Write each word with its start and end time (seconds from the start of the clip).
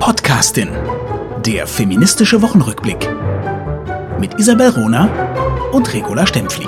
Podcastin. 0.00 0.70
Der 1.44 1.66
feministische 1.66 2.40
Wochenrückblick. 2.40 3.06
Mit 4.18 4.32
Isabel 4.40 4.70
Rona 4.70 5.70
und 5.72 5.92
Regula 5.92 6.26
Stempfli. 6.26 6.66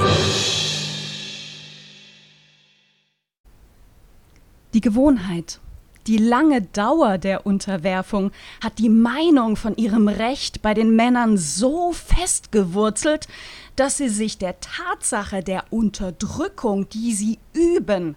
Die 4.74 4.82
Gewohnheit, 4.82 5.60
die 6.06 6.18
lange 6.18 6.60
Dauer 6.60 7.16
der 7.16 7.46
Unterwerfung 7.46 8.32
hat 8.62 8.78
die 8.78 8.90
Meinung 8.90 9.56
von 9.56 9.78
ihrem 9.78 10.08
Recht 10.08 10.60
bei 10.60 10.74
den 10.74 10.94
Männern 10.94 11.38
so 11.38 11.92
festgewurzelt, 11.92 13.28
dass 13.76 13.96
sie 13.96 14.10
sich 14.10 14.36
der 14.36 14.60
Tatsache 14.60 15.42
der 15.42 15.64
Unterdrückung, 15.70 16.86
die 16.90 17.14
sie 17.14 17.38
üben, 17.54 18.14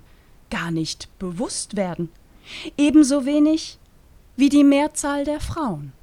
gar 0.49 0.71
nicht 0.71 1.07
bewusst 1.19 1.77
werden. 1.77 2.09
Ebenso 2.77 3.25
wenig 3.25 3.79
wie 4.35 4.49
die 4.49 4.63
Mehrzahl 4.63 5.23
der 5.23 5.39
Frauen. 5.39 5.93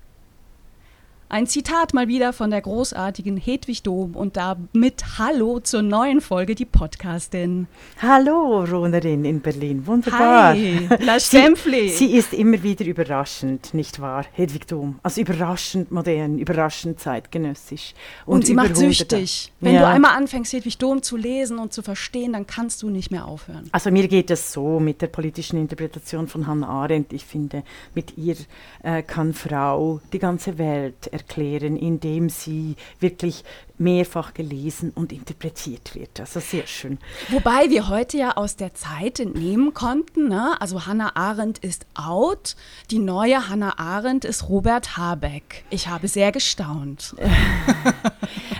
Ein 1.33 1.47
Zitat 1.47 1.95
mal 1.95 2.09
wieder 2.09 2.35
von 2.35 2.51
der 2.51 2.61
großartigen 2.61 3.39
Hedwig 3.39 3.83
Dom 3.83 4.17
und 4.17 4.37
damit 4.37 5.17
Hallo 5.17 5.61
zur 5.61 5.81
neuen 5.81 6.21
Folge, 6.21 6.55
die 6.55 6.67
Podcastin. 6.67 7.69
Hallo, 8.03 8.65
Ronerin 8.65 9.25
in 9.25 9.41
Berlin. 9.41 9.87
Wunderbar. 9.87 10.53
Hi, 10.53 10.87
La 11.01 11.19
Stempfli. 11.19 11.89
Sie, 11.89 12.09
sie, 12.09 12.17
ist 12.19 12.35
immer 12.35 12.63
wieder 12.63 12.85
überraschend, 12.85 13.73
nicht 13.73 13.99
wahr? 13.99 14.27
Hedwig 14.33 14.67
Dom. 14.67 14.99
Also 15.03 15.23
überraschend 15.23 15.91
modern, 15.91 16.37
überraschend 16.37 17.01
zeitgenössisch. 17.01 17.95
Und, 18.27 18.35
und 18.35 18.47
sie 18.47 18.53
macht 18.53 18.77
süchtig. 18.77 19.55
Wenn 19.61 19.77
ja. 19.77 19.81
du 19.81 19.87
einmal 19.87 20.15
anfängst, 20.15 20.53
Hedwig 20.53 20.77
Dom 20.77 21.03
zu 21.03 21.17
lesen 21.17 21.59
und 21.59 21.73
zu 21.73 21.81
verstehen, 21.81 22.35
dann 22.35 22.47
kannst 22.47 22.83
du 22.83 22.91
nicht 22.91 23.11
mehr 23.11 23.25
aufhören. 23.25 23.71
Also 23.73 23.91
mir 23.91 24.07
geht 24.07 24.31
es 24.31 24.53
so 24.53 24.79
mit 24.79 25.01
der 25.01 25.07
politischen 25.07 25.59
Interpretation 25.59 26.29
von 26.29 26.47
Hannah 26.47 26.69
Arendt. 26.69 27.15
Ich 27.15 27.25
finde, 27.25 27.63
mit 27.95 28.19
ihr 28.19 28.37
äh, 28.83 29.03
kann 29.03 29.33
Frau 29.33 30.03
die 30.13 30.19
ganze 30.19 30.59
Welt 30.59 31.07
erklären 31.07 31.22
erklären, 31.23 31.77
indem 31.77 32.29
sie 32.29 32.77
wirklich 33.01 33.45
mehrfach 33.79 34.35
gelesen 34.35 34.93
und 34.95 35.13
interpretiert 35.13 35.95
wird. 35.95 36.21
Also 36.21 36.41
sehr 36.41 36.67
schön. 36.67 36.99
Wobei 37.31 37.71
wir 37.71 37.89
heute 37.89 38.19
ja 38.19 38.37
aus 38.37 38.57
der 38.57 38.75
Zeit 38.75 39.19
entnehmen 39.21 39.75
konnten, 39.75 40.29
ne? 40.29 40.61
also 40.61 40.87
Hannah 40.87 41.17
Arendt 41.17 41.59
ist 41.59 41.87
out, 41.95 42.57
die 42.91 42.99
neue 42.99 43.49
Hannah 43.49 43.79
Arendt 43.79 44.25
ist 44.25 44.49
Robert 44.49 44.97
Habeck. 44.97 45.65
Ich 45.71 45.89
habe 45.89 46.09
sehr 46.09 46.33
gestaunt. 46.33 47.15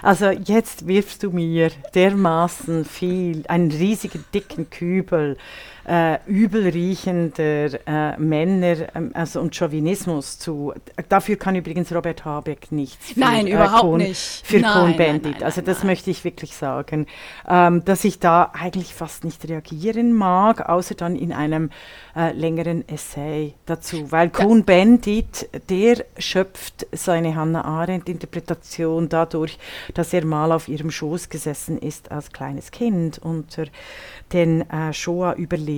Also 0.03 0.31
jetzt 0.31 0.89
wirfst 0.89 1.23
du 1.23 1.31
mir 1.31 1.71
dermaßen 1.95 2.85
viel, 2.85 3.45
einen 3.47 3.71
riesigen 3.71 4.25
dicken 4.35 4.69
Kübel 4.69 5.37
äh, 5.85 6.19
übelriechender 6.27 7.87
äh, 7.87 8.17
Männer 8.19 8.95
ähm, 8.95 9.11
also 9.15 9.41
und 9.41 9.55
Chauvinismus 9.55 10.39
zu. 10.39 10.73
Dafür 11.09 11.37
kann 11.37 11.57
übrigens 11.57 11.93
Robert 11.93 12.25
Habeck 12.25 12.71
nichts. 12.71 13.13
Für, 13.13 13.21
nein, 13.21 13.47
äh, 13.47 13.55
überhaupt 13.55 13.83
Kohn, 13.83 13.99
nicht. 13.99 14.43
Für 14.45 14.63
Cohn-Bendit. 14.63 15.43
Also 15.43 15.61
das 15.61 15.83
möchte 15.83 16.11
ich 16.11 16.25
wirklich 16.25 16.55
sagen, 16.55 17.07
ähm, 17.49 17.85
dass 17.85 18.05
ich 18.05 18.21
da 18.21 18.53
eigentlich 18.53 18.95
fast 18.95 19.25
nicht 19.25 19.49
reagieren 19.49 20.13
mag, 20.13 20.69
außer 20.69 20.95
dann 20.95 21.17
in 21.17 21.33
einem 21.33 21.71
äh, 22.15 22.33
längeren 22.33 22.87
Essay 22.89 23.55
dazu. 23.67 24.13
Weil 24.13 24.29
ja. 24.29 24.45
Cohn-Bendit, 24.45 25.49
der 25.69 26.05
schöpft 26.19 26.87
seine 26.93 27.35
Hannah 27.35 27.65
Arendt-Interpretation 27.65 29.09
dadurch, 29.09 29.59
dass 29.95 30.13
er 30.13 30.25
mal 30.25 30.53
auf 30.53 30.69
ihrem 30.69 30.91
Schoß 30.91 31.29
gesessen 31.29 31.79
ist 31.79 32.13
als 32.13 32.33
kleines 32.33 32.71
Kind 32.71 33.19
unter 33.19 33.65
den 34.33 34.69
äh, 34.71 34.93
Shoah-Überlebenden. 34.93 35.72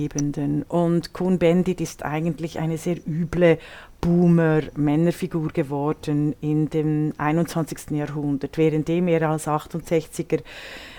Und 0.67 1.13
Cohn-Bendit 1.13 1.81
ist 1.81 2.03
eigentlich 2.03 2.59
eine 2.59 2.77
sehr 2.77 2.97
üble 3.07 3.57
Boomer-Männerfigur 4.01 5.49
geworden 5.49 6.35
in 6.41 6.69
dem 6.69 7.13
21. 7.17 7.91
Jahrhundert, 7.91 8.57
währenddem 8.57 9.07
er 9.07 9.29
als 9.29 9.47
68er 9.47 10.41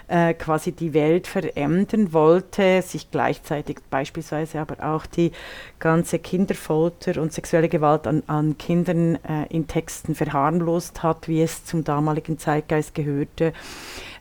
äh, 0.08 0.34
quasi 0.34 0.72
die 0.72 0.94
Welt 0.94 1.26
verändern 1.26 2.12
wollte, 2.12 2.82
sich 2.82 3.10
gleichzeitig 3.10 3.78
beispielsweise 3.90 4.60
aber 4.60 4.84
auch 4.84 5.06
die 5.06 5.32
ganze 5.78 6.18
Kinderfolter 6.18 7.20
und 7.20 7.32
sexuelle 7.32 7.68
Gewalt 7.68 8.06
an, 8.06 8.22
an 8.26 8.58
Kindern 8.58 9.16
äh, 9.16 9.46
in 9.50 9.66
Texten 9.66 10.14
verharmlost 10.14 11.02
hat, 11.02 11.28
wie 11.28 11.42
es 11.42 11.64
zum 11.64 11.84
damaligen 11.84 12.38
Zeitgeist 12.38 12.94
gehörte 12.94 13.52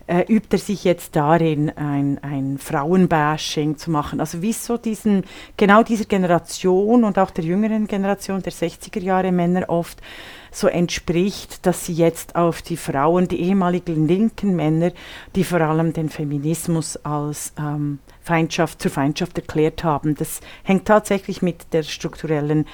äh, 0.08 0.22
übt 0.32 0.56
er 0.56 0.60
sich 0.60 0.84
jetzt 0.84 1.16
darin, 1.16 1.72
ein, 1.76 2.20
ein 2.22 2.58
Frauenbashing 2.58 3.78
zu 3.78 3.92
machen. 3.92 4.20
Also 4.20 4.42
wie 4.42 4.54
so 4.54 4.78
diesen, 4.78 5.24
genau 5.58 5.84
dieser 5.84 6.06
Generation 6.06 7.04
und 7.04 7.18
auch 7.18 7.32
der 7.32 7.44
jüngeren 7.44 7.88
Generation 7.88 8.42
der 8.42 8.54
60er 8.54 9.00
Jahre 9.00 9.32
Männer 9.32 9.70
oft 9.70 10.02
so 10.52 10.68
entspricht, 10.68 11.66
dass 11.66 11.86
sie 11.86 11.94
jetzt 11.94 12.36
auf 12.36 12.62
die 12.62 12.78
Frauen, 12.78 13.28
die 13.28 13.42
ehemaligen 13.42 14.08
linken 14.08 14.56
Männer, 14.56 14.92
die 15.36 15.44
vor 15.44 15.60
allem 15.60 15.92
den 15.92 16.10
Feminismus 16.10 16.98
als 16.98 17.54
ähm, 17.60 18.00
Feindschaft 18.22 18.82
zur 18.82 18.92
Feindschaft 18.92 19.38
erklärt 19.38 19.84
haben. 19.84 20.16
Das 20.16 20.40
hängt 20.64 20.86
tatsächlich 20.86 21.42
mit 21.42 21.74
der 21.74 21.84
strukturellen 21.84 22.66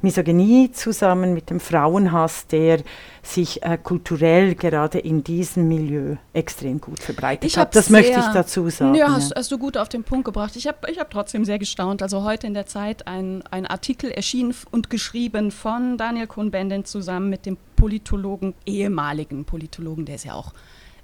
Misogynie 0.00 0.70
zusammen 0.70 1.34
mit 1.34 1.50
dem 1.50 1.58
Frauenhass, 1.58 2.46
der 2.46 2.80
sich 3.22 3.62
äh, 3.62 3.76
kulturell 3.82 4.54
gerade 4.54 4.98
in 4.98 5.24
diesem 5.24 5.66
Milieu 5.66 6.16
extrem 6.32 6.80
gut 6.80 7.00
verbreitet 7.00 7.56
hat. 7.56 7.74
Das 7.74 7.90
möchte 7.90 8.18
ich 8.18 8.26
dazu 8.26 8.68
sagen. 8.70 8.94
Ja, 8.94 9.12
hast, 9.12 9.34
hast, 9.34 9.50
du 9.50 9.58
gut 9.58 9.76
auf 9.76 9.88
den 9.88 10.04
Punkt 10.04 10.24
gebracht. 10.24 10.54
Ich 10.56 10.66
habe 10.66 10.90
ich 10.90 10.98
hab 10.98 11.10
trotzdem 11.10 11.44
sehr 11.44 11.58
gestaunt. 11.58 12.02
Also 12.02 12.22
heute 12.22 12.46
in 12.46 12.54
der 12.54 12.66
Zeit 12.66 13.06
ein, 13.08 13.42
ein 13.50 13.66
Artikel 13.66 14.10
erschienen 14.10 14.54
und 14.70 14.88
geschrieben 14.88 15.50
von 15.50 15.98
Daniel 15.98 16.28
Cohn-Bendit 16.28 16.86
zusammen 16.86 17.28
mit 17.28 17.44
dem 17.44 17.56
Politologen, 17.76 18.54
ehemaligen 18.66 19.44
Politologen, 19.44 20.04
der 20.04 20.14
ist 20.16 20.24
ja 20.24 20.34
auch 20.34 20.52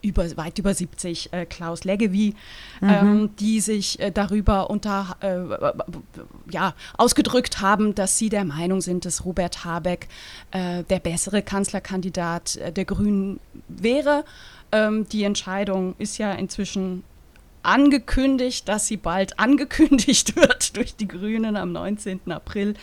über, 0.05 0.37
weit 0.37 0.59
über 0.59 0.75
70, 0.75 1.33
äh, 1.33 1.47
Klaus 1.47 1.85
Leggevi, 1.85 2.35
mhm. 2.81 2.89
ähm, 2.89 3.31
die 3.39 3.61
sich 3.61 3.99
äh, 3.99 4.11
darüber 4.11 4.71
unter, 4.71 5.17
äh, 5.21 6.53
ja, 6.53 6.75
ausgedrückt 6.97 7.61
haben, 7.61 7.95
dass 7.95 8.19
sie 8.19 8.29
der 8.29 8.45
Meinung 8.45 8.81
sind, 8.81 9.05
dass 9.05 9.25
Robert 9.25 9.65
Habeck 9.65 10.09
äh, 10.51 10.85
der 10.85 10.99
bessere 11.01 11.43
Kanzlerkandidat 11.43 12.57
äh, 12.57 12.73
der 12.73 12.85
Grünen 12.85 13.41
wäre. 13.69 14.25
Ähm, 14.73 15.09
die 15.09 15.25
Entscheidung 15.25 15.95
ist 15.99 16.19
ja 16.19 16.33
inzwischen 16.33 17.03
angekündigt, 17.65 18.69
dass 18.69 18.87
sie 18.87 18.97
bald 18.97 19.39
angekündigt 19.39 20.37
wird 20.37 20.77
durch 20.77 20.97
die 20.97 21.09
Grünen 21.09 21.57
am 21.57 21.73
19. 21.73 22.21
April. 22.31 22.75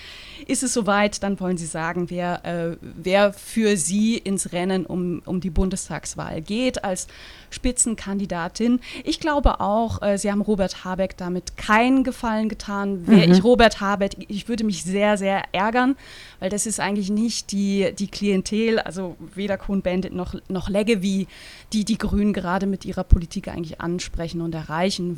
Ist 0.48 0.64
es 0.64 0.74
soweit, 0.74 1.24
dann 1.24 1.40
wollen 1.40 1.58
sie 1.58 1.66
sagen, 1.66 2.10
wer, 2.10 2.46
äh, 2.46 2.78
wer 2.82 3.34
für 3.34 3.78
sie 3.78 4.18
ins 4.18 4.52
Rennen 4.52 4.86
um, 4.86 5.22
um 5.26 5.40
die 5.40 5.50
Bundestagswahl 5.50 6.42
geht 6.42 6.84
als 6.84 7.08
Spitzenkandidatin. 7.52 8.80
Ich 9.04 9.20
glaube 9.20 9.60
auch, 9.60 10.02
äh, 10.02 10.18
sie 10.18 10.32
haben 10.32 10.42
Robert 10.42 10.84
Habeck 10.84 11.18
damit 11.18 11.58
keinen 11.58 12.04
Gefallen 12.04 12.50
getan. 12.50 13.08
Wäre 13.08 13.28
mhm. 13.28 13.34
ich 13.34 13.44
Robert 13.44 13.82
Habeck, 13.82 14.26
ich 14.28 14.48
würde 14.50 14.64
mich 14.64 14.84
sehr, 14.84 15.18
sehr 15.18 15.44
ärgern, 15.52 15.96
weil 16.40 16.50
das 16.50 16.66
ist 16.66 16.80
eigentlich 16.80 17.12
nicht 17.12 17.52
die, 17.52 17.94
die 17.98 18.08
Klientel, 18.08 18.80
also 18.80 19.16
weder 19.36 19.58
Cohn-Bendit 19.58 20.14
noch, 20.14 20.36
noch 20.48 20.70
Legge, 20.70 20.98
die 20.98 21.28
die 21.72 21.98
Grünen 21.98 22.34
gerade 22.34 22.66
mit 22.66 22.86
ihrer 22.86 23.04
Politik 23.04 23.48
eigentlich 23.48 23.80
ansprechen 23.80 24.42
und 24.42 24.56
erreichen 24.56 24.71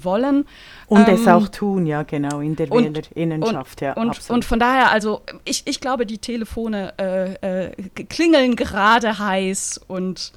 wollen. 0.03 0.45
Und 0.87 1.07
ähm, 1.07 1.15
es 1.15 1.27
auch 1.27 1.47
tun, 1.47 1.85
ja, 1.85 2.03
genau, 2.03 2.39
in 2.39 2.55
der 2.55 2.69
Wählerinnenschaft, 2.69 3.81
ja. 3.81 3.93
Und, 3.93 4.19
und, 4.29 4.45
von 4.45 4.59
daher, 4.59 4.91
also 4.91 5.21
ich, 5.45 5.63
ich 5.65 5.79
glaube, 5.79 6.05
die 6.05 6.17
Telefone 6.17 6.93
äh, 6.97 7.67
äh, 7.67 7.71
klingeln 8.09 8.55
gerade 8.55 9.19
heiß 9.19 9.81
und 9.87 10.33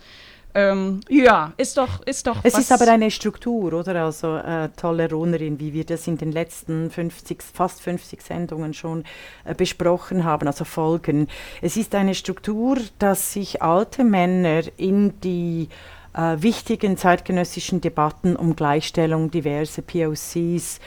ähm, 0.56 1.00
ja, 1.10 1.52
ist 1.58 1.76
doch, 1.76 2.00
ist 2.06 2.26
doch. 2.26 2.38
Es 2.42 2.56
ist 2.56 2.72
aber 2.72 2.90
eine 2.90 3.10
Struktur, 3.10 3.74
oder? 3.74 4.02
Also 4.02 4.36
äh, 4.36 4.70
tolle 4.74 5.10
Runnerin, 5.10 5.60
wie 5.60 5.74
wir 5.74 5.84
das 5.84 6.06
in 6.06 6.16
den 6.16 6.32
letzten 6.32 6.90
50, 6.90 7.42
fast 7.42 7.82
50 7.82 8.22
Sendungen 8.22 8.72
schon 8.72 9.04
äh, 9.44 9.54
besprochen 9.54 10.24
haben, 10.24 10.46
also 10.46 10.64
Folgen. 10.64 11.28
Es 11.60 11.76
ist 11.76 11.94
eine 11.94 12.14
Struktur, 12.14 12.78
dass 12.98 13.34
sich 13.34 13.60
alte 13.60 14.02
Männer 14.02 14.62
in 14.78 15.20
die 15.20 15.68
wichtigen 16.16 16.96
zeitgenössischen 16.96 17.80
Debatten 17.80 18.36
um 18.36 18.56
Gleichstellung, 18.56 19.30
diverse 19.30 19.82
POCs, 19.82 20.80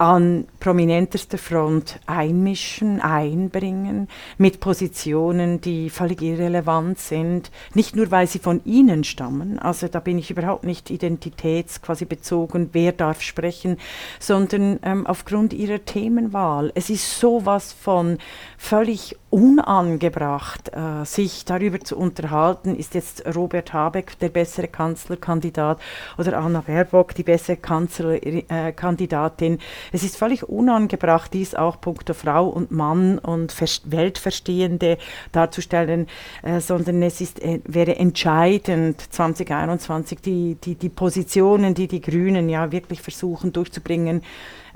an 0.00 0.46
prominentester 0.60 1.36
Front 1.36 2.00
einmischen, 2.06 3.02
einbringen, 3.02 4.08
mit 4.38 4.58
Positionen, 4.58 5.60
die 5.60 5.90
völlig 5.90 6.22
irrelevant 6.22 6.98
sind, 6.98 7.50
nicht 7.74 7.94
nur 7.94 8.10
weil 8.10 8.26
sie 8.26 8.38
von 8.38 8.62
ihnen 8.64 9.04
stammen, 9.04 9.58
also 9.58 9.88
da 9.88 10.00
bin 10.00 10.18
ich 10.18 10.30
überhaupt 10.30 10.64
nicht 10.64 10.88
identitäts 10.88 11.82
quasi 11.82 12.06
bezogen, 12.06 12.70
wer 12.72 12.92
darf 12.92 13.20
sprechen, 13.20 13.76
sondern 14.18 14.80
ähm, 14.84 15.06
aufgrund 15.06 15.52
ihrer 15.52 15.84
Themenwahl. 15.84 16.72
Es 16.74 16.88
ist 16.88 17.20
sowas 17.20 17.74
von 17.74 18.16
völlig 18.56 19.18
unangebracht, 19.28 20.72
äh, 20.72 21.04
sich 21.04 21.44
darüber 21.44 21.78
zu 21.78 21.96
unterhalten, 21.96 22.74
ist 22.74 22.94
jetzt 22.94 23.24
Robert 23.36 23.74
Habeck 23.74 24.18
der 24.18 24.30
bessere 24.30 24.66
Kanzlerkandidat 24.66 25.78
oder 26.18 26.38
Anna 26.38 26.62
Baerbock 26.66 27.14
die 27.14 27.22
bessere 27.22 27.58
Kanzlerkandidatin. 27.58 29.54
Äh, 29.54 29.58
Es 29.92 30.02
ist 30.02 30.16
völlig 30.16 30.48
unangebracht, 30.48 31.32
dies 31.32 31.54
auch 31.54 31.80
punkto 31.80 32.14
Frau 32.14 32.48
und 32.48 32.70
Mann 32.70 33.18
und 33.18 33.54
Weltverstehende 33.84 34.98
darzustellen, 35.32 36.06
äh, 36.42 36.60
sondern 36.60 37.02
es 37.02 37.20
ist, 37.20 37.42
äh, 37.42 37.60
wäre 37.64 37.96
entscheidend 37.96 39.00
2021 39.12 40.20
die, 40.20 40.56
die, 40.62 40.74
die 40.74 40.88
Positionen, 40.88 41.74
die 41.74 41.88
die 41.88 42.00
Grünen 42.00 42.48
ja 42.48 42.70
wirklich 42.72 43.02
versuchen 43.02 43.52
durchzubringen, 43.52 44.22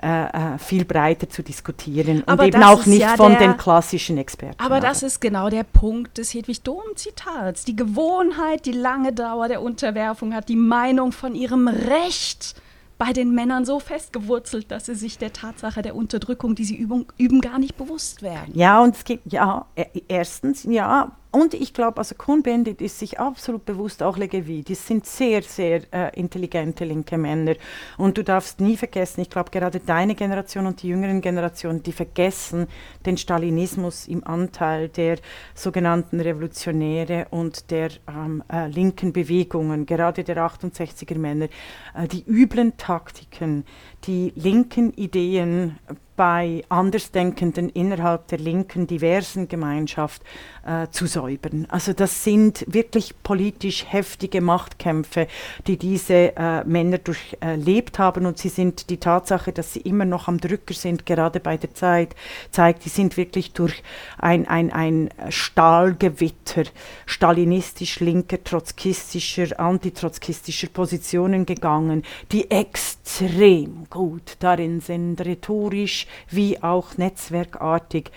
äh, 0.02 0.24
äh, 0.24 0.58
viel 0.58 0.84
breiter 0.84 1.30
zu 1.30 1.42
diskutieren 1.42 2.24
aber 2.26 2.42
und 2.42 2.48
eben 2.48 2.62
auch 2.62 2.84
nicht 2.84 3.00
ja 3.00 3.16
von 3.16 3.32
der, 3.32 3.40
den 3.40 3.56
klassischen 3.56 4.18
Experten. 4.18 4.60
Aber 4.62 4.80
das 4.80 5.02
ist 5.02 5.20
genau 5.20 5.48
der 5.48 5.62
Punkt 5.62 6.18
des 6.18 6.34
Hedwig 6.34 6.62
Dohm-Zitats. 6.62 7.64
Die 7.64 7.76
Gewohnheit, 7.76 8.66
die 8.66 8.72
lange 8.72 9.12
Dauer 9.12 9.48
der 9.48 9.62
Unterwerfung 9.62 10.34
hat 10.34 10.48
die 10.48 10.56
Meinung 10.56 11.12
von 11.12 11.34
ihrem 11.34 11.68
Recht 11.68 12.54
bei 12.98 13.12
den 13.12 13.34
Männern 13.34 13.64
so 13.64 13.80
festgewurzelt, 13.80 14.70
dass 14.70 14.86
sie 14.86 14.94
sich 14.94 15.18
der 15.18 15.32
Tatsache 15.32 15.82
der 15.82 15.96
Unterdrückung, 15.96 16.54
die 16.54 16.64
sie 16.64 16.76
üben, 16.76 17.06
üben 17.18 17.40
gar 17.40 17.58
nicht 17.58 17.76
bewusst 17.76 18.22
werden. 18.22 18.52
Ja, 18.54 18.82
und 18.82 18.94
es 18.94 19.04
gibt, 19.04 19.32
ja, 19.32 19.66
e, 19.76 19.84
erstens, 20.08 20.64
ja, 20.64 21.12
und 21.34 21.52
ich 21.52 21.74
glaube, 21.74 21.98
also 21.98 22.14
Cohn-Bendit 22.14 22.80
ist 22.80 23.00
sich 23.00 23.18
absolut 23.18 23.64
bewusst, 23.64 24.04
auch 24.04 24.16
Legevi, 24.16 24.62
die 24.62 24.76
sind 24.76 25.04
sehr, 25.04 25.42
sehr 25.42 25.82
äh, 25.92 26.16
intelligente 26.16 26.84
linke 26.84 27.18
Männer. 27.18 27.54
Und 27.98 28.16
du 28.16 28.22
darfst 28.22 28.60
nie 28.60 28.76
vergessen, 28.76 29.20
ich 29.20 29.30
glaube, 29.30 29.50
gerade 29.50 29.80
deine 29.80 30.14
Generation 30.14 30.64
und 30.66 30.80
die 30.80 30.88
jüngeren 30.90 31.20
Generationen, 31.20 31.82
die 31.82 31.90
vergessen 31.90 32.68
den 33.04 33.16
Stalinismus 33.16 34.06
im 34.06 34.24
Anteil 34.24 34.88
der 34.90 35.18
sogenannten 35.56 36.20
Revolutionäre 36.20 37.26
und 37.30 37.68
der 37.72 37.90
ähm, 38.06 38.44
äh, 38.48 38.68
linken 38.68 39.12
Bewegungen, 39.12 39.86
gerade 39.86 40.22
der 40.22 40.36
68er 40.36 41.18
Männer, 41.18 41.48
äh, 41.96 42.06
die 42.06 42.24
üblen 42.28 42.76
Taktiken, 42.76 43.64
die 44.04 44.32
linken 44.36 44.92
Ideen 44.92 45.80
bei 46.16 46.62
Andersdenkenden 46.68 47.68
innerhalb 47.70 48.28
der 48.28 48.38
linken 48.38 48.86
diversen 48.86 49.48
Gemeinschaft 49.48 50.22
äh, 50.64 50.88
zu 50.90 51.06
säubern. 51.06 51.66
Also 51.68 51.92
das 51.92 52.24
sind 52.24 52.64
wirklich 52.68 53.14
politisch 53.22 53.84
heftige 53.88 54.40
Machtkämpfe, 54.40 55.26
die 55.66 55.76
diese 55.76 56.36
äh, 56.36 56.64
Männer 56.64 56.98
durchlebt 56.98 57.98
haben 57.98 58.26
und 58.26 58.38
sie 58.38 58.48
sind 58.48 58.90
die 58.90 58.98
Tatsache, 58.98 59.52
dass 59.52 59.72
sie 59.72 59.80
immer 59.80 60.04
noch 60.04 60.28
am 60.28 60.38
Drücker 60.38 60.74
sind, 60.74 61.06
gerade 61.06 61.40
bei 61.40 61.56
der 61.56 61.74
Zeit, 61.74 62.14
zeigt, 62.50 62.84
die 62.84 62.90
sind 62.90 63.16
wirklich 63.16 63.52
durch 63.52 63.82
ein, 64.18 64.46
ein, 64.46 64.72
ein 64.72 65.10
Stahlgewitter 65.28 66.64
stalinistisch 67.06 68.00
linker, 68.00 68.42
trotzkistischer, 68.42 69.58
antitrotzkistischer 69.58 70.68
Positionen 70.68 71.46
gegangen, 71.46 72.04
die 72.32 72.50
extrem 72.50 73.86
gut 73.90 74.36
darin 74.38 74.80
sind, 74.80 75.20
rhetorisch 75.20 76.03
wie 76.30 76.62
auch 76.62 76.96
netzwerkartig 76.96 78.10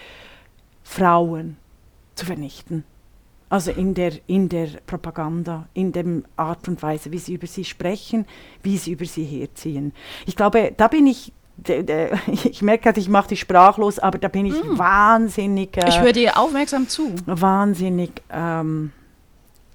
Frauen 0.83 1.57
zu 2.15 2.25
vernichten. 2.25 2.83
Also 3.49 3.71
in 3.71 3.93
der, 3.93 4.11
in 4.27 4.49
der 4.49 4.67
Propaganda, 4.85 5.67
in 5.73 5.93
der 5.93 6.05
Art 6.35 6.67
und 6.67 6.81
Weise, 6.83 7.11
wie 7.11 7.17
sie 7.17 7.35
über 7.35 7.47
sie 7.47 7.63
sprechen, 7.63 8.25
wie 8.61 8.77
sie 8.77 8.91
über 8.91 9.05
sie 9.05 9.23
herziehen. 9.23 9.93
Ich 10.25 10.35
glaube, 10.35 10.73
da 10.75 10.87
bin 10.87 11.07
ich 11.07 11.31
ich 12.43 12.61
merke, 12.61 12.93
ich 12.97 13.09
mache 13.09 13.29
dich 13.29 13.39
sprachlos, 13.39 13.97
aber 13.97 14.19
da 14.19 14.27
bin 14.27 14.45
ich 14.45 14.63
mm. 14.63 14.77
wahnsinnig. 14.77 15.75
Äh, 15.75 15.89
ich 15.89 15.99
höre 15.99 16.13
dir 16.13 16.37
aufmerksam 16.37 16.87
zu. 16.87 17.15
Wahnsinnig 17.25 18.11
ähm, 18.29 18.91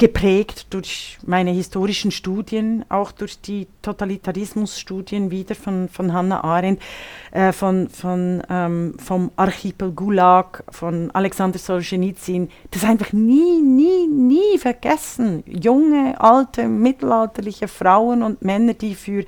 geprägt 0.03 0.67
durch 0.71 1.17
meine 1.25 1.53
historischen 1.53 2.11
Studien, 2.11 2.85
auch 2.89 3.13
durch 3.13 3.41
die 3.41 3.69
Totalitarismusstudien 3.83 5.31
wieder 5.31 5.55
von, 5.55 5.89
von 5.89 6.13
Hannah 6.13 6.43
Arendt, 6.43 6.83
äh, 7.31 7.53
von, 7.53 7.89
von, 7.89 8.43
ähm, 8.51 8.97
vom 8.99 9.31
Archipel 9.37 9.93
Gulag, 9.93 10.65
von 10.71 11.13
Alexander 11.13 11.61
Solzhenitsyn, 11.61 12.51
das 12.73 12.83
einfach 12.83 13.13
nie, 13.13 13.63
nie, 13.63 14.09
nie 14.09 14.59
vergessen. 14.59 15.45
Junge, 15.47 16.21
alte, 16.21 16.67
mittelalterliche 16.67 17.69
Frauen 17.69 18.25
und 18.25 18.43
Männer, 18.43 18.75
die 18.75 18.97
für 18.97 19.25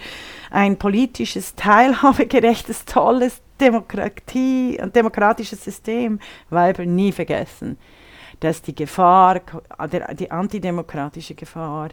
ein 0.51 0.77
politisches, 0.77 1.55
teilhabegerechtes, 1.55 2.85
tolles 2.85 3.41
Demokratie, 3.61 4.81
demokratisches 4.93 5.63
System, 5.63 6.19
Weiber 6.51 6.85
nie 6.85 7.13
vergessen 7.13 7.79
dass 8.41 8.63
die 8.63 8.75
Gefahr, 8.75 9.41
die 10.19 10.31
antidemokratische 10.31 11.35
Gefahr, 11.35 11.91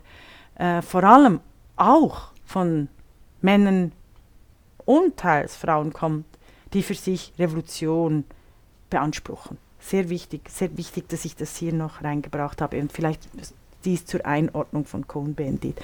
äh, 0.55 0.81
vor 0.81 1.03
allem 1.03 1.39
auch 1.75 2.29
von 2.45 2.89
Männern 3.41 3.91
und 4.85 5.17
teils 5.17 5.55
Frauen 5.55 5.93
kommt, 5.93 6.25
die 6.73 6.83
für 6.83 6.93
sich 6.93 7.33
Revolution 7.39 8.25
beanspruchen. 8.89 9.57
Sehr 9.79 10.09
wichtig, 10.09 10.49
sehr 10.49 10.77
wichtig, 10.77 11.09
dass 11.09 11.25
ich 11.25 11.35
das 11.35 11.55
hier 11.55 11.73
noch 11.73 12.03
reingebracht 12.03 12.61
habe 12.61 12.79
und 12.79 12.91
vielleicht 12.91 13.27
dies 13.83 14.05
zur 14.05 14.25
Einordnung 14.25 14.85
von 14.85 15.07
Cohn-Bendit. 15.07 15.77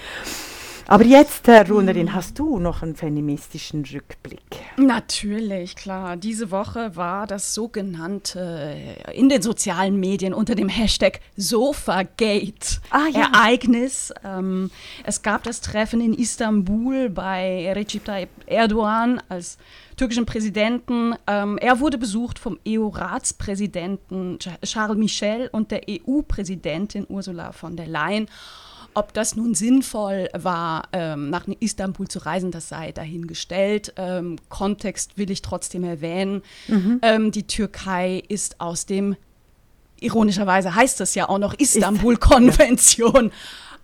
Aber 0.89 1.04
jetzt, 1.04 1.45
Herr 1.50 1.68
Runerin, 1.68 2.13
hast 2.13 2.39
du 2.39 2.60
noch 2.60 2.81
einen 2.81 2.95
feministischen 2.95 3.84
Rückblick? 3.84 4.39
Natürlich, 4.78 5.75
klar. 5.75 6.16
Diese 6.16 6.50
Woche 6.50 6.95
war 6.95 7.28
das 7.28 7.54
sogenannte 7.54 8.74
äh, 9.06 9.13
in 9.19 9.28
den 9.28 9.42
sozialen 9.42 10.00
Medien 10.00 10.34
unter 10.34 10.56
dem 10.56 10.69
Hashtag 10.69 11.19
Sofagate 11.36 12.80
ah, 12.92 13.07
ja. 13.12 13.30
Ereignis. 13.34 14.13
Ähm, 14.24 14.72
es 15.04 15.22
gab 15.24 15.44
das 15.44 15.60
Treffen 15.60 16.00
in 16.00 16.13
Istanbul 16.13 17.10
bei 17.10 17.74
Recep 17.74 18.06
Tayyip 18.06 18.30
Erdogan 18.45 19.22
als 19.28 19.57
türkischen 19.98 20.25
Präsidenten. 20.25 21.16
Ähm, 21.28 21.57
er 21.57 21.81
wurde 21.81 21.98
besucht 21.98 22.39
vom 22.39 22.60
EU-Ratspräsidenten 22.66 24.39
Charles 24.63 24.98
Michel 24.98 25.50
und 25.51 25.72
der 25.72 25.81
EU-Präsidentin 25.89 27.06
Ursula 27.10 27.51
von 27.51 27.75
der 27.75 27.88
Leyen. 27.88 28.30
Ob 28.98 29.14
das 29.14 29.36
nun 29.36 29.54
sinnvoll 29.54 30.28
war, 30.34 30.88
ähm, 30.92 31.30
nach 31.30 31.46
Istanbul 31.60 32.08
zu 32.08 32.18
reisen, 32.18 32.50
das 32.50 32.68
sei 32.68 32.92
dahingestellt. 32.92 33.94
Ähm, 33.96 34.38
Kontext 34.50 35.20
will 35.20 35.30
ich 35.30 35.44
trotzdem 35.44 35.84
erwähnen. 35.84 36.42
Mhm. 36.68 37.00
Ähm, 37.04 37.32
die 37.32 37.46
Türkei 37.46 38.24
ist 38.28 38.60
aus 38.60 38.88
dem, 38.88 39.16
ironischerweise 40.00 40.74
heißt 40.74 41.00
es 41.02 41.14
ja 41.14 41.30
auch 41.30 41.38
noch 41.38 41.54
Istanbul-Konvention. 41.54 43.32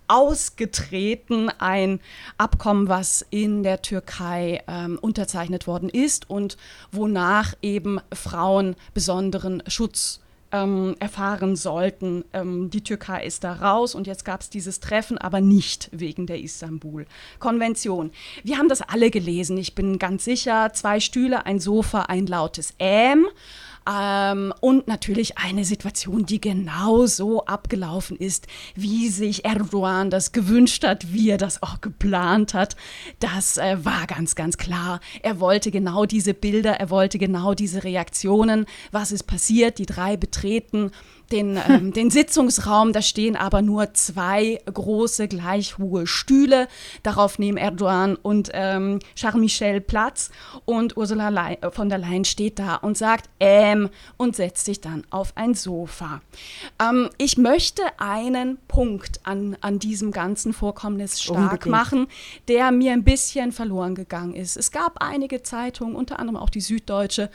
ausgetreten, 0.08 1.48
ein 1.60 2.00
Abkommen, 2.36 2.88
was 2.88 3.24
in 3.30 3.62
der 3.62 3.82
Türkei 3.82 4.62
ähm, 4.66 4.98
unterzeichnet 5.00 5.68
worden 5.68 5.88
ist 5.88 6.28
und 6.28 6.56
wonach 6.90 7.54
eben 7.62 8.00
Frauen 8.12 8.74
besonderen 8.92 9.62
Schutz 9.68 10.20
ähm, 10.54 10.94
erfahren 11.00 11.56
sollten. 11.56 12.24
Ähm, 12.32 12.70
die 12.70 12.84
Türkei 12.84 13.24
ist 13.24 13.42
da 13.44 13.54
raus 13.54 13.94
und 13.94 14.06
jetzt 14.06 14.24
gab 14.24 14.40
es 14.40 14.50
dieses 14.50 14.78
Treffen, 14.78 15.18
aber 15.18 15.40
nicht 15.40 15.88
wegen 15.92 16.26
der 16.26 16.40
Istanbul-Konvention. 16.40 18.12
Wir 18.44 18.58
haben 18.58 18.68
das 18.68 18.80
alle 18.80 19.10
gelesen, 19.10 19.58
ich 19.58 19.74
bin 19.74 19.98
ganz 19.98 20.24
sicher. 20.24 20.72
Zwei 20.72 21.00
Stühle, 21.00 21.44
ein 21.44 21.58
Sofa, 21.58 22.02
ein 22.02 22.26
lautes 22.26 22.74
Ähm. 22.78 23.26
Ähm, 23.90 24.54
und 24.60 24.88
natürlich 24.88 25.36
eine 25.36 25.64
Situation, 25.64 26.24
die 26.24 26.40
genau 26.40 27.06
so 27.06 27.44
abgelaufen 27.44 28.16
ist, 28.16 28.46
wie 28.74 29.08
sich 29.08 29.44
Erdogan 29.44 30.10
das 30.10 30.32
gewünscht 30.32 30.84
hat, 30.84 31.12
wie 31.12 31.30
er 31.30 31.36
das 31.36 31.62
auch 31.62 31.80
geplant 31.80 32.54
hat. 32.54 32.76
Das 33.20 33.58
äh, 33.58 33.84
war 33.84 34.06
ganz, 34.06 34.34
ganz 34.34 34.56
klar. 34.56 35.00
Er 35.22 35.38
wollte 35.40 35.70
genau 35.70 36.06
diese 36.06 36.32
Bilder, 36.32 36.80
er 36.80 36.90
wollte 36.90 37.18
genau 37.18 37.54
diese 37.54 37.84
Reaktionen. 37.84 38.66
Was 38.90 39.12
ist 39.12 39.24
passiert? 39.24 39.78
Die 39.78 39.86
drei 39.86 40.16
betreten 40.16 40.90
den, 41.32 41.58
ähm, 41.68 41.92
den 41.92 42.10
Sitzungsraum. 42.10 42.92
Da 42.92 43.02
stehen 43.02 43.36
aber 43.36 43.62
nur 43.62 43.94
zwei 43.94 44.60
große, 44.66 45.28
gleich 45.28 45.78
hohe 45.78 46.06
Stühle. 46.06 46.68
Darauf 47.02 47.38
nehmen 47.38 47.58
Erdogan 47.58 48.16
und 48.16 48.50
ähm, 48.52 49.00
Charles 49.14 49.40
Michel 49.40 49.80
Platz. 49.80 50.30
Und 50.64 50.96
Ursula 50.96 51.28
Le 51.28 51.70
von 51.70 51.88
der 51.88 51.98
Leyen 51.98 52.24
steht 52.24 52.58
da 52.58 52.76
und 52.76 52.96
sagt, 52.96 53.28
ähm, 53.40 53.90
und 54.16 54.36
setzt 54.36 54.64
sich 54.64 54.80
dann 54.80 55.04
auf 55.10 55.32
ein 55.36 55.54
Sofa. 55.54 56.20
Ähm, 56.80 57.10
ich 57.18 57.36
möchte 57.36 57.82
einen 57.98 58.58
Punkt 58.68 59.20
an, 59.24 59.56
an 59.60 59.78
diesem 59.78 60.10
ganzen 60.10 60.52
Vorkommnis 60.52 61.22
stark 61.22 61.38
Unbedingt. 61.38 61.66
machen, 61.66 62.06
der 62.48 62.70
mir 62.70 62.92
ein 62.92 63.04
bisschen 63.04 63.52
verloren 63.52 63.94
gegangen 63.94 64.34
ist. 64.34 64.56
Es 64.56 64.70
gab 64.70 65.02
einige 65.02 65.42
Zeitungen, 65.42 65.96
unter 65.96 66.18
anderem 66.18 66.36
auch 66.36 66.50
die 66.50 66.60
Süddeutsche, 66.60 67.30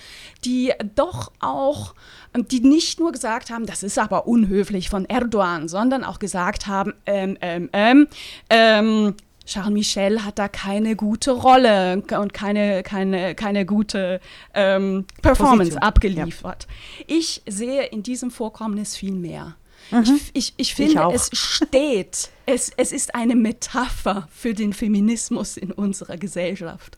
die 0.45 0.73
doch 0.95 1.31
auch 1.39 1.95
die 2.35 2.59
nicht 2.59 2.99
nur 2.99 3.11
gesagt 3.11 3.49
haben, 3.49 3.65
das 3.65 3.81
ist 3.81 3.88
aber 3.97 4.27
unhöflich 4.27 4.89
von 4.89 5.05
Erdogan, 5.05 5.67
sondern 5.67 6.03
auch 6.03 6.19
gesagt 6.19 6.67
haben, 6.67 6.93
ähm, 7.05 7.37
ähm, 7.41 7.69
ähm, 7.73 8.07
ähm, 8.49 9.15
Charles 9.45 9.71
Michel 9.71 10.23
hat 10.23 10.37
da 10.37 10.47
keine 10.47 10.95
gute 10.95 11.31
Rolle 11.31 12.03
und 12.19 12.33
keine, 12.33 12.83
keine, 12.83 13.33
keine 13.33 13.65
gute 13.65 14.21
ähm, 14.53 15.05
Performance 15.23 15.71
Position. 15.71 15.81
abgeliefert. 15.81 16.67
Ja. 16.99 17.05
Ich 17.17 17.41
sehe 17.47 17.85
in 17.85 18.03
diesem 18.03 18.29
Vorkommnis 18.29 18.95
viel 18.95 19.13
mehr. 19.13 19.55
Mhm. 19.89 20.03
Ich, 20.03 20.31
ich, 20.33 20.53
ich, 20.57 20.75
finde, 20.75 21.07
ich 21.09 21.15
es 21.15 21.29
steht, 21.33 22.29
es, 22.45 22.71
es 22.77 22.91
ist 22.91 23.15
eine 23.15 23.35
Metapher 23.35 24.27
für 24.31 24.53
den 24.53 24.71
Feminismus 24.71 25.57
in 25.57 25.71
unserer 25.71 26.17
Gesellschaft. 26.17 26.97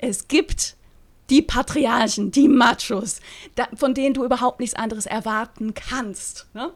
Es 0.00 0.26
gibt 0.26 0.76
die 1.30 1.42
Patriarchen, 1.42 2.30
die 2.30 2.48
Machos, 2.48 3.20
da, 3.54 3.68
von 3.74 3.94
denen 3.94 4.14
du 4.14 4.24
überhaupt 4.24 4.60
nichts 4.60 4.76
anderes 4.76 5.06
erwarten 5.06 5.74
kannst. 5.74 6.48
Ne? 6.52 6.72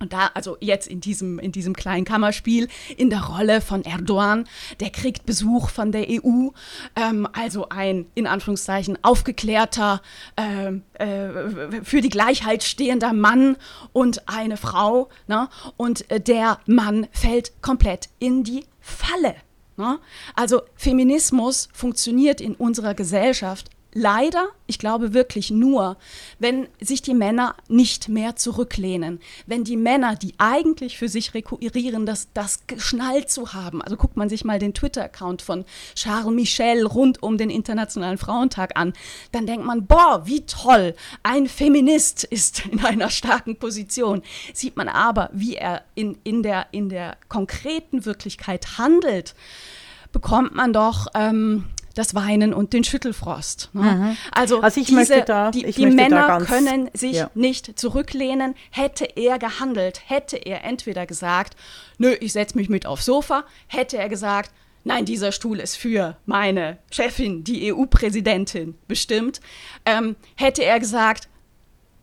Und 0.00 0.12
da, 0.12 0.30
also 0.34 0.56
jetzt 0.60 0.88
in 0.88 1.00
diesem, 1.00 1.38
in 1.38 1.52
diesem 1.52 1.72
kleinen 1.72 2.04
Kammerspiel, 2.04 2.68
in 2.96 3.10
der 3.10 3.22
Rolle 3.22 3.60
von 3.60 3.84
Erdogan, 3.84 4.46
der 4.80 4.90
kriegt 4.90 5.24
Besuch 5.24 5.70
von 5.70 5.92
der 5.92 6.08
EU, 6.10 6.48
ähm, 6.96 7.28
also 7.32 7.68
ein, 7.68 8.06
in 8.14 8.26
Anführungszeichen, 8.26 8.98
aufgeklärter, 9.02 10.02
ähm, 10.36 10.82
äh, 10.94 11.80
für 11.84 12.00
die 12.00 12.08
Gleichheit 12.08 12.64
stehender 12.64 13.12
Mann 13.12 13.56
und 13.92 14.28
eine 14.28 14.56
Frau. 14.56 15.08
Ne? 15.28 15.48
Und 15.76 16.10
äh, 16.10 16.20
der 16.20 16.58
Mann 16.66 17.06
fällt 17.12 17.62
komplett 17.62 18.08
in 18.18 18.42
die 18.42 18.64
Falle. 18.80 19.36
Ne? 19.76 20.00
Also 20.34 20.62
Feminismus 20.74 21.68
funktioniert 21.72 22.40
in 22.40 22.56
unserer 22.56 22.94
Gesellschaft 22.94 23.70
leider, 23.94 24.48
ich 24.66 24.78
glaube 24.78 25.14
wirklich 25.14 25.50
nur, 25.50 25.96
wenn 26.38 26.68
sich 26.80 27.00
die 27.00 27.14
Männer 27.14 27.54
nicht 27.68 28.08
mehr 28.08 28.36
zurücklehnen, 28.36 29.20
wenn 29.46 29.64
die 29.64 29.76
Männer, 29.76 30.16
die 30.16 30.34
eigentlich 30.38 30.98
für 30.98 31.08
sich 31.08 31.32
rekurrieren, 31.32 32.04
das, 32.04 32.28
das 32.34 32.66
geschnallt 32.66 33.30
zu 33.30 33.54
haben. 33.54 33.80
Also 33.80 33.96
guckt 33.96 34.16
man 34.16 34.28
sich 34.28 34.44
mal 34.44 34.58
den 34.58 34.74
Twitter-Account 34.74 35.42
von 35.42 35.64
Charles 35.94 36.34
Michel 36.34 36.84
rund 36.84 37.22
um 37.22 37.38
den 37.38 37.50
Internationalen 37.50 38.18
Frauentag 38.18 38.76
an, 38.76 38.92
dann 39.32 39.46
denkt 39.46 39.64
man, 39.64 39.86
boah, 39.86 40.22
wie 40.26 40.44
toll, 40.44 40.94
ein 41.22 41.46
Feminist 41.46 42.24
ist 42.24 42.66
in 42.66 42.84
einer 42.84 43.10
starken 43.10 43.56
Position. 43.56 44.22
Sieht 44.52 44.76
man 44.76 44.88
aber, 44.88 45.30
wie 45.32 45.54
er 45.54 45.82
in, 45.94 46.18
in, 46.24 46.42
der, 46.42 46.66
in 46.72 46.88
der 46.88 47.16
konkreten 47.28 48.04
Wirklichkeit 48.04 48.78
handelt, 48.78 49.34
bekommt 50.12 50.54
man 50.54 50.72
doch 50.72 51.08
ähm, 51.14 51.66
das 51.94 52.14
Weinen 52.14 52.52
und 52.52 52.72
den 52.72 52.84
Schüttelfrost. 52.84 53.70
Ne? 53.72 53.82
Mhm. 53.82 54.16
Also, 54.32 54.60
also 54.60 54.80
ich 54.80 54.88
diese, 54.88 55.22
da, 55.22 55.50
die, 55.50 55.70
die 55.70 55.86
Männer 55.86 56.40
können 56.40 56.90
sich 56.92 57.16
ja. 57.16 57.30
nicht 57.34 57.78
zurücklehnen. 57.78 58.54
Hätte 58.70 59.04
er 59.04 59.38
gehandelt, 59.38 60.02
hätte 60.06 60.36
er 60.36 60.64
entweder 60.64 61.06
gesagt, 61.06 61.56
nö, 61.98 62.14
ich 62.20 62.32
setze 62.32 62.58
mich 62.58 62.68
mit 62.68 62.86
aufs 62.86 63.04
Sofa, 63.04 63.44
hätte 63.66 63.96
er 63.96 64.08
gesagt, 64.08 64.50
nein, 64.84 65.04
dieser 65.04 65.32
Stuhl 65.32 65.60
ist 65.60 65.76
für 65.76 66.16
meine 66.26 66.78
Chefin, 66.90 67.44
die 67.44 67.72
EU-Präsidentin 67.72 68.76
bestimmt, 68.86 69.40
ähm, 69.86 70.16
hätte 70.36 70.64
er 70.64 70.78
gesagt, 70.78 71.28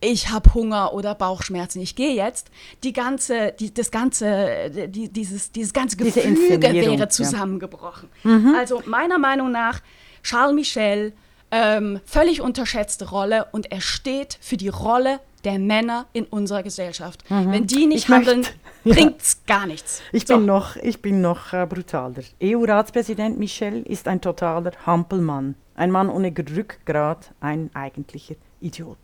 ich 0.01 0.29
habe 0.29 0.53
Hunger 0.53 0.93
oder 0.93 1.15
Bauchschmerzen, 1.15 1.79
ich 1.79 1.95
gehe 1.95 2.13
jetzt, 2.13 2.49
die 2.83 2.91
ganze, 2.91 3.53
die, 3.57 3.73
das 3.73 3.91
ganze, 3.91 4.69
die, 4.89 5.09
dieses, 5.09 5.51
dieses 5.51 5.73
ganze 5.73 5.95
Gefüge 5.95 6.73
wäre 6.73 7.07
zusammengebrochen. 7.07 8.09
Ja. 8.23 8.31
Mhm. 8.31 8.55
Also 8.55 8.81
meiner 8.85 9.19
Meinung 9.19 9.51
nach, 9.51 9.79
Charles 10.23 10.55
Michel, 10.55 11.13
ähm, 11.51 11.99
völlig 12.05 12.41
unterschätzte 12.41 13.09
Rolle 13.09 13.45
und 13.51 13.71
er 13.71 13.81
steht 13.81 14.37
für 14.41 14.57
die 14.57 14.69
Rolle 14.69 15.19
der 15.43 15.59
Männer 15.59 16.07
in 16.13 16.25
unserer 16.25 16.63
Gesellschaft. 16.63 17.29
Mhm. 17.29 17.51
Wenn 17.51 17.67
die 17.67 17.87
nicht 17.87 18.05
ich 18.05 18.09
handeln, 18.09 18.43
ja. 18.83 18.93
bringt 18.93 19.21
es 19.21 19.45
gar 19.45 19.65
nichts. 19.65 20.01
Ich 20.11 20.27
so. 20.27 20.37
bin 20.37 20.45
noch, 20.45 20.75
ich 20.77 21.01
bin 21.01 21.21
noch 21.21 21.53
äh, 21.53 21.65
brutaler. 21.67 22.23
EU-Ratspräsident 22.41 23.37
Michel 23.37 23.83
ist 23.83 24.07
ein 24.07 24.21
totaler 24.21 24.71
Hampelmann. 24.85 25.55
Ein 25.75 25.91
Mann 25.91 26.09
ohne 26.09 26.31
Rückgrat, 26.31 27.31
ein 27.39 27.69
eigentlicher 27.73 28.35
Idiot. 28.59 28.97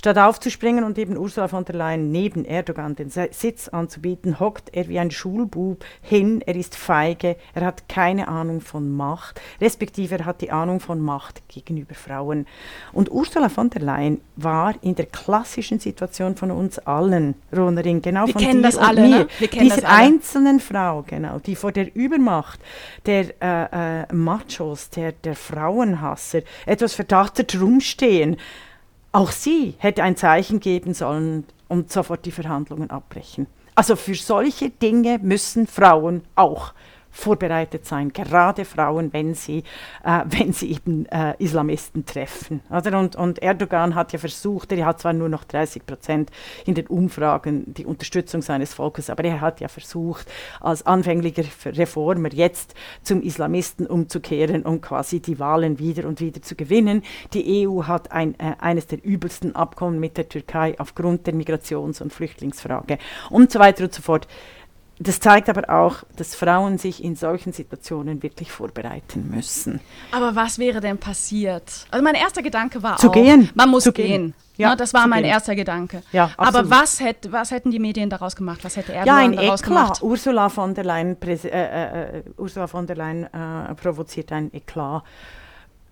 Statt 0.00 0.16
aufzuspringen 0.16 0.82
und 0.82 0.96
eben 0.96 1.18
Ursula 1.18 1.46
von 1.46 1.66
der 1.66 1.74
Leyen 1.74 2.10
neben 2.10 2.46
Erdogan 2.46 2.96
den 2.96 3.10
Sitz 3.10 3.68
anzubieten, 3.68 4.40
hockt 4.40 4.70
er 4.72 4.88
wie 4.88 4.98
ein 4.98 5.10
Schulbub 5.10 5.84
hin. 6.00 6.40
Er 6.46 6.56
ist 6.56 6.74
feige, 6.74 7.36
er 7.52 7.66
hat 7.66 7.86
keine 7.86 8.26
Ahnung 8.28 8.62
von 8.62 8.90
Macht, 8.90 9.38
respektive 9.60 10.20
er 10.20 10.24
hat 10.24 10.40
die 10.40 10.52
Ahnung 10.52 10.80
von 10.80 11.02
Macht 11.02 11.46
gegenüber 11.48 11.94
Frauen. 11.94 12.46
Und 12.94 13.10
Ursula 13.10 13.50
von 13.50 13.68
der 13.68 13.82
Leyen 13.82 14.22
war 14.36 14.74
in 14.80 14.94
der 14.94 15.04
klassischen 15.04 15.80
Situation 15.80 16.34
von 16.34 16.50
uns 16.50 16.78
allen, 16.78 17.34
Ronerin, 17.54 18.00
genau 18.00 18.26
Wir 18.26 18.32
von 18.32 18.40
kennen 18.42 18.62
das 18.62 18.78
alle, 18.78 19.02
mir, 19.02 19.08
ne? 19.10 19.26
Wir 19.38 19.48
kennen 19.48 19.64
dieser 19.64 19.82
das 19.82 19.84
alle. 19.84 19.98
einzelnen 19.98 20.60
Frau, 20.60 21.04
genau, 21.06 21.40
die 21.40 21.56
vor 21.56 21.72
der 21.72 21.94
Übermacht 21.94 22.58
der 23.04 23.34
äh, 23.42 24.04
äh, 24.04 24.14
Machos, 24.14 24.88
der, 24.88 25.12
der 25.12 25.36
Frauenhasser, 25.36 26.40
etwas 26.64 26.94
verdattert 26.94 27.60
rumstehen 27.60 28.38
auch 29.12 29.30
sie 29.30 29.74
hätte 29.78 30.02
ein 30.02 30.16
Zeichen 30.16 30.60
geben 30.60 30.94
sollen 30.94 31.44
und 31.68 31.90
sofort 31.90 32.24
die 32.26 32.30
Verhandlungen 32.30 32.90
abbrechen. 32.90 33.46
Also 33.74 33.96
für 33.96 34.14
solche 34.14 34.70
Dinge 34.70 35.18
müssen 35.22 35.66
Frauen 35.66 36.22
auch 36.34 36.74
vorbereitet 37.10 37.86
sein, 37.86 38.12
gerade 38.12 38.64
Frauen, 38.64 39.12
wenn 39.12 39.34
sie, 39.34 39.64
äh, 40.04 40.20
wenn 40.26 40.52
sie 40.52 40.72
eben 40.72 41.06
äh, 41.06 41.34
Islamisten 41.38 42.06
treffen. 42.06 42.60
Oder? 42.70 42.98
Und, 42.98 43.16
und 43.16 43.42
Erdogan 43.42 43.94
hat 43.94 44.12
ja 44.12 44.18
versucht, 44.18 44.72
er 44.72 44.86
hat 44.86 45.00
zwar 45.00 45.12
nur 45.12 45.28
noch 45.28 45.44
30 45.44 45.86
Prozent 45.86 46.30
in 46.66 46.74
den 46.74 46.86
Umfragen 46.86 47.74
die 47.74 47.86
Unterstützung 47.86 48.42
seines 48.42 48.74
Volkes, 48.74 49.10
aber 49.10 49.24
er 49.24 49.40
hat 49.40 49.60
ja 49.60 49.68
versucht, 49.68 50.30
als 50.60 50.86
anfänglicher 50.86 51.44
Reformer 51.66 52.32
jetzt 52.32 52.74
zum 53.02 53.22
Islamisten 53.22 53.86
umzukehren 53.86 54.62
und 54.62 54.80
quasi 54.80 55.20
die 55.20 55.38
Wahlen 55.38 55.78
wieder 55.78 56.06
und 56.06 56.20
wieder 56.20 56.42
zu 56.42 56.54
gewinnen. 56.54 57.02
Die 57.34 57.66
EU 57.66 57.84
hat 57.84 58.12
ein, 58.12 58.38
äh, 58.38 58.54
eines 58.58 58.86
der 58.86 59.04
übelsten 59.04 59.54
Abkommen 59.56 59.98
mit 59.98 60.16
der 60.16 60.28
Türkei 60.28 60.74
aufgrund 60.78 61.26
der 61.26 61.34
Migrations- 61.34 62.00
und 62.00 62.12
Flüchtlingsfrage 62.12 62.98
und 63.30 63.50
so 63.50 63.58
weiter 63.58 63.84
und 63.84 63.94
so 63.94 64.02
fort 64.02 64.26
das 65.02 65.18
zeigt 65.18 65.48
aber 65.48 65.70
auch, 65.70 66.04
dass 66.16 66.34
Frauen 66.34 66.76
sich 66.76 67.02
in 67.02 67.16
solchen 67.16 67.54
Situationen 67.54 68.22
wirklich 68.22 68.52
vorbereiten 68.52 69.30
müssen. 69.30 69.80
Aber 70.12 70.36
was 70.36 70.58
wäre 70.58 70.80
denn 70.82 70.98
passiert? 70.98 71.86
Also 71.90 72.04
mein 72.04 72.14
erster 72.14 72.42
Gedanke 72.42 72.82
war 72.82 72.98
zu 72.98 73.08
auch, 73.08 73.12
gehen. 73.12 73.48
man 73.54 73.70
muss 73.70 73.84
zu 73.84 73.92
gehen. 73.92 74.06
gehen. 74.06 74.34
Ja, 74.58 74.68
ja, 74.68 74.76
das 74.76 74.92
war 74.92 75.06
mein 75.06 75.22
gehen. 75.22 75.32
erster 75.32 75.54
Gedanke. 75.54 76.02
Ja, 76.12 76.30
aber 76.36 76.68
was, 76.68 77.00
hätt, 77.00 77.32
was 77.32 77.50
hätten 77.50 77.70
die 77.70 77.78
Medien 77.78 78.10
daraus 78.10 78.36
gemacht? 78.36 78.60
Was 78.62 78.76
hätte 78.76 78.92
Erdogan 78.92 79.06
ja, 79.06 79.24
ein 79.24 79.36
daraus 79.36 79.62
Eklat. 79.62 79.84
gemacht? 79.84 80.02
Ursula 80.02 80.50
von 80.50 80.74
der 80.74 80.84
Leyen, 80.84 81.16
äh, 81.22 81.32
äh, 81.32 82.18
äh, 82.18 82.22
Ursula 82.36 82.66
von 82.66 82.86
der 82.86 82.96
Leyen 82.96 83.24
äh, 83.24 83.74
provoziert 83.76 84.30
ein 84.32 84.52
Eklat 84.52 85.02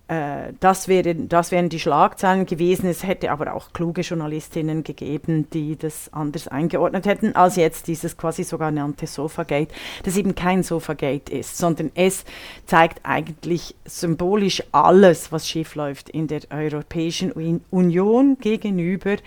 äh, 0.09 0.53
das, 0.59 0.87
wäre, 0.87 1.13
das 1.13 1.51
wären 1.51 1.69
die 1.69 1.79
Schlagzeilen 1.79 2.47
gewesen. 2.47 2.89
Es 2.89 3.03
hätte 3.03 3.31
aber 3.31 3.53
auch 3.53 3.73
kluge 3.73 4.01
Journalistinnen 4.01 4.83
gegeben, 4.83 5.47
die 5.51 5.77
das 5.77 6.11
anders 6.11 6.47
eingeordnet 6.47 7.05
hätten, 7.05 7.35
als 7.35 7.57
jetzt 7.57 7.87
dieses 7.87 8.17
quasi 8.17 8.43
sogenannte 8.43 9.05
Sofagate, 9.05 9.71
das 10.03 10.17
eben 10.17 10.33
kein 10.33 10.63
Sofagate 10.63 11.31
ist, 11.31 11.57
sondern 11.57 11.91
es 11.93 12.25
zeigt 12.65 13.01
eigentlich 13.03 13.75
symbolisch 13.85 14.63
alles, 14.71 15.31
was 15.31 15.47
schiefläuft 15.47 16.09
in 16.09 16.27
der 16.27 16.41
Europäischen 16.49 17.61
Union 17.69 18.37
gegenüber 18.39 19.17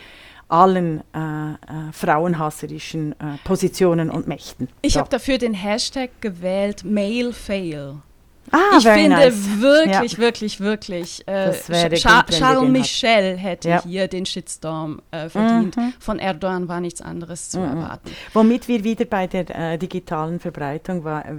allen 0.49 1.03
äh, 1.15 1.53
äh, 1.53 1.57
frauenhasserischen 1.93 3.13
äh, 3.13 3.39
Positionen 3.45 4.11
und 4.11 4.27
Mächten. 4.27 4.69
Ich 4.83 4.95
so. 4.95 5.01
habe 5.01 5.09
dafür 5.09 5.39
den 5.39 5.55
Hashtag 5.55 6.11
gewählt, 6.21 6.85
Male 6.85 7.33
Fail. 7.33 8.03
Ah, 8.53 8.77
ich 8.77 8.87
finde 8.87 9.09
nice. 9.09 9.61
wirklich, 9.61 10.13
ja. 10.13 10.19
wirklich, 10.19 10.61
wirklich, 10.61 11.27
äh, 11.27 11.53
Char 11.97 12.27
Charles 12.27 12.69
Michel 12.69 13.39
hätte 13.39 13.71
ja. 13.71 13.83
hier 13.83 14.09
den 14.09 14.27
Shitstorm 14.27 15.01
äh, 15.11 15.31
verdient. 15.31 15.75
Mhm. 15.77 15.95
Von 15.99 16.19
Erdogan 16.19 16.69
war 16.69 16.81
nichts 16.81 17.01
anderes 17.01 17.49
zu 17.49 17.61
mhm. 17.61 17.65
erwarten. 17.65 18.11
Womit 18.35 18.69
wir 18.69 18.85
wieder 18.85 19.07
bei 19.07 19.27
der 19.27 19.49
äh, 19.49 19.79
digitalen 19.79 20.39
Verbreitung 20.39 21.03
war, 21.03 21.25
äh, 21.25 21.35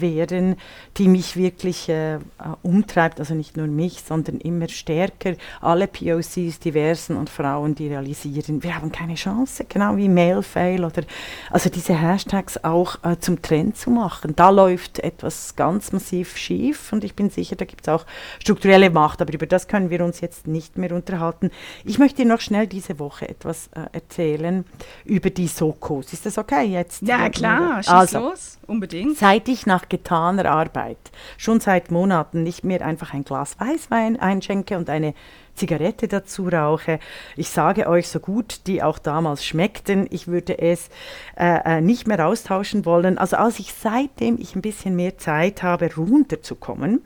wären, 0.00 0.54
die 0.96 1.08
mich 1.08 1.36
wirklich 1.36 1.88
äh, 1.88 2.18
umtreibt, 2.62 3.18
also 3.18 3.34
nicht 3.34 3.56
nur 3.56 3.66
mich, 3.66 4.02
sondern 4.02 4.38
immer 4.38 4.68
stärker 4.68 5.34
alle 5.60 5.88
POCs, 5.88 6.60
Diversen 6.60 7.16
und 7.16 7.30
Frauen, 7.30 7.74
die 7.74 7.88
realisieren, 7.88 8.62
wir 8.62 8.76
haben 8.76 8.92
keine 8.92 9.14
Chance, 9.14 9.64
genau 9.68 9.96
wie 9.96 10.08
Mailfail 10.08 10.84
oder 10.84 11.02
also 11.50 11.68
diese 11.68 12.00
Hashtags 12.00 12.62
auch 12.62 13.02
äh, 13.02 13.18
zum 13.18 13.42
Trend 13.42 13.76
zu 13.76 13.90
machen. 13.90 14.36
Da 14.36 14.50
läuft 14.50 15.00
etwas 15.00 15.56
ganz 15.56 15.90
massiv 15.92 16.27
relativ 16.28 16.36
schief 16.36 16.92
und 16.92 17.04
ich 17.04 17.14
bin 17.14 17.30
sicher, 17.30 17.56
da 17.56 17.64
gibt 17.64 17.86
es 17.86 17.88
auch 17.88 18.04
strukturelle 18.40 18.90
Macht, 18.90 19.20
aber 19.22 19.32
über 19.32 19.46
das 19.46 19.68
können 19.68 19.90
wir 19.90 20.04
uns 20.04 20.20
jetzt 20.20 20.46
nicht 20.46 20.78
mehr 20.78 20.92
unterhalten. 20.92 21.50
Ich 21.84 21.98
möchte 21.98 22.24
noch 22.24 22.40
schnell 22.40 22.66
diese 22.66 22.98
Woche 22.98 23.28
etwas 23.28 23.68
äh, 23.68 23.80
erzählen 23.92 24.64
über 25.04 25.30
die 25.30 25.48
Sokos. 25.48 26.12
Ist 26.12 26.26
das 26.26 26.38
okay 26.38 26.64
jetzt? 26.64 27.02
Ja, 27.02 27.28
klar, 27.30 27.82
schieß 27.82 27.92
also, 27.92 28.18
los, 28.18 28.58
unbedingt. 28.66 29.18
Seit 29.18 29.48
ich 29.48 29.66
nach 29.66 29.88
getaner 29.88 30.50
Arbeit 30.50 30.98
schon 31.36 31.60
seit 31.60 31.90
Monaten 31.90 32.42
nicht 32.42 32.64
mehr 32.64 32.84
einfach 32.84 33.14
ein 33.14 33.24
Glas 33.24 33.58
Weißwein 33.58 34.18
einschenke 34.18 34.76
und 34.76 34.90
eine 34.90 35.14
Zigarette 35.58 36.08
dazu 36.08 36.48
rauche. 36.48 36.98
Ich 37.36 37.50
sage 37.50 37.88
euch, 37.88 38.08
so 38.08 38.20
gut 38.20 38.66
die 38.66 38.82
auch 38.82 38.98
damals 38.98 39.44
schmeckten, 39.44 40.06
ich 40.10 40.28
würde 40.28 40.58
es 40.58 40.88
äh, 41.36 41.78
äh, 41.78 41.80
nicht 41.80 42.06
mehr 42.06 42.26
austauschen 42.26 42.84
wollen. 42.84 43.18
Also 43.18 43.36
als 43.36 43.58
ich 43.58 43.74
seitdem 43.74 44.38
ich 44.38 44.54
ein 44.54 44.62
bisschen 44.62 44.96
mehr 44.96 45.18
Zeit 45.18 45.62
habe, 45.62 45.90
runterzukommen, 45.96 47.02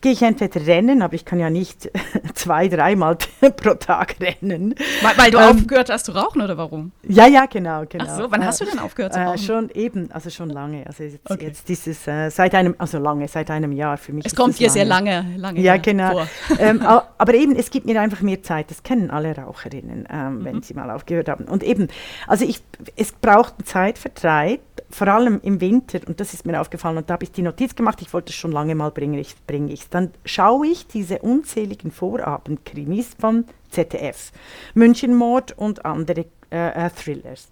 gehe 0.00 0.12
ich 0.12 0.22
entweder 0.22 0.66
rennen, 0.66 1.02
aber 1.02 1.14
ich 1.14 1.24
kann 1.24 1.38
ja 1.40 1.50
nicht 1.50 1.90
zwei, 2.34 2.68
dreimal 2.68 3.16
pro 3.56 3.74
Tag 3.74 4.16
rennen. 4.20 4.74
Weil, 5.02 5.18
weil 5.18 5.30
du 5.30 5.38
ähm, 5.38 5.56
aufgehört 5.56 5.90
hast 5.90 6.06
zu 6.06 6.12
rauchen 6.12 6.42
oder 6.42 6.56
warum? 6.56 6.92
Ja, 7.06 7.26
ja, 7.26 7.46
genau, 7.46 7.84
genau. 7.88 8.04
Ach 8.06 8.16
so, 8.16 8.30
wann 8.30 8.42
äh, 8.42 8.46
hast 8.46 8.60
du 8.60 8.64
denn 8.64 8.78
aufgehört 8.78 9.14
zu 9.14 9.20
äh, 9.20 9.24
rauchen? 9.24 9.34
Äh, 9.36 9.38
schon 9.38 9.70
eben, 9.70 10.10
also 10.12 10.30
schon 10.30 10.50
lange. 10.50 10.86
Also 10.86 11.04
jetzt, 11.04 11.30
okay. 11.30 11.46
jetzt 11.46 11.68
dieses, 11.68 12.06
äh, 12.06 12.30
seit 12.30 12.54
einem, 12.54 12.74
also 12.78 12.98
lange, 12.98 13.28
seit 13.28 13.50
einem 13.50 13.72
Jahr 13.72 13.96
für 13.96 14.12
mich. 14.12 14.26
Es 14.26 14.34
kommt 14.34 14.58
dir 14.58 14.70
sehr 14.70 14.84
lange, 14.84 15.24
lange 15.36 15.60
Ja, 15.60 15.76
genau. 15.76 16.22
ähm, 16.58 16.82
aber 16.82 17.34
eben, 17.34 17.56
es 17.56 17.70
gibt 17.70 17.86
mir 17.86 18.00
einfach 18.00 18.20
mehr 18.20 18.42
Zeit. 18.42 18.70
Das 18.70 18.82
kennen 18.82 19.10
alle 19.10 19.34
Raucherinnen, 19.34 20.06
ähm, 20.10 20.38
mhm. 20.38 20.44
wenn 20.44 20.62
sie 20.62 20.74
mal 20.74 20.90
aufgehört 20.90 21.28
haben. 21.28 21.44
Und 21.44 21.62
eben, 21.62 21.88
also 22.26 22.44
ich, 22.44 22.62
es 22.96 23.12
braucht 23.12 23.54
Zeitvertreib, 23.64 24.60
vor 24.90 25.08
allem 25.08 25.40
im 25.42 25.60
Winter, 25.60 26.00
und 26.06 26.20
das 26.20 26.34
ist 26.34 26.46
mir 26.46 26.60
aufgefallen, 26.60 26.98
und 26.98 27.10
da 27.10 27.14
habe 27.14 27.24
ich 27.24 27.32
die 27.32 27.42
Notiz 27.42 27.74
gemacht, 27.74 28.00
ich 28.00 28.12
wollte 28.12 28.30
es 28.30 28.36
schon 28.36 28.52
lange 28.52 28.74
mal 28.74 28.90
bringen, 28.90 29.18
ich 29.18 29.34
bringe 29.46 29.72
es. 29.72 29.88
Dann 29.90 30.12
schaue 30.24 30.66
ich 30.66 30.86
diese 30.86 31.18
unzähligen 31.18 31.90
Vorabendkrimis 31.90 33.16
von 33.18 33.44
ZDF, 33.70 34.32
Münchenmord 34.74 35.56
und 35.58 35.84
andere 35.84 36.26
äh, 36.50 36.86
äh, 36.86 36.90
Thrillers. 36.90 37.48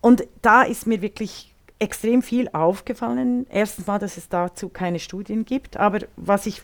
Und 0.00 0.26
da 0.42 0.62
ist 0.62 0.86
mir 0.86 1.02
wirklich 1.02 1.54
extrem 1.78 2.22
viel 2.22 2.48
aufgefallen. 2.52 3.46
Erstens 3.50 3.86
mal, 3.86 3.98
dass 3.98 4.16
es 4.16 4.28
dazu 4.28 4.68
keine 4.68 4.98
Studien 4.98 5.44
gibt, 5.44 5.76
aber 5.76 6.00
was 6.16 6.46
ich 6.46 6.62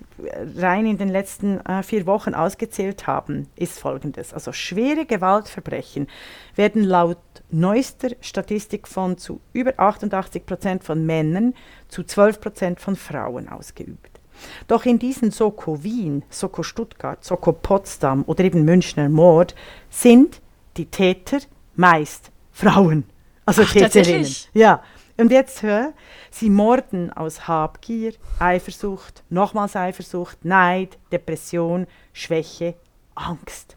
rein 0.57 0.87
in 0.87 0.99
den 0.99 1.09
letzten 1.09 1.61
äh, 1.61 1.83
vier 1.83 2.07
Wochen 2.07 2.35
ausgezählt 2.35 3.07
habe, 3.07 3.45
ist 3.57 3.79
folgendes. 3.79 4.33
Also 4.33 4.53
schwere 4.53 5.07
Gewaltverbrechen 5.07 6.09
werden 6.57 6.83
laut 6.83 7.19
neuester 7.51 8.11
Statistik 8.21 8.89
von 8.89 9.17
zu 9.17 9.41
über 9.53 9.75
88 9.77 10.47
Prozent 10.47 10.85
von 10.85 11.07
Männern 11.07 11.55
zu 11.89 12.03
12 12.03 12.41
Prozent 12.41 12.81
von 12.81 12.97
Frauen 12.97 13.49
ausgeübt. 13.49 14.21
Doch 14.67 14.85
in 14.85 14.99
diesen 14.99 15.31
Soko 15.31 15.85
Wien, 15.85 16.25
Soko 16.29 16.65
Stuttgart, 16.65 17.23
Soko 17.25 17.53
Potsdam 17.53 18.25
oder 18.27 18.43
eben 18.43 18.65
Münchner 18.65 19.09
Mord 19.09 19.55
sind 19.91 20.41
die 20.77 20.87
Täter 20.87 21.39
meist 21.77 22.33
Frauen. 22.51 23.05
Also 23.47 23.63
Ach, 23.63 23.73
Täterinnen. 23.73 24.27
Ja, 24.55 24.83
und 25.17 25.31
jetzt 25.31 25.63
hör, 25.63 25.93
sie 26.31 26.51
morden 26.51 27.13
aus 27.13 27.47
Habgier, 27.47 28.15
Eifersucht, 28.39 29.23
nochmals 29.31 29.77
Eifersucht, 29.77 30.45
Neid, 30.45 30.99
Depression, 31.13 31.87
Schwäche, 32.13 32.75
Angst. 33.15 33.77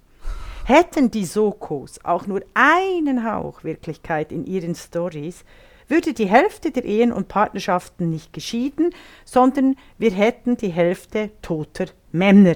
Hätten 0.66 1.12
die 1.12 1.26
Sokos 1.26 2.04
auch 2.04 2.28
nur 2.28 2.42
einen 2.54 3.24
Hauch 3.24 3.64
Wirklichkeit 3.64 4.32
in 4.32 4.46
ihren 4.46 4.76
Stories, 4.76 5.46
würde 5.88 6.14
die 6.14 6.28
Hälfte 6.28 6.72
der 6.72 6.84
Ehen 6.84 7.14
und 7.14 7.28
Partnerschaften 7.28 8.10
nicht 8.10 8.34
geschieden, 8.34 8.94
sondern 9.24 9.76
wir 9.98 10.12
hätten 10.12 10.58
die 10.58 10.70
Hälfte 10.70 11.32
toter 11.42 11.86
Männer. 12.12 12.56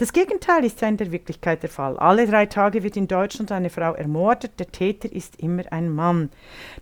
Das 0.00 0.14
Gegenteil 0.14 0.64
ist 0.64 0.80
ja 0.80 0.88
in 0.88 0.96
der 0.96 1.12
Wirklichkeit 1.12 1.62
der 1.62 1.68
Fall. 1.68 1.98
Alle 1.98 2.26
drei 2.26 2.46
Tage 2.46 2.82
wird 2.82 2.96
in 2.96 3.06
Deutschland 3.06 3.52
eine 3.52 3.68
Frau 3.68 3.92
ermordet, 3.92 4.58
der 4.58 4.72
Täter 4.72 5.12
ist 5.12 5.38
immer 5.38 5.70
ein 5.72 5.90
Mann. 5.90 6.30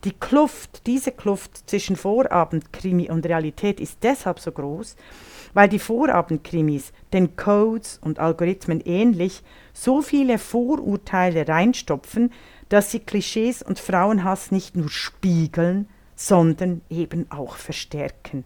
Die 0.05 0.13
Kluft, 0.13 0.87
diese 0.87 1.11
Kluft 1.11 1.69
zwischen 1.69 1.97
Vorabendkrimi 1.97 3.11
und 3.11 3.27
Realität 3.27 3.81
ist 3.81 4.05
deshalb 4.05 4.39
so 4.39 4.53
groß, 4.53 4.95
weil 5.53 5.69
die 5.69 5.81
Vorabendkrimis 5.81 6.93
den 7.13 7.35
Codes 7.35 7.99
und 8.05 8.21
Algorithmen 8.21 8.83
ähnlich 8.83 9.43
so 9.73 10.01
viele 10.01 10.39
Vorurteile 10.39 11.49
reinstopfen, 11.49 12.33
dass 12.69 12.93
sie 12.93 13.01
Klischees 13.01 13.65
und 13.65 13.81
Frauenhass 13.81 14.53
nicht 14.53 14.77
nur 14.77 14.91
spiegeln, 14.91 15.89
sondern 16.15 16.83
eben 16.89 17.29
auch 17.33 17.57
verstärken. 17.57 18.45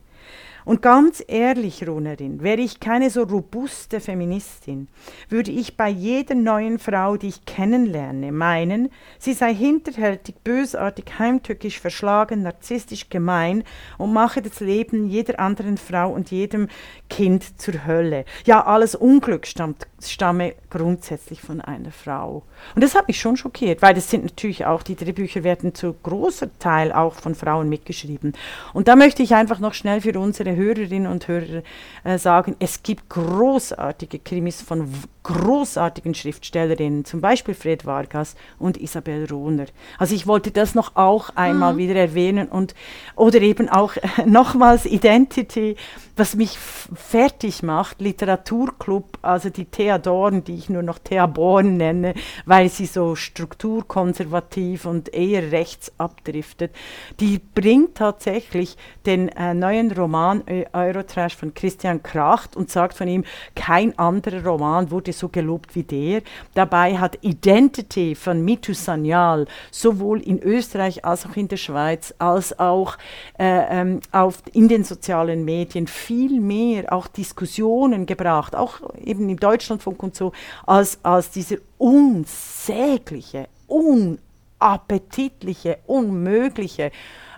Und 0.64 0.83
ganz 0.83 1.23
ehrlich, 1.26 1.87
Runerin, 1.87 2.42
wäre 2.42 2.61
ich 2.61 2.78
keine 2.78 3.11
so 3.11 3.23
robuste 3.23 4.00
Feministin, 4.00 4.88
würde 5.28 5.50
ich 5.50 5.76
bei 5.76 5.88
jeder 5.88 6.35
neuen 6.35 6.78
Frau, 6.78 7.16
die 7.16 7.28
ich 7.28 7.45
kennenlerne, 7.45 8.31
meinen, 8.31 8.90
sie 9.19 9.33
sei 9.33 9.54
hinterhältig, 9.54 10.37
bösartig, 10.45 11.07
heimtückisch, 11.19 11.81
verschlagen, 11.81 12.42
narzisstisch, 12.42 13.09
gemein 13.09 13.64
und 13.99 14.12
mache 14.12 14.42
das 14.42 14.61
Leben 14.61 15.09
jeder 15.09 15.40
anderen 15.40 15.78
Frau 15.78 16.12
und 16.12 16.31
jedem 16.31 16.69
Kind 17.11 17.61
zur 17.61 17.87
Hölle. 17.87 18.25
Ja, 18.45 18.64
alles 18.64 18.95
Unglück 18.95 19.47
stammt, 19.47 19.87
stamme 20.11 20.54
grundsätzlich 20.71 21.40
von 21.40 21.61
einer 21.61 21.92
Frau. 21.92 22.42
Und 22.75 22.82
das 22.82 22.94
hat 22.94 23.09
mich 23.09 23.21
schon 23.21 23.37
schockiert, 23.37 23.82
weil 23.82 23.94
das 23.94 24.11
sind 24.11 24.25
natürlich 24.25 24.66
auch, 24.66 24.82
die 24.82 24.97
Drehbücher 24.97 25.44
werden 25.44 25.75
zu 25.75 25.94
großer 26.02 26.49
Teil 26.59 26.92
auch 26.92 27.14
von 27.14 27.35
Frauen 27.35 27.68
mitgeschrieben. 27.68 28.33
Und 28.72 28.88
da 28.88 28.96
möchte 28.96 29.22
ich 29.22 29.35
einfach 29.35 29.59
noch 29.59 29.74
schnell 29.74 30.00
für 30.00 30.18
unsere 30.18 30.57
Hörerinnen 30.57 31.11
und 31.11 31.29
Hörer 31.29 31.62
äh, 32.05 32.18
sagen, 32.18 32.57
es 32.59 32.83
gibt 32.83 33.09
großartige 33.09 34.18
Krimis 34.18 34.62
von 34.62 34.88
großartigen 35.22 36.14
Schriftstellerinnen, 36.14 37.04
zum 37.04 37.20
Beispiel 37.20 37.54
Fred 37.54 37.87
Vargas 37.87 38.35
und 38.58 38.76
Isabel 38.76 39.26
Rohner. 39.30 39.66
Also 39.98 40.14
ich 40.14 40.26
wollte 40.26 40.50
das 40.50 40.74
noch 40.74 40.96
auch 40.96 41.30
einmal 41.37 41.74
mhm. 41.74 41.78
wieder 41.78 41.94
erwähnen 41.94 42.48
und 42.48 42.74
oder 43.14 43.40
eben 43.40 43.68
auch 43.68 43.96
äh, 43.96 44.26
nochmals 44.26 44.85
Identity, 44.85 45.76
was 46.16 46.35
mich 46.35 46.58
fertig 46.58 47.62
macht, 47.62 48.00
Literaturclub, 48.00 49.18
also 49.22 49.48
die 49.48 49.64
Thea 49.64 49.98
Dorn, 49.98 50.44
die 50.44 50.56
ich 50.56 50.68
nur 50.68 50.82
noch 50.82 50.98
Thea 50.98 51.26
Born 51.26 51.76
nenne, 51.76 52.14
weil 52.44 52.68
sie 52.68 52.87
so 52.87 53.14
strukturkonservativ 53.14 54.85
und 54.85 55.14
eher 55.14 55.52
rechts 55.52 55.92
abdriftet, 55.98 56.74
die 57.20 57.38
bringt 57.38 57.94
tatsächlich 57.96 58.76
den 59.06 59.28
äh, 59.28 59.54
neuen 59.54 59.92
Roman 59.92 60.42
Eurotrash 60.72 61.37
von 61.37 61.54
Christian 61.54 62.02
Kracht 62.02 62.56
und 62.56 62.70
sagt 62.70 62.94
von 62.94 63.08
ihm, 63.08 63.24
kein 63.54 63.98
anderer 63.98 64.44
Roman 64.44 64.90
wurde 64.90 65.12
so 65.12 65.29
gelobt 65.29 65.75
wie 65.75 65.83
der. 65.83 66.22
Dabei 66.55 66.98
hat 66.98 67.18
Identity 67.22 68.14
von 68.14 68.44
Mitu 68.44 68.75
Sanyal 68.75 69.46
sowohl 69.70 70.20
in 70.20 70.42
Österreich 70.42 71.05
als 71.05 71.27
auch 71.27 71.37
in 71.37 71.48
der 71.48 71.57
Schweiz 71.57 72.14
als 72.18 72.59
auch 72.59 72.96
äh, 73.38 73.81
ähm, 73.81 74.01
auf, 74.12 74.42
in 74.53 74.68
den 74.68 74.85
sozialen 74.85 75.44
Medien 75.44 75.87
viel 75.87 76.40
mehr 76.40 76.92
auch 76.92 77.09
Diskussionen 77.09 78.07
gebracht, 78.07 78.55
auch 78.55 78.81
eben 79.05 79.29
im 79.29 79.38
Deutschlandfunk 79.38 80.03
und 80.03 80.16
so, 80.16 80.33
als, 80.66 80.98
als 81.03 81.31
dieser 81.31 81.57
unsägliche, 81.79 83.48
unappetitliche, 83.66 85.79
unmögliche 85.87 86.92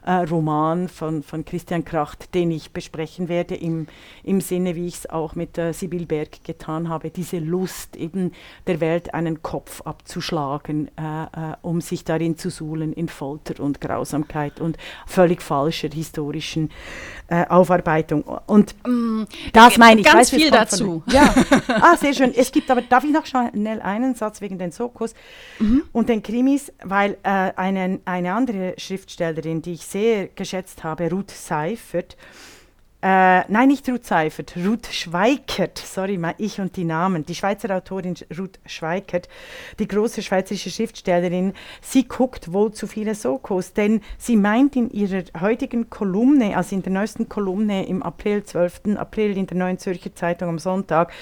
äh, 0.04 0.12
Roman 0.12 0.88
von, 0.88 1.22
von 1.22 1.44
Christian 1.44 1.84
Kracht, 1.84 2.34
den 2.34 2.50
ich 2.50 2.72
besprechen 2.72 3.28
werde, 3.28 3.54
im, 3.54 3.86
im 4.22 4.40
Sinne, 4.40 4.76
wie 4.76 4.86
ich 4.86 4.96
es 4.96 5.10
auch 5.10 5.34
mit 5.34 5.58
äh, 5.58 5.72
Sibyl 5.72 6.06
Berg 6.06 6.44
getan 6.44 6.88
habe, 6.88 7.10
diese 7.10 7.38
Lust 7.38 7.96
eben 7.96 8.32
der 8.66 8.80
Welt 8.80 9.14
einen 9.14 9.42
Kopf 9.42 9.82
abzuschlagen, 9.82 10.90
äh, 10.96 11.24
äh, 11.24 11.56
um 11.62 11.80
sich 11.80 12.04
darin 12.04 12.36
zu 12.36 12.50
suhlen 12.50 12.92
in 12.92 13.08
Folter 13.08 13.62
und 13.62 13.80
Grausamkeit 13.80 14.60
und 14.60 14.76
völlig 15.06 15.42
falscher 15.42 15.88
historischen 15.88 16.70
äh, 17.28 17.46
Aufarbeitung. 17.46 18.24
Und 18.46 18.74
mm, 18.86 19.24
das 19.52 19.78
meine 19.78 20.00
ich. 20.00 20.06
Ganz 20.06 20.32
weiß, 20.32 20.40
viel 20.40 20.50
dazu. 20.50 21.02
Von, 21.04 21.14
ja, 21.14 21.34
ah, 21.68 21.96
sehr 21.96 22.12
schön. 22.12 22.32
Es 22.34 22.52
gibt 22.52 22.70
aber, 22.70 22.82
darf 22.82 23.04
ich 23.04 23.12
noch 23.12 23.26
schnell 23.26 23.80
einen 23.80 24.14
Satz 24.14 24.40
wegen 24.40 24.58
den 24.58 24.70
Sokos 24.70 25.14
mhm. 25.58 25.84
und 25.92 26.08
den 26.08 26.22
Krimis, 26.22 26.72
weil 26.82 27.16
äh, 27.22 27.28
eine, 27.56 28.00
eine 28.04 28.34
andere 28.34 28.74
Schriftstellerin, 28.76 29.62
die 29.62 29.72
ich 29.72 29.86
sehr 29.94 30.26
geschätzt 30.26 30.82
habe, 30.82 31.08
Ruth 31.08 31.30
Seifert, 31.30 32.16
äh, 33.00 33.44
nein, 33.48 33.68
nicht 33.68 33.88
Ruth 33.88 34.04
Seifert, 34.04 34.54
Ruth 34.56 34.86
Schweikert, 34.90 35.78
sorry, 35.78 36.18
mal 36.18 36.34
ich 36.38 36.58
und 36.58 36.74
die 36.74 36.84
Namen. 36.84 37.24
Die 37.24 37.34
Schweizer 37.34 37.70
Autorin 37.76 38.16
Ruth 38.36 38.58
Schweikert, 38.66 39.28
die 39.78 39.86
große 39.86 40.20
schweizerische 40.22 40.70
Schriftstellerin, 40.70 41.52
sie 41.80 42.08
guckt 42.08 42.52
wohl 42.52 42.72
zu 42.72 42.88
viele 42.88 43.14
Sokos, 43.14 43.72
denn 43.72 44.00
sie 44.18 44.36
meint 44.36 44.74
in 44.74 44.90
ihrer 44.90 45.22
heutigen 45.38 45.90
Kolumne, 45.90 46.56
also 46.56 46.74
in 46.74 46.82
der 46.82 46.92
neuesten 46.92 47.28
Kolumne 47.28 47.86
im 47.86 48.02
April, 48.02 48.42
12. 48.42 48.96
April 48.96 49.36
in 49.36 49.46
der 49.46 49.58
Neuen 49.58 49.78
Zürcher 49.78 50.14
Zeitung 50.14 50.48
am 50.48 50.58
Sonntag, 50.58 51.12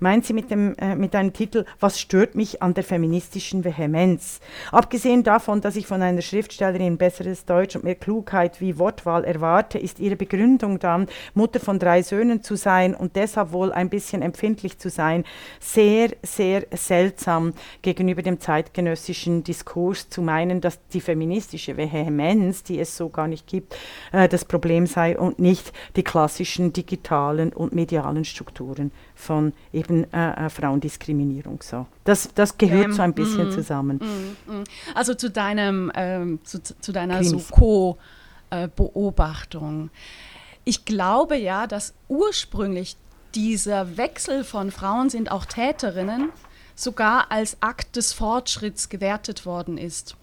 meint 0.00 0.24
sie 0.24 0.32
mit, 0.32 0.50
dem, 0.50 0.74
äh, 0.78 0.94
mit 0.94 1.14
einem 1.14 1.32
Titel 1.32 1.64
Was 1.80 2.00
stört 2.00 2.34
mich 2.34 2.62
an 2.62 2.74
der 2.74 2.84
feministischen 2.84 3.64
Vehemenz? 3.64 4.40
Abgesehen 4.72 5.22
davon, 5.22 5.60
dass 5.60 5.76
ich 5.76 5.86
von 5.86 6.02
einer 6.02 6.22
Schriftstellerin 6.22 6.98
besseres 6.98 7.44
Deutsch 7.44 7.76
und 7.76 7.84
mehr 7.84 7.94
Klugheit 7.94 8.60
wie 8.60 8.78
Wortwahl 8.78 9.24
erwarte, 9.24 9.78
ist 9.78 9.98
ihre 9.98 10.16
Begründung 10.16 10.78
dann, 10.78 11.06
Mutter 11.34 11.60
von 11.60 11.78
drei 11.78 12.02
Söhnen 12.02 12.42
zu 12.42 12.56
sein 12.56 12.94
und 12.94 13.16
deshalb 13.16 13.52
wohl 13.52 13.72
ein 13.72 13.88
bisschen 13.88 14.22
empfindlich 14.22 14.78
zu 14.78 14.90
sein, 14.90 15.24
sehr, 15.60 16.10
sehr 16.22 16.66
seltsam 16.72 17.54
gegenüber 17.82 18.22
dem 18.22 18.40
zeitgenössischen 18.40 19.44
Diskurs 19.44 20.08
zu 20.08 20.22
meinen, 20.22 20.60
dass 20.60 20.78
die 20.88 21.00
feministische 21.00 21.76
Vehemenz, 21.76 22.62
die 22.62 22.78
es 22.78 22.96
so 22.96 23.08
gar 23.08 23.28
nicht 23.28 23.46
gibt, 23.46 23.76
äh, 24.12 24.28
das 24.28 24.44
Problem 24.44 24.86
sei 24.86 25.18
und 25.18 25.38
nicht 25.38 25.72
die 25.96 26.02
klassischen 26.02 26.72
digitalen 26.72 27.52
und 27.52 27.74
medialen 27.74 28.24
Strukturen 28.24 28.92
von 29.18 29.52
eben 29.72 30.04
äh, 30.12 30.46
äh, 30.46 30.48
Frauendiskriminierung. 30.48 31.60
So. 31.62 31.86
Das, 32.04 32.30
das 32.34 32.56
gehört 32.56 32.84
ähm, 32.86 32.92
so 32.92 33.02
ein 33.02 33.12
bisschen 33.12 33.48
mm, 33.48 33.52
zusammen. 33.52 33.98
Mm, 33.98 34.36
mm. 34.60 34.64
Also 34.94 35.14
zu, 35.14 35.28
deinem, 35.28 35.90
ähm, 35.94 36.38
zu, 36.44 36.62
zu 36.62 36.92
deiner 36.92 37.24
Soko-Beobachtung. 37.24 39.86
Äh, 39.86 39.88
ich 40.64 40.84
glaube 40.84 41.34
ja, 41.36 41.66
dass 41.66 41.94
ursprünglich 42.08 42.96
dieser 43.34 43.96
Wechsel 43.96 44.44
von 44.44 44.70
Frauen 44.70 45.10
sind 45.10 45.32
auch 45.32 45.46
Täterinnen 45.46 46.30
sogar 46.76 47.32
als 47.32 47.56
Akt 47.60 47.96
des 47.96 48.12
Fortschritts 48.12 48.88
gewertet 48.88 49.44
worden 49.44 49.78
ist. 49.78 50.16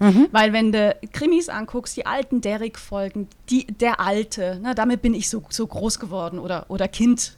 Mhm. 0.00 0.26
Weil 0.32 0.52
wenn 0.52 0.72
du 0.72 0.96
Krimis 1.12 1.48
anguckst, 1.48 1.96
die 1.96 2.06
alten 2.06 2.40
Derrick-Folgen, 2.40 3.28
der 3.48 4.00
Alte, 4.00 4.58
na, 4.60 4.74
damit 4.74 5.02
bin 5.02 5.14
ich 5.14 5.30
so, 5.30 5.44
so 5.50 5.64
groß 5.66 6.00
geworden 6.00 6.40
oder, 6.40 6.66
oder 6.68 6.88
Kind, 6.88 7.36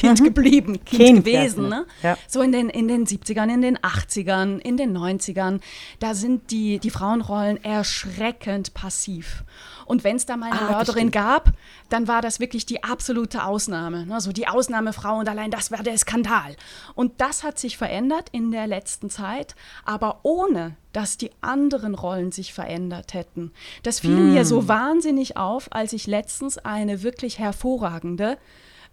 Kind 0.00 0.20
mhm. 0.20 0.24
geblieben, 0.24 0.84
Kind, 0.84 1.02
kind 1.02 1.24
gewesen. 1.24 1.68
Ne? 1.68 1.86
Ja. 2.02 2.16
So 2.26 2.40
in 2.40 2.52
den, 2.52 2.70
in 2.70 2.88
den 2.88 3.06
70ern, 3.06 3.52
in 3.52 3.60
den 3.60 3.78
80ern, 3.78 4.58
in 4.58 4.76
den 4.76 4.96
90ern, 4.96 5.60
da 5.98 6.14
sind 6.14 6.50
die, 6.50 6.78
die 6.78 6.90
Frauenrollen 6.90 7.62
erschreckend 7.62 8.72
passiv. 8.72 9.44
Und 9.84 10.04
wenn 10.04 10.16
es 10.16 10.24
da 10.24 10.36
mal 10.36 10.52
eine 10.52 10.68
ah, 10.68 10.72
Mörderin 10.72 11.10
gab, 11.10 11.52
dann 11.88 12.08
war 12.08 12.22
das 12.22 12.40
wirklich 12.40 12.64
die 12.64 12.82
absolute 12.82 13.44
Ausnahme. 13.44 14.06
Ne? 14.06 14.20
So 14.20 14.32
die 14.32 14.48
Ausnahmefrau 14.48 15.18
und 15.18 15.28
allein 15.28 15.50
das 15.50 15.70
war 15.70 15.82
der 15.82 15.98
Skandal. 15.98 16.56
Und 16.94 17.20
das 17.20 17.42
hat 17.42 17.58
sich 17.58 17.76
verändert 17.76 18.28
in 18.32 18.52
der 18.52 18.66
letzten 18.66 19.10
Zeit, 19.10 19.54
aber 19.84 20.20
ohne 20.22 20.76
dass 20.92 21.18
die 21.18 21.30
anderen 21.40 21.94
Rollen 21.94 22.32
sich 22.32 22.54
verändert 22.54 23.14
hätten. 23.14 23.52
Das 23.82 24.00
fiel 24.00 24.16
mm. 24.16 24.32
mir 24.32 24.44
so 24.44 24.66
wahnsinnig 24.66 25.36
auf, 25.36 25.68
als 25.72 25.92
ich 25.92 26.06
letztens 26.06 26.58
eine 26.58 27.02
wirklich 27.02 27.38
hervorragende 27.38 28.38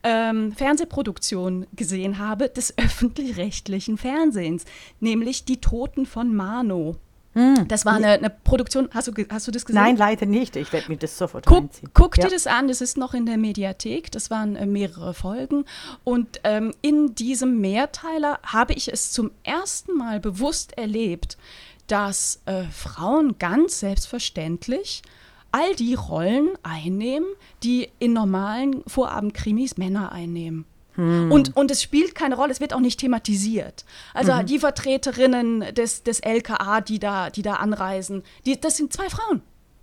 ähm, 0.07 0.53
Fernsehproduktion 0.53 1.67
gesehen 1.75 2.17
habe 2.17 2.47
des 2.47 2.77
öffentlich-rechtlichen 2.77 3.97
Fernsehens, 3.97 4.63
nämlich 5.01 5.43
Die 5.43 5.59
Toten 5.59 6.05
von 6.05 6.33
Mano. 6.33 6.95
Hm. 7.33 7.67
Das 7.67 7.85
war 7.85 7.93
eine, 7.93 8.13
eine, 8.13 8.29
Produktion, 8.29 8.89
hast 8.93 9.09
du, 9.09 9.11
hast 9.29 9.47
du 9.47 9.51
das 9.51 9.65
gesehen? 9.65 9.81
Nein, 9.81 9.97
leider 9.97 10.25
nicht. 10.25 10.55
Ich 10.55 10.73
werde 10.73 10.89
mir 10.89 10.97
das 10.97 11.17
sofort 11.17 11.45
guck, 11.45 11.57
reinziehen. 11.57 11.91
Guck 11.93 12.17
ja. 12.17 12.23
dir 12.23 12.31
das 12.31 12.47
an, 12.47 12.67
das 12.67 12.81
ist 12.81 12.97
noch 12.97 13.13
in 13.13 13.27
der 13.27 13.37
Mediathek. 13.37 14.11
Das 14.11 14.31
waren 14.31 14.55
äh, 14.55 14.65
mehrere 14.65 15.13
Folgen. 15.13 15.65
Und 16.03 16.39
ähm, 16.45 16.73
in 16.81 17.13
diesem 17.13 17.59
Mehrteiler 17.59 18.39
habe 18.43 18.73
ich 18.73 18.91
es 18.91 19.11
zum 19.11 19.29
ersten 19.43 19.95
Mal 19.95 20.19
bewusst 20.19 20.77
erlebt, 20.77 21.37
dass 21.85 22.41
äh, 22.45 22.63
Frauen 22.71 23.37
ganz 23.37 23.81
selbstverständlich 23.81 25.03
all 25.57 25.75
die 25.75 25.95
Rollen 25.95 26.49
einnehmen, 26.63 27.27
die 27.63 27.89
in 27.99 28.13
normalen 28.13 28.83
Vorabendkrimis 28.85 29.77
Männer 29.77 30.11
einnehmen. 30.11 30.65
Hm. 30.95 31.31
Und, 31.31 31.55
und 31.55 31.71
es 31.71 31.81
spielt 31.81 32.15
keine 32.15 32.35
Rolle, 32.35 32.51
es 32.51 32.59
wird 32.59 32.73
auch 32.73 32.79
nicht 32.79 32.99
thematisiert. 32.99 33.85
Also 34.13 34.33
mhm. 34.33 34.45
die 34.45 34.59
Vertreterinnen 34.59 35.73
des, 35.73 36.03
des 36.03 36.19
LKA, 36.19 36.81
die 36.81 36.99
da, 36.99 37.29
die 37.29 37.43
da 37.43 37.55
anreisen, 37.55 38.23
die, 38.45 38.59
das 38.59 38.77
sind 38.77 38.93
zwei 38.93 39.09
Frauen. 39.09 39.41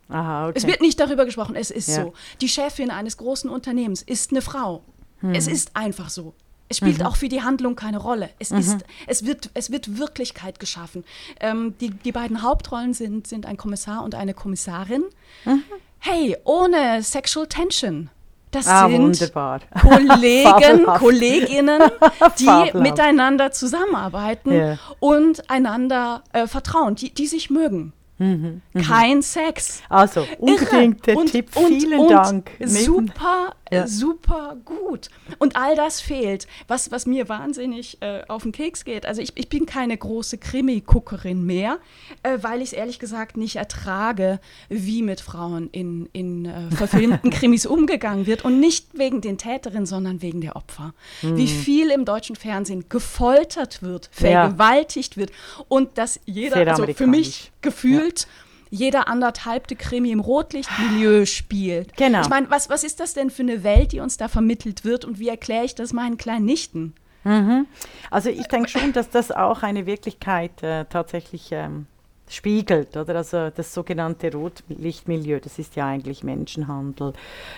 Aha, 0.08 0.48
okay. 0.48 0.58
Es 0.58 0.66
wird 0.66 0.80
nicht 0.80 1.00
darüber 1.00 1.24
gesprochen, 1.24 1.56
es 1.56 1.70
ist 1.70 1.88
ja. 1.88 2.04
so. 2.04 2.14
Die 2.40 2.48
Chefin 2.48 2.90
eines 2.90 3.16
großen 3.16 3.48
Unternehmens 3.48 4.02
ist 4.02 4.32
eine 4.32 4.42
Frau. 4.42 4.82
Hm. 5.20 5.34
Es 5.34 5.46
ist 5.46 5.76
einfach 5.76 6.10
so. 6.10 6.34
Es 6.68 6.78
spielt 6.78 6.98
mhm. 6.98 7.06
auch 7.06 7.16
für 7.16 7.28
die 7.28 7.42
Handlung 7.42 7.76
keine 7.76 7.98
Rolle. 7.98 8.30
Es, 8.38 8.50
mhm. 8.50 8.58
ist, 8.58 8.84
es, 9.06 9.26
wird, 9.26 9.50
es 9.54 9.70
wird 9.70 9.98
Wirklichkeit 9.98 10.58
geschaffen. 10.58 11.04
Ähm, 11.40 11.74
die, 11.80 11.90
die 11.90 12.12
beiden 12.12 12.42
Hauptrollen 12.42 12.94
sind, 12.94 13.26
sind 13.26 13.46
ein 13.46 13.56
Kommissar 13.56 14.02
und 14.02 14.14
eine 14.14 14.34
Kommissarin. 14.34 15.04
Mhm. 15.44 15.62
Hey, 15.98 16.36
ohne 16.44 17.02
Sexual 17.02 17.46
Tension. 17.46 18.10
Das 18.50 18.68
ah, 18.68 18.88
sind 18.88 19.02
wunderbar. 19.02 19.60
Kollegen, 19.80 20.84
Kolleginnen, 20.84 21.82
die 22.38 22.78
miteinander 22.78 23.50
zusammenarbeiten 23.50 24.52
yeah. 24.52 24.78
und 25.00 25.50
einander 25.50 26.22
äh, 26.32 26.46
vertrauen, 26.46 26.94
die, 26.94 27.12
die 27.12 27.26
sich 27.26 27.50
mögen. 27.50 27.92
Mhm, 28.18 28.62
mhm. 28.72 28.82
Kein 28.82 29.22
Sex. 29.22 29.82
Also 29.88 30.24
unbedingt 30.38 31.04
der 31.06 31.16
und, 31.16 31.32
Tipp. 31.32 31.50
Vielen 31.52 31.98
und, 31.98 32.10
Dank. 32.10 32.50
Super 32.60 33.56
ja. 33.74 33.86
super 33.86 34.56
gut. 34.64 35.08
Und 35.38 35.56
all 35.56 35.76
das 35.76 36.00
fehlt, 36.00 36.46
was, 36.68 36.90
was 36.90 37.06
mir 37.06 37.28
wahnsinnig 37.28 37.98
äh, 38.00 38.22
auf 38.28 38.42
den 38.42 38.52
Keks 38.52 38.84
geht. 38.84 39.06
Also 39.06 39.22
ich, 39.22 39.32
ich 39.36 39.48
bin 39.48 39.66
keine 39.66 39.96
große 39.96 40.38
Krimi-Guckerin 40.38 41.44
mehr, 41.44 41.78
äh, 42.22 42.38
weil 42.42 42.60
ich 42.60 42.68
es 42.68 42.72
ehrlich 42.72 42.98
gesagt 42.98 43.36
nicht 43.36 43.56
ertrage, 43.56 44.40
wie 44.68 45.02
mit 45.02 45.20
Frauen 45.20 45.68
in, 45.70 46.08
in 46.12 46.46
äh, 46.46 46.70
verfilmten 46.70 47.30
Krimis 47.30 47.66
umgegangen 47.66 48.26
wird. 48.26 48.44
Und 48.44 48.60
nicht 48.60 48.88
wegen 48.94 49.20
den 49.20 49.38
Täterinnen, 49.38 49.86
sondern 49.86 50.22
wegen 50.22 50.40
der 50.40 50.56
Opfer. 50.56 50.94
Mhm. 51.22 51.36
Wie 51.36 51.48
viel 51.48 51.90
im 51.90 52.04
deutschen 52.04 52.36
Fernsehen 52.36 52.88
gefoltert 52.88 53.82
wird, 53.82 54.10
vergewaltigt 54.12 55.14
ja. 55.14 55.20
wird. 55.20 55.32
Und 55.68 55.98
dass 55.98 56.20
jeder, 56.24 56.56
also 56.56 56.86
für 56.92 57.06
mich 57.06 57.52
gefühlt, 57.60 58.22
ja 58.22 58.43
jeder 58.74 59.06
anderthalbte 59.06 59.76
Krimi 59.76 60.10
im 60.10 60.18
Rotlichtmilieu 60.18 61.26
spielt. 61.26 61.96
Genau. 61.96 62.22
Ich 62.22 62.28
meine, 62.28 62.50
was, 62.50 62.68
was 62.68 62.82
ist 62.82 62.98
das 62.98 63.14
denn 63.14 63.30
für 63.30 63.42
eine 63.42 63.62
Welt, 63.62 63.92
die 63.92 64.00
uns 64.00 64.16
da 64.16 64.26
vermittelt 64.26 64.84
wird 64.84 65.04
und 65.04 65.18
wie 65.20 65.28
erkläre 65.28 65.64
ich 65.64 65.76
das 65.76 65.92
meinen 65.92 66.16
kleinen 66.16 66.44
Nichten? 66.44 66.94
Mhm. 67.22 67.66
Also 68.10 68.30
ich 68.30 68.48
denke 68.48 68.68
schon, 68.68 68.92
dass 68.92 69.08
das 69.10 69.30
auch 69.30 69.62
eine 69.62 69.86
Wirklichkeit 69.86 70.62
äh, 70.62 70.84
tatsächlich 70.90 71.50
ähm, 71.52 71.86
spiegelt, 72.28 72.96
oder? 72.96 73.14
Also 73.14 73.50
das 73.50 73.72
sogenannte 73.72 74.32
Rotlichtmilieu, 74.32 75.38
das 75.38 75.58
ist 75.60 75.76
ja 75.76 75.86
eigentlich 75.86 76.24
Menschenhandel, 76.24 77.12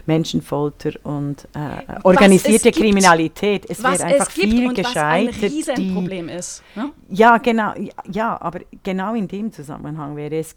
Menschenfolter 0.04 0.90
und 1.02 1.48
äh, 1.54 1.98
organisierte 2.04 2.68
es 2.68 2.76
Kriminalität. 2.76 3.64
Es 3.70 3.82
wäre 3.82 4.04
einfach 4.04 4.28
es 4.28 4.34
viel 4.34 4.74
gescheitert. 4.74 5.34
Was 5.34 5.42
ein 5.42 5.50
Riesenproblem 5.50 6.28
ist. 6.28 6.62
Ne? 6.74 6.92
Ja, 7.08 7.38
genau, 7.38 7.72
ja, 8.10 8.40
aber 8.40 8.60
genau 8.82 9.14
in 9.14 9.26
dem 9.26 9.50
Zusammenhang 9.50 10.14
wäre 10.14 10.36
es 10.36 10.54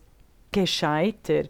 gescheiter, 0.51 1.43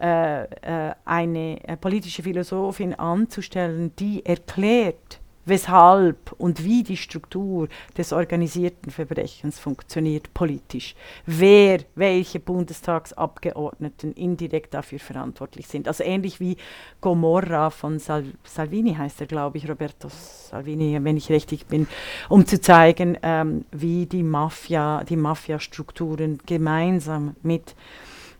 äh, 0.00 0.42
äh, 0.42 0.94
eine 1.04 1.62
äh, 1.68 1.76
politische 1.76 2.22
Philosophin 2.22 2.94
anzustellen, 2.94 3.92
die 3.96 4.24
erklärt, 4.26 5.20
weshalb 5.44 6.32
und 6.38 6.64
wie 6.64 6.82
die 6.82 6.96
Struktur 6.96 7.68
des 7.96 8.12
organisierten 8.12 8.90
Verbrechens 8.90 9.58
funktioniert 9.58 10.32
politisch, 10.34 10.94
wer 11.26 11.80
welche 11.94 12.40
Bundestagsabgeordneten 12.40 14.12
indirekt 14.14 14.74
dafür 14.74 14.98
verantwortlich 14.98 15.66
sind. 15.66 15.86
Also 15.86 16.04
ähnlich 16.04 16.40
wie 16.40 16.56
Gomorra 17.00 17.70
von 17.70 17.98
Sal 17.98 18.24
Salvini 18.44 18.94
heißt 18.94 19.20
er, 19.20 19.26
glaube 19.26 19.58
ich, 19.58 19.68
Roberto 19.68 20.08
Salvini, 20.08 20.98
wenn 21.02 21.16
ich 21.16 21.30
richtig 21.30 21.66
bin, 21.66 21.86
um 22.28 22.46
zu 22.46 22.60
zeigen, 22.60 23.18
ähm, 23.22 23.64
wie 23.70 24.06
die 24.06 24.22
Mafia, 24.22 25.04
die 25.04 25.16
Mafiastrukturen 25.16 26.38
gemeinsam 26.46 27.36
mit 27.42 27.74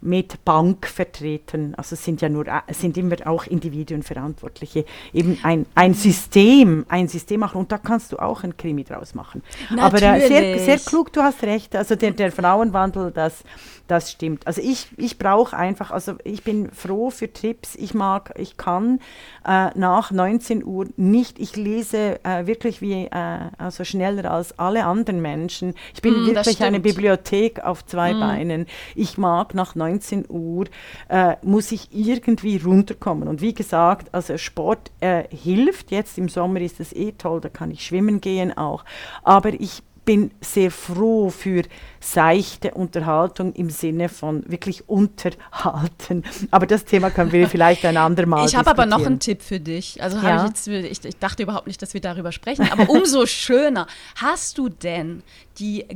mit 0.04 0.44
Bank 0.44 0.86
vertreten. 0.86 1.74
Also 1.76 1.94
es 1.94 2.04
sind 2.04 2.20
ja 2.20 2.28
nur, 2.28 2.44
es 2.66 2.80
sind 2.80 2.96
immer 2.96 3.16
auch 3.24 3.46
Individuen 3.46 4.02
Verantwortliche. 4.02 4.84
Eben 5.12 5.38
ein, 5.42 5.66
ein 5.74 5.94
System, 5.94 6.84
ein 6.88 7.08
System 7.08 7.40
machen 7.40 7.58
und 7.58 7.72
da 7.72 7.78
kannst 7.78 8.12
du 8.12 8.18
auch 8.18 8.44
ein 8.44 8.56
Krimi 8.56 8.84
draus 8.84 9.14
machen. 9.14 9.42
Natürlich. 9.70 10.04
Aber 10.04 10.16
äh, 10.16 10.28
sehr, 10.28 10.58
sehr 10.58 10.78
klug, 10.78 11.12
du 11.12 11.22
hast 11.22 11.42
recht. 11.42 11.74
Also 11.74 11.96
der, 11.96 12.12
der 12.12 12.30
Frauenwandel, 12.30 13.10
das 13.10 13.42
das 13.86 14.10
stimmt. 14.10 14.46
Also 14.46 14.62
ich, 14.62 14.88
ich 14.96 15.18
brauche 15.18 15.56
einfach, 15.56 15.90
also 15.90 16.14
ich 16.24 16.42
bin 16.42 16.70
froh 16.70 17.10
für 17.10 17.32
Tipps. 17.32 17.74
Ich 17.74 17.92
mag, 17.92 18.32
ich 18.36 18.56
kann 18.56 19.00
äh, 19.46 19.70
nach 19.78 20.10
19 20.10 20.64
Uhr 20.64 20.86
nicht, 20.96 21.38
ich 21.38 21.56
lese 21.56 22.24
äh, 22.24 22.46
wirklich 22.46 22.80
wie, 22.80 23.04
äh, 23.04 23.38
also 23.58 23.84
schneller 23.84 24.30
als 24.30 24.58
alle 24.58 24.84
anderen 24.84 25.20
Menschen. 25.20 25.74
Ich 25.92 26.00
bin 26.00 26.14
mm, 26.14 26.26
wirklich 26.26 26.62
eine 26.62 26.80
Bibliothek 26.80 27.60
auf 27.60 27.84
zwei 27.84 28.14
mm. 28.14 28.20
Beinen. 28.20 28.66
Ich 28.94 29.18
mag 29.18 29.54
nach 29.54 29.74
19 29.74 30.26
Uhr, 30.28 30.66
äh, 31.08 31.36
muss 31.42 31.70
ich 31.70 31.88
irgendwie 31.92 32.56
runterkommen. 32.56 33.28
Und 33.28 33.42
wie 33.42 33.54
gesagt, 33.54 34.14
also 34.14 34.38
Sport 34.38 34.92
äh, 35.00 35.24
hilft. 35.28 35.90
Jetzt 35.90 36.16
im 36.16 36.28
Sommer 36.28 36.60
ist 36.60 36.80
es 36.80 36.92
eh 36.94 37.12
toll, 37.12 37.40
da 37.40 37.50
kann 37.50 37.70
ich 37.70 37.84
schwimmen 37.84 38.20
gehen 38.20 38.56
auch. 38.56 38.84
Aber 39.22 39.52
ich 39.52 39.82
bin 40.04 40.30
sehr 40.40 40.70
froh 40.70 41.30
für 41.30 41.62
seichte 42.00 42.72
Unterhaltung 42.72 43.52
im 43.54 43.70
Sinne 43.70 44.08
von 44.08 44.42
wirklich 44.46 44.88
unterhalten. 44.88 46.22
Aber 46.50 46.66
das 46.66 46.84
Thema 46.84 47.10
können 47.10 47.32
wir 47.32 47.48
vielleicht 47.48 47.84
ein 47.86 47.96
andermal 47.96 48.46
Ich 48.46 48.56
habe 48.56 48.70
aber 48.70 48.86
noch 48.86 49.04
einen 49.04 49.20
Tipp 49.20 49.42
für 49.42 49.60
dich. 49.60 50.02
Also 50.02 50.18
ja. 50.18 50.44
ich, 50.44 50.48
jetzt, 50.48 50.68
ich, 50.68 51.04
ich 51.04 51.16
dachte 51.16 51.42
überhaupt 51.42 51.66
nicht, 51.66 51.80
dass 51.80 51.94
wir 51.94 52.00
darüber 52.00 52.32
sprechen, 52.32 52.70
aber 52.70 52.90
umso 52.90 53.26
schöner. 53.26 53.86
Hast 54.16 54.58
du 54.58 54.68
denn 54.68 55.22
die 55.58 55.86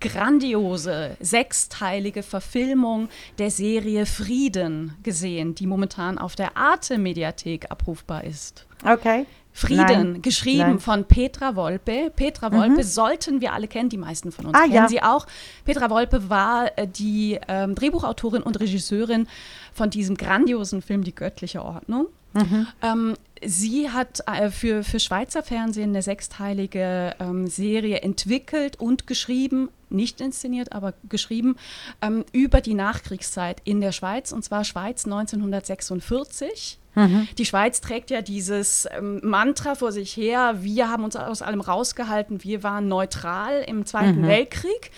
grandiose 0.00 1.16
sechsteilige 1.20 2.22
Verfilmung 2.22 3.08
der 3.38 3.50
Serie 3.50 4.06
Frieden 4.06 4.96
gesehen, 5.02 5.54
die 5.54 5.66
momentan 5.66 6.18
auf 6.18 6.36
der 6.36 6.56
Arte-Mediathek 6.56 7.70
abrufbar 7.70 8.24
ist? 8.24 8.66
Okay. 8.84 9.26
Frieden, 9.52 10.12
Nein. 10.12 10.22
geschrieben 10.22 10.58
Nein. 10.58 10.78
von 10.78 11.04
Petra 11.04 11.56
Wolpe. 11.56 12.10
Petra 12.14 12.52
Wolpe 12.52 12.78
mhm. 12.78 12.82
sollten 12.82 13.40
wir 13.40 13.52
alle 13.52 13.68
kennen, 13.68 13.88
die 13.88 13.98
meisten 13.98 14.32
von 14.32 14.46
uns 14.46 14.56
ah, 14.56 14.62
kennen 14.62 14.74
ja. 14.74 14.88
sie 14.88 15.02
auch. 15.02 15.26
Petra 15.64 15.90
Wolpe 15.90 16.30
war 16.30 16.78
äh, 16.78 16.86
die 16.86 17.38
ähm, 17.48 17.74
Drehbuchautorin 17.74 18.42
und 18.42 18.60
Regisseurin 18.60 19.26
von 19.72 19.90
diesem 19.90 20.16
grandiosen 20.16 20.82
Film 20.82 21.02
Die 21.04 21.14
göttliche 21.14 21.64
Ordnung. 21.64 22.06
Mhm. 22.32 22.66
Ähm, 22.82 23.14
sie 23.44 23.90
hat 23.90 24.20
äh, 24.26 24.50
für, 24.50 24.84
für 24.84 25.00
Schweizer 25.00 25.42
Fernsehen 25.42 25.90
eine 25.90 26.02
sechsteilige 26.02 27.14
ähm, 27.18 27.46
Serie 27.46 28.00
entwickelt 28.00 28.78
und 28.78 29.06
geschrieben, 29.06 29.70
nicht 29.88 30.20
inszeniert, 30.20 30.72
aber 30.72 30.94
geschrieben, 31.08 31.56
ähm, 32.00 32.24
über 32.32 32.60
die 32.60 32.74
Nachkriegszeit 32.74 33.60
in 33.64 33.80
der 33.80 33.92
Schweiz, 33.92 34.32
und 34.32 34.44
zwar 34.44 34.64
Schweiz 34.64 35.04
1946. 35.04 36.78
Mhm. 36.94 37.28
Die 37.38 37.46
Schweiz 37.46 37.80
trägt 37.80 38.10
ja 38.10 38.20
dieses 38.20 38.88
ähm, 38.96 39.20
Mantra 39.22 39.74
vor 39.74 39.92
sich 39.92 40.16
her, 40.16 40.56
wir 40.60 40.88
haben 40.88 41.04
uns 41.04 41.16
aus 41.16 41.42
allem 41.42 41.60
rausgehalten, 41.60 42.42
wir 42.44 42.62
waren 42.62 42.88
neutral 42.88 43.64
im 43.66 43.86
Zweiten 43.86 44.22
mhm. 44.22 44.28
Weltkrieg. 44.28 44.90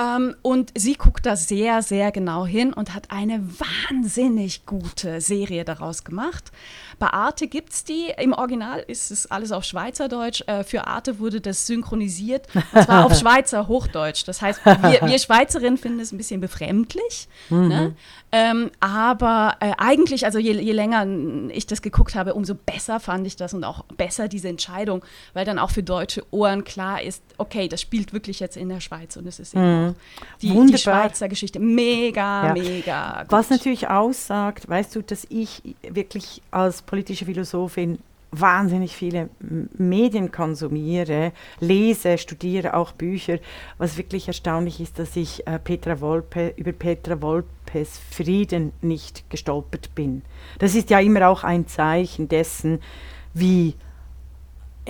Ähm, 0.00 0.34
und 0.42 0.72
sie 0.76 0.94
guckt 0.94 1.26
da 1.26 1.36
sehr, 1.36 1.82
sehr 1.82 2.10
genau 2.10 2.46
hin 2.46 2.72
und 2.72 2.94
hat 2.94 3.10
eine 3.10 3.42
wahnsinnig 3.90 4.64
gute 4.64 5.20
Serie 5.20 5.64
daraus 5.64 6.04
gemacht. 6.04 6.52
Bei 6.98 7.08
Arte 7.08 7.48
gibt 7.48 7.72
es 7.72 7.84
die. 7.84 8.12
Im 8.18 8.32
Original 8.32 8.84
ist 8.86 9.10
es 9.10 9.30
alles 9.30 9.52
auf 9.52 9.64
Schweizerdeutsch. 9.64 10.42
Äh, 10.46 10.64
für 10.64 10.86
Arte 10.86 11.18
wurde 11.18 11.40
das 11.40 11.66
synchronisiert. 11.66 12.46
Und 12.72 12.84
zwar 12.84 13.06
auf 13.06 13.14
Schweizer 13.18 13.68
Hochdeutsch. 13.68 14.26
Das 14.26 14.40
heißt, 14.40 14.64
wir, 14.64 15.00
wir 15.02 15.18
Schweizerinnen 15.18 15.78
finden 15.78 16.00
es 16.00 16.12
ein 16.12 16.18
bisschen 16.18 16.40
befremdlich. 16.40 17.28
Mhm. 17.50 17.68
Ne? 17.68 17.96
Ähm, 18.32 18.70
aber 18.78 19.56
äh, 19.60 19.72
eigentlich, 19.76 20.24
also 20.24 20.38
je, 20.38 20.52
je, 20.52 20.72
länger 20.72 21.04
ich 21.48 21.66
das 21.66 21.82
geguckt 21.82 22.14
habe, 22.14 22.34
umso 22.34 22.54
besser 22.54 23.00
fand 23.00 23.26
ich 23.26 23.34
das 23.34 23.54
und 23.54 23.64
auch 23.64 23.84
besser 23.96 24.28
diese 24.28 24.48
Entscheidung, 24.48 25.04
weil 25.34 25.44
dann 25.44 25.58
auch 25.58 25.70
für 25.70 25.82
deutsche 25.82 26.22
Ohren 26.30 26.62
klar 26.62 27.02
ist, 27.02 27.24
okay, 27.38 27.66
das 27.66 27.80
spielt 27.80 28.12
wirklich 28.12 28.38
jetzt 28.38 28.56
in 28.56 28.68
der 28.68 28.80
Schweiz 28.80 29.16
und 29.16 29.26
es 29.26 29.40
ist 29.40 29.54
eben 29.54 29.86
mhm. 29.86 29.89
Die, 30.40 30.66
die, 30.66 30.78
Schweizer 30.78 31.28
Geschichte. 31.28 31.60
Mega, 31.60 32.48
ja. 32.48 32.52
mega. 32.52 33.22
Gut. 33.22 33.32
Was 33.32 33.50
natürlich 33.50 33.88
aussagt, 33.88 34.68
weißt 34.68 34.96
du, 34.96 35.02
dass 35.02 35.26
ich 35.28 35.62
wirklich 35.82 36.42
als 36.50 36.82
politische 36.82 37.24
Philosophin 37.24 37.98
wahnsinnig 38.32 38.94
viele 38.94 39.28
Medien 39.76 40.30
konsumiere, 40.30 41.32
lese, 41.58 42.18
studiere 42.18 42.74
auch 42.74 42.92
Bücher. 42.92 43.38
Was 43.78 43.96
wirklich 43.96 44.28
erstaunlich 44.28 44.80
ist, 44.80 44.98
dass 44.98 45.16
ich 45.16 45.46
äh, 45.46 45.58
Petra 45.58 46.00
Wolpe, 46.00 46.54
über 46.56 46.72
Petra 46.72 47.20
Wolpes 47.20 48.00
Frieden 48.10 48.72
nicht 48.80 49.28
gestolpert 49.30 49.94
bin. 49.94 50.22
Das 50.58 50.74
ist 50.74 50.90
ja 50.90 51.00
immer 51.00 51.28
auch 51.28 51.44
ein 51.44 51.66
Zeichen 51.66 52.28
dessen, 52.28 52.80
wie 53.34 53.74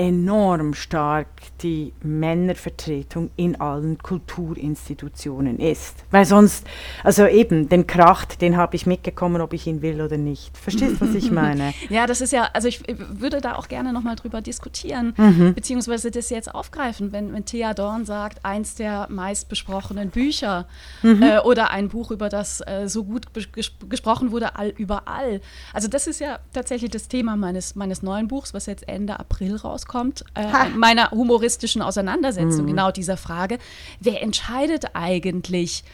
enorm 0.00 0.72
stark 0.72 1.28
die 1.60 1.92
Männervertretung 2.02 3.30
in 3.36 3.60
allen 3.60 3.98
Kulturinstitutionen 3.98 5.58
ist. 5.58 6.04
Weil 6.10 6.24
sonst, 6.24 6.66
also 7.04 7.26
eben, 7.26 7.68
den 7.68 7.86
Kracht, 7.86 8.40
den 8.40 8.56
habe 8.56 8.76
ich 8.76 8.86
mitgekommen, 8.86 9.42
ob 9.42 9.52
ich 9.52 9.66
ihn 9.66 9.82
will 9.82 10.00
oder 10.00 10.16
nicht. 10.16 10.56
Verstehst 10.56 10.94
du, 10.94 11.06
was 11.06 11.14
ich 11.14 11.30
meine? 11.30 11.74
ja, 11.90 12.06
das 12.06 12.22
ist 12.22 12.32
ja, 12.32 12.48
also 12.54 12.66
ich 12.66 12.82
würde 12.96 13.42
da 13.42 13.56
auch 13.56 13.68
gerne 13.68 13.92
nochmal 13.92 14.16
drüber 14.16 14.40
diskutieren, 14.40 15.12
mhm. 15.18 15.52
beziehungsweise 15.54 16.10
das 16.10 16.30
jetzt 16.30 16.54
aufgreifen, 16.54 17.12
wenn, 17.12 17.34
wenn 17.34 17.44
Thea 17.44 17.74
Dorn 17.74 18.06
sagt, 18.06 18.42
eins 18.42 18.76
der 18.76 19.06
meistbesprochenen 19.10 20.08
Bücher 20.08 20.66
mhm. 21.02 21.22
äh, 21.22 21.40
oder 21.40 21.72
ein 21.72 21.90
Buch, 21.90 22.10
über 22.10 22.30
das 22.30 22.62
äh, 22.66 22.88
so 22.88 23.04
gut 23.04 23.34
ges 23.34 23.72
gesprochen 23.86 24.30
wurde, 24.30 24.56
all, 24.56 24.70
überall. 24.70 25.42
Also 25.74 25.88
das 25.88 26.06
ist 26.06 26.20
ja 26.20 26.38
tatsächlich 26.54 26.90
das 26.90 27.08
Thema 27.08 27.36
meines, 27.36 27.74
meines 27.74 28.02
neuen 28.02 28.28
Buchs, 28.28 28.54
was 28.54 28.64
jetzt 28.64 28.88
Ende 28.88 29.20
April 29.20 29.56
rauskommt 29.56 29.89
rauskommt, 29.90 30.24
äh, 30.35 30.68
meiner 30.70 31.11
humoristischen 31.11 31.83
Auseinandersetzung, 31.83 32.64
mhm. 32.64 32.68
genau 32.68 32.90
dieser 32.90 33.16
Frage, 33.16 33.59
wer 34.00 34.22
entscheidet 34.22 34.94
eigentlich, 34.94 35.85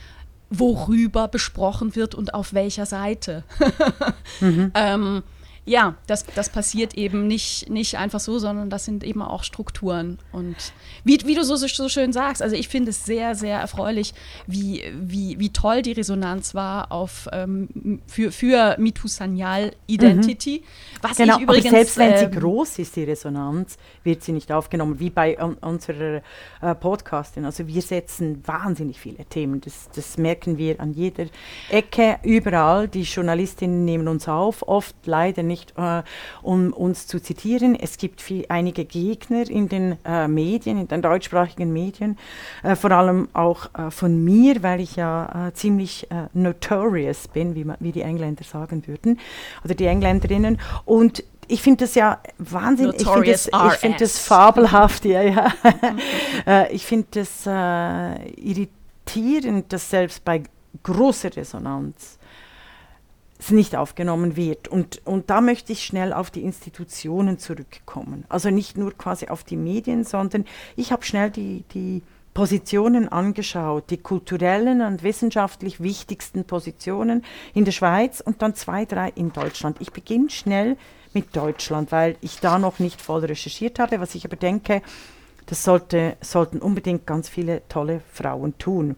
worüber 0.49 1.27
besprochen 1.29 1.97
wird 1.97 2.15
und 2.15 2.35
auf 2.35 2.55
welcher 2.55 2.87
Seite? 2.87 3.43
mhm. 4.41 4.71
ähm, 4.75 5.23
ja, 5.67 5.97
das, 6.07 6.25
das 6.35 6.49
passiert 6.49 6.95
eben 6.95 7.27
nicht, 7.27 7.69
nicht 7.69 7.99
einfach 7.99 8.21
so, 8.21 8.39
sondern 8.39 8.71
das 8.71 8.85
sind 8.85 9.03
eben 9.03 9.21
auch 9.21 9.43
Strukturen. 9.43 10.19
Und 10.31 10.55
wie, 11.03 11.19
wie 11.25 11.35
du 11.35 11.45
so, 11.45 11.57
so 11.57 11.89
schön 11.89 12.13
sagst, 12.13 12.41
also 12.41 12.55
ich 12.55 12.69
finde 12.69 12.91
es 12.91 13.05
sehr, 13.05 13.35
sehr 13.35 13.59
erfreulich, 13.59 14.15
wie, 14.47 14.85
wie, 14.95 15.41
wie 15.41 15.51
toll 15.51 15.83
die 15.83 15.93
Resonanz 15.93 16.55
war 16.55 16.93
auf, 16.93 17.29
ähm, 17.33 18.01
für, 18.07 18.31
für 18.31 18.77
MeToo 18.79 19.09
Sanyal 19.09 19.73
Identity. 19.89 20.63
Mhm. 20.63 20.99
Was 21.03 21.17
genau, 21.17 21.37
ich 21.37 21.43
übrigens, 21.43 21.67
aber 21.67 21.77
selbst 21.77 21.99
wenn 21.99 22.13
ähm, 22.13 22.33
sie 22.33 22.41
groß 22.41 22.79
ist, 22.79 22.95
die 22.95 23.03
Resonanz, 23.03 23.77
wird 24.05 24.23
sie 24.23 24.33
nicht 24.33 24.53
aufgenommen, 24.53 25.01
wie 25.01 25.11
bei 25.11 25.37
um, 25.43 25.57
unserer 25.63 26.23
äh, 26.63 26.75
Podcastin. 26.77 27.45
Also 27.45 27.67
wir 27.67 27.83
setzen 27.83 28.41
wahnsinnig 28.47 29.01
viele 29.01 29.25
Themen. 29.25 29.61
Das, 29.61 29.89
das 29.97 30.17
merken 30.17 30.59
wir 30.59 30.79
an 30.79 30.93
jeder 30.93 31.27
Ecke, 31.71 32.21
überall. 32.23 32.87
Die 32.87 33.03
Journalistinnen 33.03 33.85
nehmen 33.85 34.07
uns 34.07 34.29
auf, 34.29 34.63
oft 34.69 34.95
leider 35.07 35.43
nicht 35.43 35.56
nicht, 35.57 35.73
äh, 35.79 36.03
um 36.43 36.73
uns 36.73 37.07
zu 37.07 37.21
zitieren. 37.21 37.75
Es 37.75 37.97
gibt 37.97 38.21
viel, 38.21 38.45
einige 38.49 38.85
Gegner 38.85 39.49
in 39.49 39.69
den 39.69 39.97
äh, 40.05 40.29
Medien, 40.29 40.79
in 40.79 40.89
den 40.89 41.03
deutschsprachigen 41.03 41.73
Medien, 41.73 42.19
äh, 42.63 42.77
vor 42.77 42.91
allem 42.91 43.29
auch 43.33 43.69
äh, 43.75 43.91
von 43.91 44.23
mir, 44.23 44.63
weil 44.63 44.81
ich 44.81 44.97
ja 44.97 45.49
äh, 45.49 45.53
ziemlich 45.55 46.11
äh, 46.11 46.29
notorious 46.35 47.29
bin, 47.29 47.55
wie, 47.55 47.65
man, 47.65 47.77
wie 47.81 47.93
die 47.93 48.03
Engländer 48.03 48.45
sagen 48.45 48.87
würden, 48.87 49.19
oder 49.65 49.75
die 49.75 49.87
Engländerinnen. 49.87 50.59
Und 50.85 51.25
ich 51.49 51.63
finde 51.63 51.85
das 51.85 51.95
ja 51.95 52.19
wahnsinnig, 52.39 53.01
ich 53.01 53.09
finde 53.09 53.31
das, 53.31 53.49
find 53.79 54.01
das 54.01 54.19
fabelhaft, 54.19 55.05
ja, 55.05 55.23
ja. 55.23 55.53
ich 56.73 56.85
finde 56.85 57.07
das 57.13 57.47
irritierend, 58.37 59.73
dass 59.73 59.89
selbst 59.89 60.25
bei 60.25 60.43
großer 60.83 61.37
Resonanz 61.37 62.19
es 63.39 63.51
nicht 63.51 63.77
aufgenommen 63.77 64.37
wird. 64.37 64.69
Und, 64.69 65.01
und 65.05 65.31
da 65.31 65.41
möchte 65.41 65.73
ich 65.73 65.85
schnell 65.85 66.13
auf 66.13 66.31
die 66.31 66.43
Institutionen 66.43 67.39
zurückkommen. 67.39 68.25
Also 68.29 68.51
nicht 68.51 68.77
nur 68.77 68.93
quasi 68.93 69.29
auf 69.29 69.45
die 69.45 69.57
Medien, 69.57 70.05
sondern 70.05 70.45
ich 70.77 70.93
habe 70.93 71.05
schnell 71.05 71.31
die, 71.31 71.65
die 71.75 72.03
Positionen 72.35 73.09
angeschaut, 73.09 73.85
die 73.89 73.97
kulturellen 73.97 74.83
und 74.83 75.03
wissenschaftlich 75.03 75.81
wichtigsten 75.81 76.45
Positionen 76.45 77.25
in 77.55 77.65
der 77.65 77.73
Schweiz 77.73 78.21
und 78.21 78.43
dann 78.43 78.55
zwei, 78.55 78.85
drei 78.85 79.09
in 79.15 79.33
Deutschland. 79.33 79.79
Ich 79.81 79.91
beginne 79.91 80.29
schnell 80.29 80.77
mit 81.15 81.35
Deutschland, 81.35 81.93
weil 81.93 82.17
ich 82.21 82.41
da 82.41 82.59
noch 82.59 82.79
nicht 82.79 83.01
voll 83.01 83.25
recherchiert 83.25 83.79
habe, 83.79 84.01
was 84.01 84.15
ich 84.15 84.27
aber 84.27 84.37
denke, 84.37 84.83
das 85.47 85.65
sollte, 85.65 86.17
sollten 86.21 86.59
unbedingt 86.59 87.07
ganz 87.07 87.29
viele 87.29 87.63
tolle 87.69 88.03
Frauen 88.13 88.59
tun. 88.59 88.97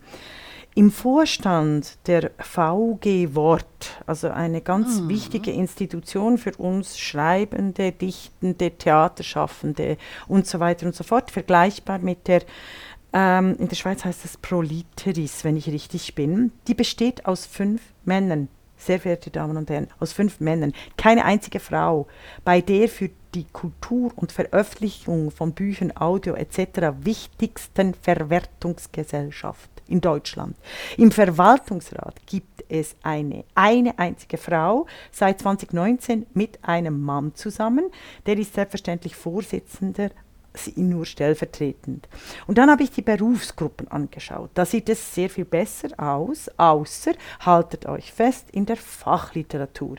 Im 0.78 0.92
Vorstand 0.92 1.98
der 2.06 2.30
VG 2.38 3.34
Wort, 3.34 4.00
also 4.06 4.28
eine 4.28 4.60
ganz 4.60 5.00
mhm. 5.00 5.08
wichtige 5.08 5.50
Institution 5.50 6.38
für 6.38 6.52
uns 6.52 7.00
Schreibende, 7.00 7.90
Dichtende, 7.90 8.70
Theaterschaffende 8.70 9.96
und 10.28 10.46
so 10.46 10.60
weiter 10.60 10.86
und 10.86 10.94
so 10.94 11.02
fort, 11.02 11.32
vergleichbar 11.32 11.98
mit 11.98 12.28
der, 12.28 12.42
ähm, 13.12 13.56
in 13.58 13.66
der 13.66 13.74
Schweiz 13.74 14.04
heißt 14.04 14.24
es 14.24 14.36
Proliteris, 14.36 15.42
wenn 15.42 15.56
ich 15.56 15.66
richtig 15.66 16.14
bin, 16.14 16.52
die 16.68 16.74
besteht 16.74 17.26
aus 17.26 17.44
fünf 17.44 17.82
Männern 18.04 18.46
sehr 18.76 19.00
verehrte 19.00 19.30
Damen 19.30 19.56
und 19.56 19.70
Herren, 19.70 19.88
aus 19.98 20.12
fünf 20.12 20.38
Männern, 20.38 20.72
keine 20.96 21.24
einzige 21.24 21.58
Frau, 21.58 22.06
bei 22.44 22.60
der 22.60 22.88
für 22.88 23.10
die 23.34 23.46
Kultur 23.52 24.12
und 24.14 24.30
Veröffentlichung 24.30 25.32
von 25.32 25.54
Büchern, 25.54 25.92
Audio 25.96 26.34
etc. 26.34 26.92
wichtigsten 27.02 27.94
Verwertungsgesellschaft 27.94 29.77
in 29.88 30.00
Deutschland. 30.00 30.56
Im 30.96 31.10
Verwaltungsrat 31.10 32.14
gibt 32.26 32.64
es 32.68 32.96
eine, 33.02 33.44
eine 33.54 33.98
einzige 33.98 34.36
Frau 34.36 34.86
seit 35.10 35.40
2019 35.40 36.26
mit 36.34 36.58
einem 36.62 37.00
Mann 37.00 37.34
zusammen. 37.34 37.90
Der 38.26 38.38
ist 38.38 38.54
selbstverständlich 38.54 39.16
Vorsitzender 39.16 40.10
sie 40.58 40.74
nur 40.76 41.06
stellvertretend. 41.06 42.08
Und 42.46 42.58
dann 42.58 42.70
habe 42.70 42.82
ich 42.82 42.90
die 42.90 43.02
Berufsgruppen 43.02 43.88
angeschaut. 43.88 44.50
Da 44.54 44.64
sieht 44.64 44.88
es 44.88 45.14
sehr 45.14 45.30
viel 45.30 45.44
besser 45.44 45.88
aus, 45.96 46.50
außer, 46.56 47.12
haltet 47.40 47.86
euch 47.86 48.12
fest, 48.12 48.46
in 48.52 48.66
der 48.66 48.76
Fachliteratur. 48.76 49.96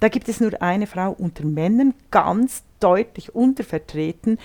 Da 0.00 0.08
gibt 0.08 0.28
es 0.28 0.40
nur 0.40 0.60
eine 0.60 0.86
Frau 0.86 1.12
unter 1.12 1.44
Männern, 1.44 1.94
ganz 2.10 2.62
deutlich 2.80 3.34
untervertreten, 3.34 4.38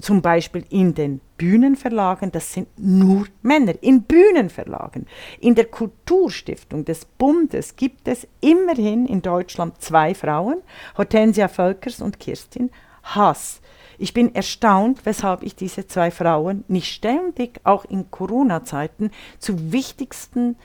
zum 0.00 0.22
Beispiel 0.22 0.64
in 0.70 0.94
den 0.94 1.20
Bühnenverlagen, 1.36 2.32
das 2.32 2.52
sind 2.52 2.68
nur 2.76 3.26
Männer, 3.42 3.74
in 3.80 4.02
Bühnenverlagen. 4.02 5.06
In 5.40 5.54
der 5.54 5.66
Kulturstiftung 5.66 6.84
des 6.84 7.04
Bundes 7.04 7.76
gibt 7.76 8.08
es 8.08 8.26
immerhin 8.40 9.06
in 9.06 9.22
Deutschland 9.22 9.80
zwei 9.80 10.14
Frauen, 10.14 10.62
Hortensia 10.96 11.48
Völkers 11.48 12.00
und 12.00 12.18
Kirstin 12.20 12.70
Haas. 13.02 13.60
Ich 13.98 14.12
bin 14.12 14.34
erstaunt, 14.34 15.06
weshalb 15.06 15.42
ich 15.42 15.54
diese 15.54 15.86
zwei 15.86 16.10
Frauen 16.10 16.64
nicht 16.68 16.92
ständig, 16.92 17.60
auch 17.64 17.84
in 17.84 18.10
Corona-Zeiten, 18.10 19.10
zu 19.38 19.72
wichtigsten 19.72 20.56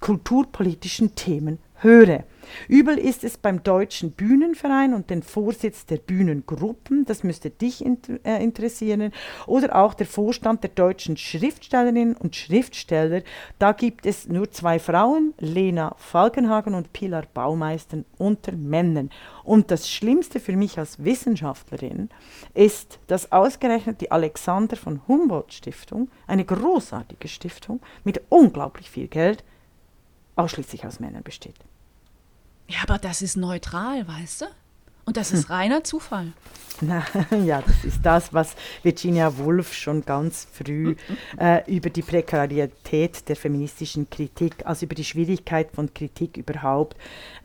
kulturpolitischen 0.00 1.14
Themen 1.14 1.58
höre. 1.82 2.24
Übel 2.68 2.98
ist 2.98 3.24
es 3.24 3.38
beim 3.38 3.62
Deutschen 3.62 4.12
Bühnenverein 4.12 4.94
und 4.94 5.10
den 5.10 5.22
Vorsitz 5.22 5.86
der 5.86 5.96
Bühnengruppen, 5.96 7.04
das 7.04 7.22
müsste 7.22 7.50
dich 7.50 7.84
äh, 7.84 8.42
interessieren, 8.42 9.12
oder 9.46 9.76
auch 9.76 9.94
der 9.94 10.06
Vorstand 10.06 10.62
der 10.62 10.70
deutschen 10.70 11.16
Schriftstellerinnen 11.16 12.16
und 12.16 12.36
Schriftsteller. 12.36 13.22
Da 13.58 13.72
gibt 13.72 14.06
es 14.06 14.28
nur 14.28 14.50
zwei 14.50 14.78
Frauen, 14.78 15.34
Lena 15.38 15.94
Falkenhagen 15.98 16.74
und 16.74 16.92
Pilar 16.92 17.24
Baumeister 17.32 18.04
unter 18.18 18.52
Männern. 18.52 19.10
Und 19.44 19.70
das 19.70 19.90
Schlimmste 19.90 20.40
für 20.40 20.56
mich 20.56 20.78
als 20.78 21.04
Wissenschaftlerin 21.04 22.10
ist, 22.54 22.98
dass 23.06 23.32
ausgerechnet 23.32 24.00
die 24.00 24.10
Alexander 24.10 24.76
von 24.76 25.00
Humboldt 25.08 25.52
Stiftung, 25.52 26.10
eine 26.26 26.44
großartige 26.44 27.28
Stiftung 27.28 27.80
mit 28.04 28.20
unglaublich 28.28 28.90
viel 28.90 29.08
Geld, 29.08 29.44
ausschließlich 30.36 30.86
aus 30.86 31.00
Männern 31.00 31.22
besteht. 31.22 31.56
Ja, 32.68 32.78
aber 32.82 32.98
das 32.98 33.22
ist 33.22 33.36
neutral, 33.36 34.06
weißt 34.06 34.42
du? 34.42 34.46
Und 35.04 35.16
das 35.16 35.32
ist 35.32 35.48
hm. 35.48 35.54
reiner 35.54 35.84
Zufall. 35.84 36.32
Na, 36.80 37.04
ja, 37.44 37.62
das 37.62 37.84
ist 37.84 38.04
das, 38.04 38.32
was 38.32 38.54
Virginia 38.82 39.36
Woolf 39.38 39.72
schon 39.74 40.04
ganz 40.04 40.46
früh 40.52 40.96
äh, 41.38 41.62
über 41.72 41.90
die 41.90 42.02
Prekarität 42.02 43.28
der 43.28 43.36
feministischen 43.36 44.08
Kritik, 44.10 44.64
also 44.64 44.86
über 44.86 44.94
die 44.94 45.04
Schwierigkeit 45.04 45.70
von 45.72 45.92
Kritik 45.92 46.36
überhaupt 46.36 46.96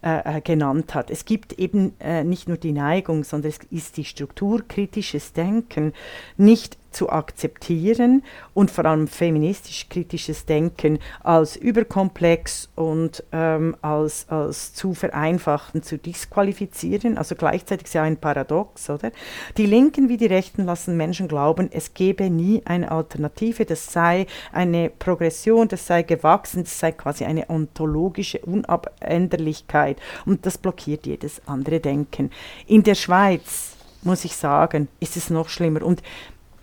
äh, 0.02 0.38
äh 0.38 0.42
genannt 0.42 0.96
hat. 0.96 1.12
Es 1.12 1.26
gibt 1.26 1.54
eben 1.54 1.94
äh, 2.00 2.24
nicht 2.24 2.48
nur 2.48 2.58
die 2.58 2.72
Neigung, 2.72 3.24
sondern 3.24 3.52
es 3.52 3.60
ist 3.70 3.98
die 3.98 4.06
strukturkritisches 4.06 5.34
Denken 5.34 5.94
nicht 6.38 6.78
zu 6.92 7.10
akzeptieren 7.10 8.24
und 8.54 8.72
vor 8.72 8.86
allem 8.86 9.08
feministisch-kritisches 9.08 10.46
Denken 10.46 11.00
als 11.24 11.56
überkomplex 11.56 12.70
und 12.76 13.24
ähm, 13.32 13.76
als, 13.82 14.28
als 14.30 14.74
zu 14.74 14.94
vereinfachen 14.94 15.84
zu 15.84 15.98
disqualifizieren. 15.98 17.18
Also 17.18 17.36
gleichzeitig 17.36 17.88
ist 17.88 17.94
ja 17.94 18.04
ein 18.04 18.18
Paradox, 18.18 18.90
oder? 18.90 19.12
Die 19.58 19.66
Linken 19.66 20.10
wie 20.10 20.18
die 20.18 20.26
Rechten 20.26 20.66
lassen 20.66 20.98
Menschen 20.98 21.28
glauben, 21.28 21.70
es 21.72 21.94
gebe 21.94 22.30
nie 22.30 22.62
eine 22.66 22.92
Alternative, 22.92 23.66
das 23.66 23.92
sei 23.92 24.28
eine 24.52 24.90
Progression, 24.90 25.68
das 25.68 25.88
sei 25.88 26.04
gewachsen, 26.04 26.64
das 26.64 26.80
sei 26.80 26.92
quasi 26.92 27.26
eine 27.26 27.50
ontologische 27.50 28.40
Unabänderlichkeit 28.40 29.98
und 30.26 30.46
das 30.46 30.58
blockiert 30.58 31.06
jedes 31.06 31.42
andere 31.46 31.80
Denken. 31.80 32.32
In 32.66 32.84
der 32.84 32.96
Schweiz 32.96 33.78
muss 34.04 34.26
ich 34.26 34.36
sagen, 34.36 34.88
ist 35.00 35.18
es 35.18 35.30
noch 35.30 35.50
schlimmer. 35.50 35.84
Und 35.84 36.02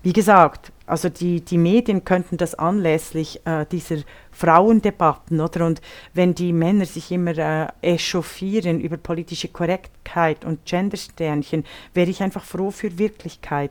wie 0.04 0.12
gesagt, 0.12 0.70
also 0.86 1.08
die, 1.08 1.40
die 1.40 1.56
Medien 1.56 2.04
könnten 2.04 2.36
das 2.36 2.54
anlässlich 2.54 3.40
äh, 3.46 3.64
dieser 3.64 3.96
Frauendebatten, 4.32 5.40
oder? 5.40 5.64
Und 5.64 5.80
wenn 6.12 6.34
die 6.34 6.52
Männer 6.52 6.84
sich 6.84 7.10
immer 7.10 7.36
äh, 7.38 7.68
echauffieren 7.80 8.80
über 8.80 8.98
politische 8.98 9.48
Korrektheit 9.48 10.44
und 10.44 10.66
Gendersternchen, 10.66 11.64
wäre 11.94 12.10
ich 12.10 12.22
einfach 12.22 12.44
froh 12.44 12.70
für 12.70 12.98
Wirklichkeit. 12.98 13.70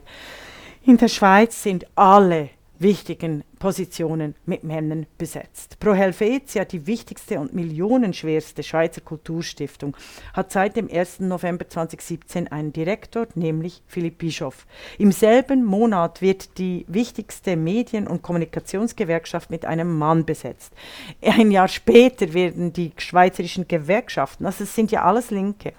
In 0.84 0.98
der 0.98 1.08
Schweiz 1.08 1.62
sind 1.62 1.86
alle 1.96 2.50
wichtigen 2.80 3.44
Positionen 3.64 4.36
mit 4.46 4.66
Männern 4.66 5.06
besetzt. 5.18 5.80
Pro 5.80 5.94
Helvetia, 5.94 6.66
die 6.66 6.86
wichtigste 6.86 7.40
und 7.40 7.54
millionenschwerste 7.54 8.62
Schweizer 8.62 9.00
Kulturstiftung, 9.00 9.96
hat 10.34 10.52
seit 10.52 10.76
dem 10.76 10.92
1. 10.92 11.22
November 11.22 11.70
2017 11.70 12.50
einen 12.50 12.74
Direktor, 12.74 13.26
nämlich 13.36 13.82
Philipp 13.88 14.18
Bischoff. 14.18 14.68
Im 14.98 15.14
selben 15.14 15.64
Monat 15.64 16.22
wird 16.22 16.58
die 16.58 16.84
wichtigste 16.90 17.56
Medien- 17.56 18.10
und 18.10 18.22
Kommunikationsgewerkschaft 18.22 19.50
mit 19.50 19.64
einem 19.64 19.98
Mann 19.98 20.26
besetzt. 20.26 20.74
Ein 21.22 21.50
Jahr 21.50 21.70
später 21.70 22.34
werden 22.34 22.74
die 22.74 22.92
schweizerischen 22.98 23.70
Gewerkschaften, 23.70 24.46
also 24.46 24.66
es 24.66 24.76
sind 24.76 24.92
ja 24.92 25.06
alles 25.06 25.32
Linke, 25.32 25.72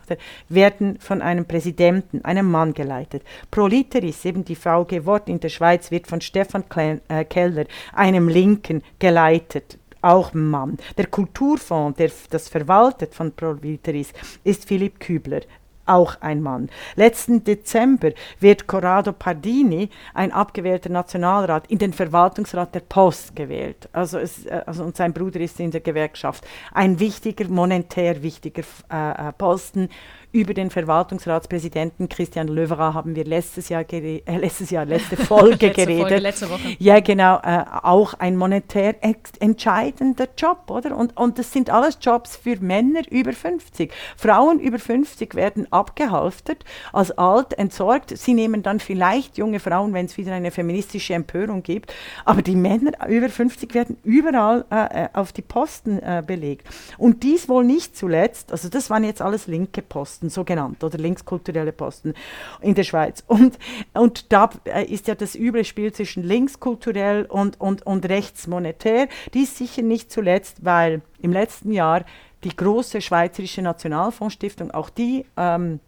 werden 0.49 0.99
von 1.01 1.21
einem 1.21 1.45
Präsidenten, 1.45 2.25
einem 2.25 2.51
Mann 2.51 2.73
geleitet. 2.73 3.25
Pro 3.51 3.67
Literis, 3.67 4.25
eben 4.25 4.43
die 4.43 4.57
VG 4.57 5.05
Wort 5.05 5.29
in 5.29 5.39
der 5.39 5.51
Schweiz, 5.51 5.91
wird 5.91 6.07
von 6.07 6.23
Stefan 6.23 6.65
äh, 7.09 7.27
Keller 7.27 7.67
einem 7.93 8.29
Linken 8.29 8.83
geleitet 8.99 9.79
auch 10.05 10.35
Mann. 10.35 10.77
Der 10.99 11.07
Kulturfonds, 11.07 11.97
der 11.97 12.11
das 12.29 12.49
verwaltet 12.49 13.15
von 13.15 13.33
Proviteris, 13.33 14.13
ist 14.45 14.67
Philipp 14.67 15.01
Kübler, 15.01 15.41
auch 15.87 16.21
ein 16.21 16.43
Mann. 16.43 16.69
Letzten 16.97 17.45
Dezember 17.45 18.13
wird 18.41 18.67
Corrado 18.67 19.13
Pardini, 19.13 19.91
ein 20.15 20.33
abgewählter 20.33 20.91
Nationalrat, 20.91 21.71
in 21.71 21.79
den 21.79 21.93
Verwaltungsrat 21.93 22.75
der 22.75 22.81
Post 22.81 23.37
gewählt. 23.37 23.89
Also, 23.93 24.19
es, 24.19 24.47
äh, 24.47 24.63
also 24.67 24.85
und 24.85 24.97
sein 24.97 25.13
Bruder 25.13 25.41
ist 25.41 25.61
in 25.61 25.71
der 25.71 25.81
Gewerkschaft. 25.81 26.47
Ein 26.73 27.01
wichtiger, 27.01 27.49
monetär 27.49 28.23
wichtiger 28.23 28.63
äh, 28.91 29.29
äh 29.29 29.33
Posten 29.33 29.89
über 30.35 30.53
den 30.53 30.69
Verwaltungsratspräsidenten 30.69 32.09
Christian 32.09 32.49
Löwerer 32.49 32.93
haben 32.93 33.15
wir 33.15 33.25
letztes 33.25 33.69
Jahr, 33.69 33.85
äh, 33.93 34.21
letztes 34.27 34.71
Jahr 34.71 34.85
letzte 34.85 35.17
Folge 35.25 35.67
letzte 35.67 35.87
geredet. 35.87 36.01
Folge, 36.01 36.19
letzte 36.19 36.51
Woche. 36.51 36.77
Ja, 36.81 36.99
genau. 36.99 37.37
Äh, 37.37 37.65
auch 37.83 38.15
ein 38.15 38.37
monetär 38.37 38.97
entscheidender 39.39 40.27
Job, 40.37 40.69
oder? 40.71 40.97
Und, 40.97 41.17
und 41.17 41.39
das 41.39 41.53
sind 41.53 41.71
alles 41.71 41.99
Jobs 42.01 42.37
für 42.37 42.57
Männer 42.57 43.03
über 43.11 43.33
50. 43.33 43.93
Frauen 44.17 44.59
über 44.59 44.81
50 44.81 45.37
werden 45.37 45.71
abgehalftert, 45.73 46.65
als 46.93 47.13
alt, 47.13 47.57
entsorgt. 47.57 48.19
Sie 48.19 48.35
nehmen 48.35 48.65
dann 48.65 48.81
vielleicht 48.81 49.39
junge 49.39 49.61
Frauen, 49.61 49.93
wenn 49.95 50.07
es 50.07 50.17
wieder 50.17 50.33
eine 50.33 50.51
feministische 50.51 51.15
Empörung 51.15 51.63
gibt. 51.63 51.95
Aber 52.25 52.43
die 52.43 52.57
Männer 52.57 53.09
über 53.09 53.29
50 53.29 53.73
werden 53.73 53.99
überall 54.03 54.65
äh, 54.73 55.05
äh, 55.05 55.09
auf 55.13 55.33
die 55.33 55.43
Posten 55.43 56.01
äh, 56.01 56.25
belegt. 56.27 56.67
Und 56.99 57.23
dies 57.23 57.49
wohl 57.49 57.63
nicht 57.63 57.97
zuletzt, 57.97 58.51
also 58.51 58.69
das 58.69 58.91
waren 58.91 59.05
jetzt 59.05 59.23
alles 59.23 59.47
linke 59.47 59.81
Posten. 59.81 60.24
Posten, 60.25 60.31
so 60.31 60.45
genannt, 60.45 60.83
oder 60.83 60.99
linkskulturelle 60.99 61.73
Posten 61.73 62.15
in 62.61 62.75
der 62.75 62.85
Schweiz. 62.85 63.23
Und, 63.27 63.59
und 63.93 64.33
da 64.33 64.51
ist 64.87 65.09
ja 65.09 65.15
das 65.15 65.35
üble 65.35 65.65
Spiel 65.65 65.93
zwischen 65.93 66.23
linkskulturell 66.23 67.27
und, 67.27 67.61
und, 67.61 67.87
und 67.87 68.09
rechtsmonetär. 68.09 69.09
Dies 69.33 69.57
sicher 69.57 69.83
nicht 69.83 70.11
zuletzt, 70.11 70.65
weil 70.65 71.03
im 71.21 71.33
letzten 71.33 71.73
Jahr 71.73 72.05
die 72.43 72.55
große 72.55 73.01
Schweizerische 73.01 73.63
Nationalfondsstiftung, 73.63 74.71
auch 74.71 74.91
die 74.91 75.25
ähm, 75.37 75.81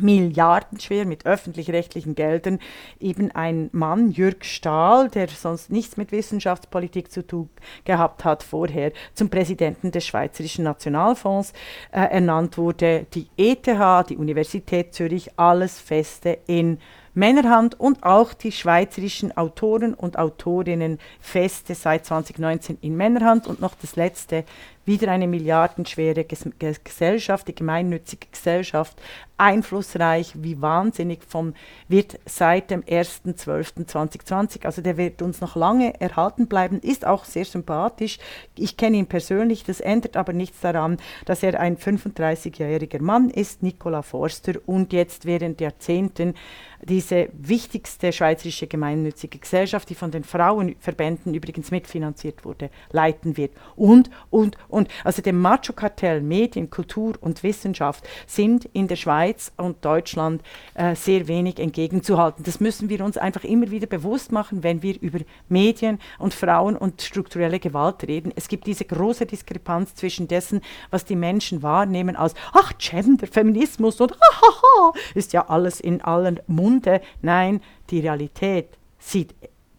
milliardenschwer 0.00 1.06
mit 1.06 1.26
öffentlich-rechtlichen 1.26 2.14
Geldern. 2.14 2.58
Eben 3.00 3.30
ein 3.30 3.70
Mann, 3.72 4.10
Jürg 4.10 4.44
Stahl, 4.44 5.08
der 5.08 5.28
sonst 5.28 5.70
nichts 5.70 5.96
mit 5.96 6.12
Wissenschaftspolitik 6.12 7.10
zu 7.10 7.26
tun 7.26 7.48
gehabt 7.84 8.24
hat 8.24 8.42
vorher, 8.42 8.92
zum 9.14 9.30
Präsidenten 9.30 9.90
des 9.90 10.06
Schweizerischen 10.06 10.64
Nationalfonds. 10.64 11.52
Äh, 11.92 12.16
ernannt 12.16 12.58
wurde. 12.58 13.06
Die 13.14 13.28
ETH, 13.36 13.66
die 14.08 14.16
Universität 14.16 14.94
Zürich, 14.94 15.30
alles 15.38 15.78
Feste 15.78 16.38
in 16.46 16.78
Männerhand. 17.14 17.78
Und 17.78 18.02
auch 18.02 18.34
die 18.34 18.52
schweizerischen 18.52 19.36
Autoren 19.36 19.94
und 19.94 20.18
Autorinnen 20.18 20.98
Feste 21.20 21.74
seit 21.74 22.06
2019 22.06 22.78
in 22.80 22.96
Männerhand. 22.96 23.46
Und 23.46 23.60
noch 23.60 23.74
das 23.74 23.96
letzte 23.96 24.44
wieder 24.84 25.10
eine 25.10 25.26
milliardenschwere 25.26 26.24
Gesellschaft, 26.24 27.48
die 27.48 27.54
gemeinnützige 27.54 28.28
Gesellschaft, 28.30 28.96
einflussreich 29.38 30.32
wie 30.36 30.60
wahnsinnig 30.60 31.24
vom, 31.26 31.54
wird 31.88 32.18
seit 32.24 32.70
dem 32.70 32.82
1.12.2020, 32.82 34.64
also 34.64 34.82
der 34.82 34.96
wird 34.96 35.22
uns 35.22 35.40
noch 35.40 35.56
lange 35.56 36.00
erhalten 36.00 36.46
bleiben, 36.46 36.80
ist 36.80 37.06
auch 37.06 37.24
sehr 37.24 37.44
sympathisch. 37.44 38.18
Ich 38.56 38.76
kenne 38.76 38.96
ihn 38.96 39.06
persönlich, 39.06 39.64
das 39.64 39.80
ändert 39.80 40.16
aber 40.16 40.32
nichts 40.32 40.60
daran, 40.60 40.96
dass 41.26 41.42
er 41.42 41.60
ein 41.60 41.76
35-jähriger 41.76 43.02
Mann 43.02 43.30
ist, 43.30 43.62
Nicola 43.62 44.02
Forster, 44.02 44.54
und 44.66 44.92
jetzt 44.92 45.26
während 45.26 45.60
Jahrzehnten 45.60 46.34
diese 46.82 47.28
wichtigste 47.32 48.12
schweizerische 48.12 48.66
gemeinnützige 48.66 49.38
Gesellschaft, 49.38 49.88
die 49.90 49.94
von 49.94 50.10
den 50.10 50.24
Frauenverbänden 50.24 51.34
übrigens 51.34 51.70
mitfinanziert 51.70 52.44
wurde, 52.44 52.70
leiten 52.92 53.36
wird. 53.36 53.52
Und, 53.74 54.10
und, 54.30 54.56
und. 54.68 54.88
Also 55.04 55.22
dem 55.22 55.40
Macho-Kartell 55.40 56.20
Medien, 56.20 56.70
Kultur 56.70 57.14
und 57.20 57.42
Wissenschaft 57.42 58.06
sind 58.26 58.66
in 58.72 58.88
der 58.88 58.96
Schweiz 58.96 59.25
und 59.56 59.84
Deutschland 59.84 60.42
äh, 60.74 60.94
sehr 60.94 61.26
wenig 61.28 61.58
entgegenzuhalten. 61.58 62.44
Das 62.44 62.60
müssen 62.60 62.88
wir 62.88 63.04
uns 63.04 63.16
einfach 63.16 63.44
immer 63.44 63.70
wieder 63.70 63.86
bewusst 63.86 64.32
machen, 64.32 64.62
wenn 64.62 64.82
wir 64.82 65.00
über 65.00 65.20
Medien 65.48 65.98
und 66.18 66.34
Frauen 66.34 66.76
und 66.76 67.02
strukturelle 67.02 67.58
Gewalt 67.58 68.04
reden. 68.06 68.32
Es 68.36 68.48
gibt 68.48 68.66
diese 68.66 68.84
große 68.84 69.26
Diskrepanz 69.26 69.94
zwischen 69.94 70.28
dessen, 70.28 70.60
was 70.90 71.04
die 71.04 71.16
Menschen 71.16 71.62
wahrnehmen 71.62 72.16
als, 72.16 72.34
ach, 72.52 72.72
Gender, 72.78 73.26
Feminismus 73.26 74.00
und 74.00 74.12
hahaha, 74.20 74.92
ist 75.14 75.32
ja 75.32 75.48
alles 75.48 75.80
in 75.80 76.00
allen 76.02 76.40
Mund 76.46 76.66
Munde. 76.66 77.00
Nein, 77.22 77.60
die 77.90 78.00
Realität 78.00 78.78
sieht 78.98 79.34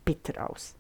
bitter 0.06 0.50
aus. 0.50 0.76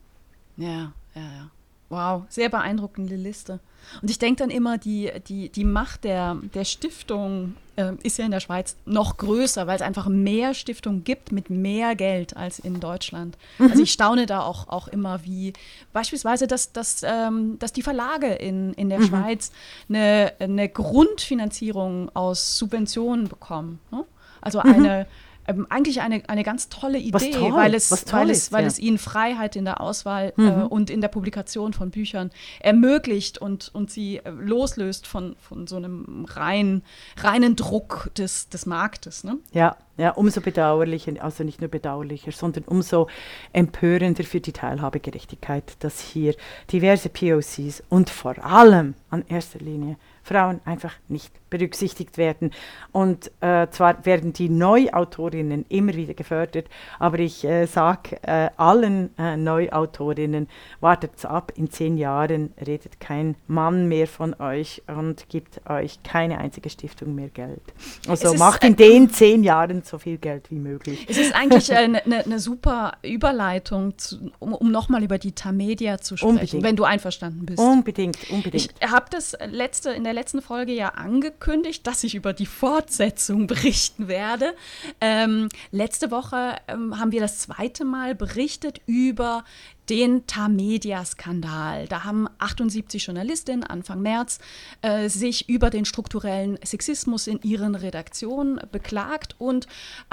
Ja, 0.55 0.93
ja, 1.15 1.21
ja. 1.21 1.51
Wow, 1.89 2.23
sehr 2.29 2.49
beeindruckende 2.49 3.15
Liste. 3.15 3.59
Und 4.01 4.09
ich 4.09 4.19
denke 4.19 4.43
dann 4.43 4.49
immer, 4.49 4.77
die, 4.77 5.11
die, 5.27 5.49
die 5.49 5.63
Macht 5.63 6.03
der, 6.03 6.35
der 6.53 6.65
Stiftung 6.65 7.55
äh, 7.77 7.93
ist 8.03 8.17
ja 8.17 8.25
in 8.25 8.31
der 8.31 8.41
Schweiz 8.41 8.75
noch 8.85 9.15
größer, 9.15 9.67
weil 9.67 9.77
es 9.77 9.81
einfach 9.81 10.07
mehr 10.07 10.53
Stiftungen 10.53 11.05
gibt 11.05 11.31
mit 11.31 11.49
mehr 11.49 11.95
Geld 11.95 12.35
als 12.35 12.59
in 12.59 12.81
Deutschland. 12.81 13.37
Mhm. 13.57 13.71
Also 13.71 13.83
ich 13.83 13.93
staune 13.93 14.25
da 14.25 14.41
auch, 14.41 14.67
auch 14.67 14.89
immer, 14.89 15.23
wie 15.23 15.53
beispielsweise, 15.93 16.47
dass, 16.47 16.73
dass, 16.73 17.03
ähm, 17.03 17.57
dass 17.59 17.71
die 17.71 17.83
Verlage 17.83 18.33
in, 18.33 18.73
in 18.73 18.89
der 18.89 18.99
mhm. 18.99 19.05
Schweiz 19.05 19.51
eine, 19.87 20.33
eine 20.39 20.67
Grundfinanzierung 20.67 22.13
aus 22.13 22.57
Subventionen 22.57 23.29
bekommen. 23.29 23.79
Ne? 23.91 24.03
Also 24.41 24.61
mhm. 24.61 25.05
Ähm, 25.47 25.65
eigentlich 25.69 26.01
eine, 26.01 26.23
eine 26.27 26.43
ganz 26.43 26.69
tolle 26.69 26.97
Idee, 26.97 27.31
toll, 27.31 27.53
weil, 27.53 27.73
es, 27.73 27.91
weil, 28.11 28.29
es, 28.29 28.51
weil 28.51 28.63
ja. 28.63 28.67
es 28.67 28.79
ihnen 28.79 28.97
Freiheit 28.97 29.55
in 29.55 29.65
der 29.65 29.81
Auswahl 29.81 30.33
äh, 30.37 30.41
mhm. 30.41 30.47
äh, 30.47 30.63
und 30.63 30.89
in 30.89 31.01
der 31.01 31.07
Publikation 31.07 31.73
von 31.73 31.89
Büchern 31.89 32.31
ermöglicht 32.59 33.37
und, 33.37 33.71
und 33.73 33.89
sie 33.89 34.17
äh, 34.17 34.29
loslöst 34.29 35.07
von, 35.07 35.35
von 35.39 35.67
so 35.67 35.77
einem 35.77 36.25
rein, 36.29 36.83
reinen 37.17 37.55
Druck 37.55 38.11
des, 38.17 38.49
des 38.49 38.65
Marktes. 38.65 39.23
Ne? 39.23 39.37
Ja, 39.51 39.77
ja, 39.97 40.11
umso 40.11 40.41
bedauerlicher, 40.41 41.13
also 41.19 41.43
nicht 41.43 41.59
nur 41.59 41.69
bedauerlicher, 41.69 42.31
sondern 42.31 42.65
umso 42.65 43.07
empörender 43.51 44.23
für 44.23 44.39
die 44.39 44.51
Teilhabegerechtigkeit, 44.51 45.75
dass 45.79 45.99
hier 45.99 46.35
diverse 46.71 47.09
POCs 47.09 47.81
und 47.89 48.09
vor 48.09 48.37
allem 48.43 48.93
an 49.09 49.25
erster 49.27 49.59
Linie 49.59 49.97
Frauen 50.27 50.59
einfach 50.65 50.93
nicht 51.07 51.31
berücksichtigt 51.49 52.17
werden. 52.17 52.51
Und 52.91 53.31
äh, 53.41 53.67
zwar 53.69 54.05
werden 54.05 54.33
die 54.33 54.49
Neuautorinnen 54.49 55.65
immer 55.69 55.93
wieder 55.93 56.13
gefördert, 56.13 56.67
aber 56.99 57.19
ich 57.19 57.45
äh, 57.45 57.65
sage 57.65 58.21
äh, 58.23 58.49
allen 58.57 59.17
äh, 59.17 59.37
Neuautorinnen, 59.37 60.47
wartet 60.81 61.25
ab, 61.25 61.53
in 61.55 61.69
zehn 61.69 61.97
Jahren 61.97 62.53
redet 62.65 62.99
kein 62.99 63.35
Mann 63.47 63.87
mehr 63.87 64.07
von 64.07 64.33
euch 64.39 64.81
und 64.87 65.29
gibt 65.29 65.61
euch 65.69 66.03
keine 66.03 66.39
einzige 66.39 66.69
Stiftung 66.69 67.15
mehr 67.15 67.29
Geld. 67.29 67.61
Also 68.07 68.33
macht 68.33 68.63
in 68.63 68.75
den 68.75 69.09
zehn 69.09 69.43
Jahren 69.43 69.83
so 69.83 69.97
viel 69.97 70.17
Geld 70.17 70.51
wie 70.51 70.59
möglich. 70.59 71.05
Es 71.09 71.17
ist 71.17 71.33
eigentlich 71.33 71.73
eine 71.73 72.01
ne, 72.05 72.23
ne 72.25 72.39
super 72.39 72.97
Überleitung, 73.03 73.97
zu, 73.97 74.31
um, 74.39 74.53
um 74.53 74.71
nochmal 74.71 75.03
über 75.03 75.17
die 75.17 75.31
Tamedia 75.31 75.99
zu 75.99 76.17
sprechen, 76.17 76.37
unbedingt. 76.37 76.63
wenn 76.63 76.75
du 76.75 76.83
einverstanden 76.83 77.45
bist. 77.45 77.59
Unbedingt, 77.59 78.17
unbedingt. 78.29 78.73
Ich 78.79 78.89
habe 78.89 79.05
das 79.09 79.37
letzte, 79.49 79.91
in 79.91 80.03
der 80.03 80.16
letzten 80.17 80.41
Folge 80.41 80.73
ja 80.73 80.89
angekündigt, 80.89 81.85
dass 81.85 82.03
ich 82.03 82.15
über 82.15 82.33
die 82.33 82.47
Fortsetzung 82.47 83.45
berichten 83.47 84.07
werde. 84.07 84.55
Ähm, 84.99 85.47
letzte 85.71 86.09
Woche 86.09 86.55
ähm, 86.67 86.99
haben 86.99 87.11
wir 87.11 87.21
das 87.21 87.37
zweite 87.37 87.85
Mal 87.85 88.15
berichtet 88.15 88.81
über 88.87 89.45
den 89.89 90.27
Tamedia-Skandal. 90.27 91.87
Da 91.87 92.03
haben 92.03 92.27
78 92.39 93.05
Journalistinnen 93.05 93.63
Anfang 93.63 94.01
März 94.01 94.39
äh, 94.81 95.09
sich 95.09 95.49
über 95.49 95.69
den 95.69 95.85
strukturellen 95.85 96.57
Sexismus 96.63 97.27
in 97.27 97.41
ihren 97.41 97.75
Redaktionen 97.75 98.59
beklagt 98.71 99.35
und 99.37 99.67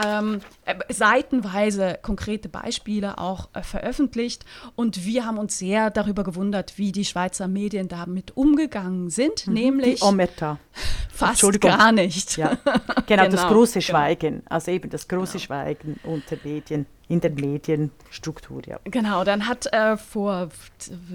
ähm, 0.04 0.40
äh, 0.64 0.74
seitenweise 0.88 1.98
konkrete 2.02 2.48
Beispiele 2.48 3.18
auch 3.18 3.48
äh, 3.52 3.62
veröffentlicht. 3.62 4.44
Und 4.76 5.04
wir 5.04 5.26
haben 5.26 5.38
uns 5.38 5.58
sehr 5.58 5.90
darüber 5.90 6.24
gewundert, 6.24 6.78
wie 6.78 6.92
die 6.92 7.04
Schweizer 7.04 7.48
Medien 7.48 7.88
damit 7.88 8.36
umgegangen 8.36 9.10
sind, 9.10 9.46
mhm. 9.46 9.54
nämlich 9.54 10.00
die 10.00 10.06
Ometa. 10.06 10.58
fast 11.12 11.60
gar 11.60 11.92
nicht. 11.92 12.36
Ja. 12.36 12.56
Genau, 12.64 12.78
genau, 13.06 13.28
das 13.28 13.46
große 13.46 13.80
genau. 13.80 13.84
Schweigen, 13.84 14.42
also 14.46 14.70
eben 14.70 14.90
das 14.90 15.08
große 15.08 15.32
genau. 15.32 15.44
Schweigen 15.44 16.00
unter 16.04 16.36
Medien 16.44 16.86
in 17.08 17.20
der 17.20 17.30
Medienstruktur. 17.30 18.62
Ja. 18.66 18.78
Genau, 18.84 19.24
dann 19.24 19.46
hat 19.46 19.66
äh, 19.72 19.96
vor 19.96 20.48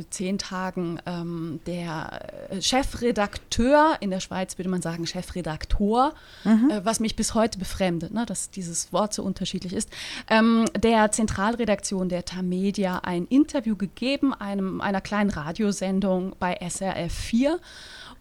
zehn 0.10 0.38
Tagen 0.38 1.00
ähm, 1.06 1.60
der 1.66 2.28
Chefredakteur, 2.60 3.98
in 4.00 4.12
der 4.12 4.20
Schweiz 4.20 4.58
würde 4.58 4.70
man 4.70 4.82
sagen 4.82 5.08
Chefredaktor, 5.08 6.14
mhm. 6.44 6.70
äh, 6.70 6.86
was 6.86 7.00
mich 7.00 7.16
bis 7.16 7.34
heute 7.34 7.58
befremdet, 7.58 8.14
ne, 8.14 8.26
dass 8.26 8.52
dieses 8.52 8.94
Wort 8.94 9.14
so 9.14 9.24
unterschiedlich 9.24 9.74
ist, 9.74 9.90
ähm, 10.30 10.66
der 10.78 11.12
Zentralredaktion 11.12 12.10
der 12.10 12.26
Tamedia 12.26 13.00
ein 13.00 13.26
Interview 13.26 13.76
gegeben, 13.76 14.34
einem, 14.34 14.82
einer 14.82 15.02
kleinen 15.02 15.32
Radiosendung 15.32 16.36
bei 16.40 16.56
SRF 16.56 17.14
4 17.14 17.60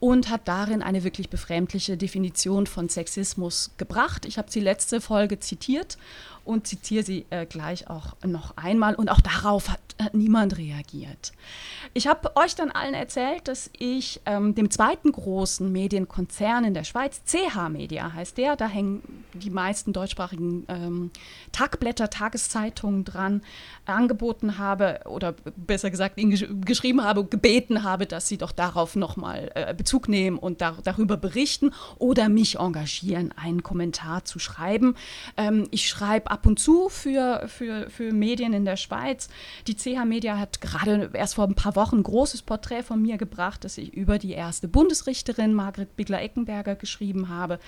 und 0.01 0.31
hat 0.31 0.47
darin 0.47 0.83
eine 0.83 1.05
wirklich 1.05 1.29
befremdliche 1.29 1.97
Definition 1.97 2.67
von 2.67 2.89
Sexismus 2.89 3.73
gebracht. 3.79 4.27
Ich 4.27 4.39
habe 4.39 4.51
sie 4.51 4.61
letzte 4.61 5.01
Folge 5.01 5.41
zitiert 5.41 5.99
und 6.49 6.67
zitiere 6.67 7.05
sie 7.05 7.27
äh, 7.29 7.45
gleich 7.45 7.91
auch 7.91 8.17
noch 8.25 8.57
einmal. 8.57 8.95
Und 8.95 9.11
auch 9.11 9.21
darauf 9.21 9.69
hat, 9.69 9.81
hat 10.03 10.15
niemand 10.15 10.57
reagiert. 10.57 11.33
Ich 11.93 12.07
habe 12.07 12.37
euch 12.37 12.55
dann 12.55 12.71
allen 12.71 12.95
erzählt, 12.95 13.49
dass 13.49 13.71
ich 13.79 14.21
ähm, 14.25 14.55
dem 14.55 14.71
zweiten 14.71 15.13
großen 15.13 15.71
Medienkonzern 15.71 16.65
in 16.65 16.73
der 16.73 16.85
Schweiz, 16.85 17.23
CH 17.25 17.69
Media 17.69 18.13
heißt 18.13 18.39
der, 18.39 18.57
da 18.57 18.67
hängen 18.67 19.25
die 19.35 19.51
meisten 19.51 19.93
deutschsprachigen 19.93 20.65
ähm, 20.69 21.11
Tagblätter, 21.53 22.09
Tageszeitungen 22.09 23.05
dran, 23.05 23.43
angeboten 23.85 24.59
habe 24.59 25.01
oder 25.07 25.35
besser 25.57 25.91
gesagt 25.91 26.19
ihnen 26.19 26.31
gesch 26.31 26.47
geschrieben 26.65 27.03
habe, 27.03 27.25
gebeten 27.25 27.83
habe, 27.83 28.07
dass 28.07 28.29
sie 28.29 28.39
doch 28.39 28.53
darauf 28.53 28.97
nochmal 28.97 29.51
äh, 29.55 29.75
Bezug 29.75 30.09
nehmen 30.09 30.39
und 30.39 30.61
dar 30.61 30.79
darüber 30.83 31.17
berichten 31.17 31.73
oder 31.99 32.29
mich 32.29 32.59
engagieren, 32.59 33.33
einen 33.37 33.63
Kommentar 33.63 34.25
zu 34.25 34.39
schreiben. 34.39 34.95
Ähm, 35.37 35.67
ich 35.71 35.89
schreibe 35.89 36.31
ab 36.31 36.38
und 36.47 36.59
zu 36.59 36.89
für, 36.89 37.45
für, 37.49 37.89
für 37.91 38.13
Medien 38.13 38.53
in 38.53 38.65
der 38.65 38.77
Schweiz. 38.77 39.29
Die 39.67 39.77
CH 39.77 40.05
Media 40.05 40.39
hat 40.39 40.61
gerade 40.61 41.11
erst 41.13 41.35
vor 41.35 41.45
ein 41.47 41.55
paar 41.55 41.77
Wochen 41.77 41.99
ein 41.99 42.03
großes 42.03 42.43
Porträt 42.43 42.83
von 42.83 43.01
mir 43.03 43.19
gebracht, 43.19 43.65
das 43.65 43.79
ich 43.79 43.93
über 43.95 44.19
die 44.19 44.33
erste 44.33 44.69
Bundesrichterin 44.69 45.55
Margret 45.55 45.97
Bigler-Eckenberger 45.97 46.75
geschrieben 46.77 47.29
habe. 47.29 47.59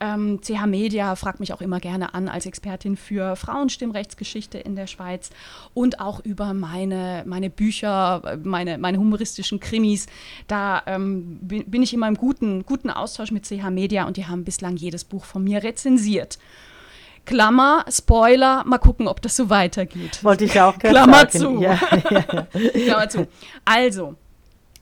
Ähm, 0.00 0.40
CH 0.42 0.66
Media 0.66 1.14
fragt 1.16 1.40
mich 1.40 1.52
auch 1.52 1.60
immer 1.60 1.80
gerne 1.80 2.14
an 2.14 2.28
als 2.28 2.46
Expertin 2.46 2.96
für 2.96 3.36
Frauenstimmrechtsgeschichte 3.36 4.58
in 4.58 4.76
der 4.76 4.86
Schweiz 4.86 5.30
und 5.74 6.00
auch 6.00 6.20
über 6.24 6.54
meine, 6.54 7.24
meine 7.26 7.50
Bücher, 7.50 8.38
meine, 8.42 8.78
meine 8.78 8.98
humoristischen 8.98 9.60
Krimis. 9.60 10.06
Da 10.46 10.82
ähm, 10.86 11.38
bin 11.42 11.82
ich 11.82 11.94
immer 11.94 12.08
im 12.08 12.16
guten, 12.16 12.64
guten 12.64 12.90
Austausch 12.90 13.30
mit 13.30 13.46
CH 13.46 13.70
Media 13.70 14.06
und 14.06 14.16
die 14.16 14.26
haben 14.26 14.44
bislang 14.44 14.76
jedes 14.76 15.04
Buch 15.04 15.24
von 15.24 15.44
mir 15.44 15.62
rezensiert. 15.62 16.38
Klammer, 17.24 17.84
Spoiler, 17.88 18.64
mal 18.64 18.78
gucken, 18.78 19.08
ob 19.08 19.22
das 19.22 19.36
so 19.36 19.48
weitergeht. 19.48 20.22
Wollte 20.24 20.44
ich 20.44 20.60
auch 20.60 20.78
Klammer 20.78 21.28
sagen. 21.30 21.30
zu. 21.30 21.60
Ja, 21.60 21.78
ja, 22.10 22.24
ja. 22.32 22.70
Klammer 22.84 23.08
zu. 23.08 23.28
Also, 23.64 24.16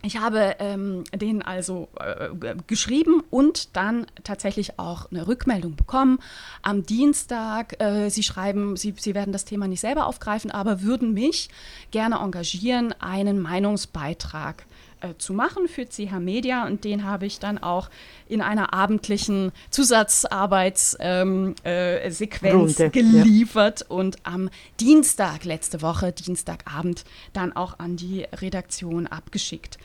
ich 0.02 0.16
habe 0.16 0.56
ähm, 0.60 1.04
den 1.14 1.42
also 1.42 1.88
äh, 1.98 2.54
geschrieben 2.66 3.22
und 3.28 3.76
dann 3.76 4.06
tatsächlich 4.24 4.78
auch 4.78 5.10
eine 5.10 5.28
Rückmeldung 5.28 5.76
bekommen. 5.76 6.18
Am 6.62 6.86
Dienstag, 6.86 7.80
äh, 7.82 8.08
Sie 8.08 8.22
schreiben, 8.22 8.76
Sie, 8.76 8.94
Sie 8.96 9.14
werden 9.14 9.32
das 9.32 9.44
Thema 9.44 9.68
nicht 9.68 9.80
selber 9.80 10.06
aufgreifen, 10.06 10.50
aber 10.50 10.82
würden 10.82 11.12
mich 11.12 11.50
gerne 11.90 12.16
engagieren, 12.16 12.94
einen 12.98 13.40
Meinungsbeitrag 13.40 14.64
äh, 15.00 15.14
zu 15.18 15.32
machen 15.32 15.68
für 15.68 15.86
CH 15.86 16.18
Media 16.20 16.66
und 16.66 16.84
den 16.84 17.04
habe 17.04 17.26
ich 17.26 17.38
dann 17.38 17.58
auch 17.58 17.90
in 18.28 18.40
einer 18.42 18.72
abendlichen 18.74 19.52
Zusatzarbeitssequenz 19.70 20.96
ähm, 21.00 21.54
äh, 21.64 22.90
geliefert 22.90 23.80
ja. 23.80 23.86
und 23.88 24.18
am 24.24 24.50
Dienstag 24.78 25.44
letzte 25.44 25.82
Woche, 25.82 26.12
Dienstagabend, 26.12 27.04
dann 27.32 27.54
auch 27.54 27.78
an 27.78 27.96
die 27.96 28.26
Redaktion 28.32 29.06
abgeschickt. 29.06 29.78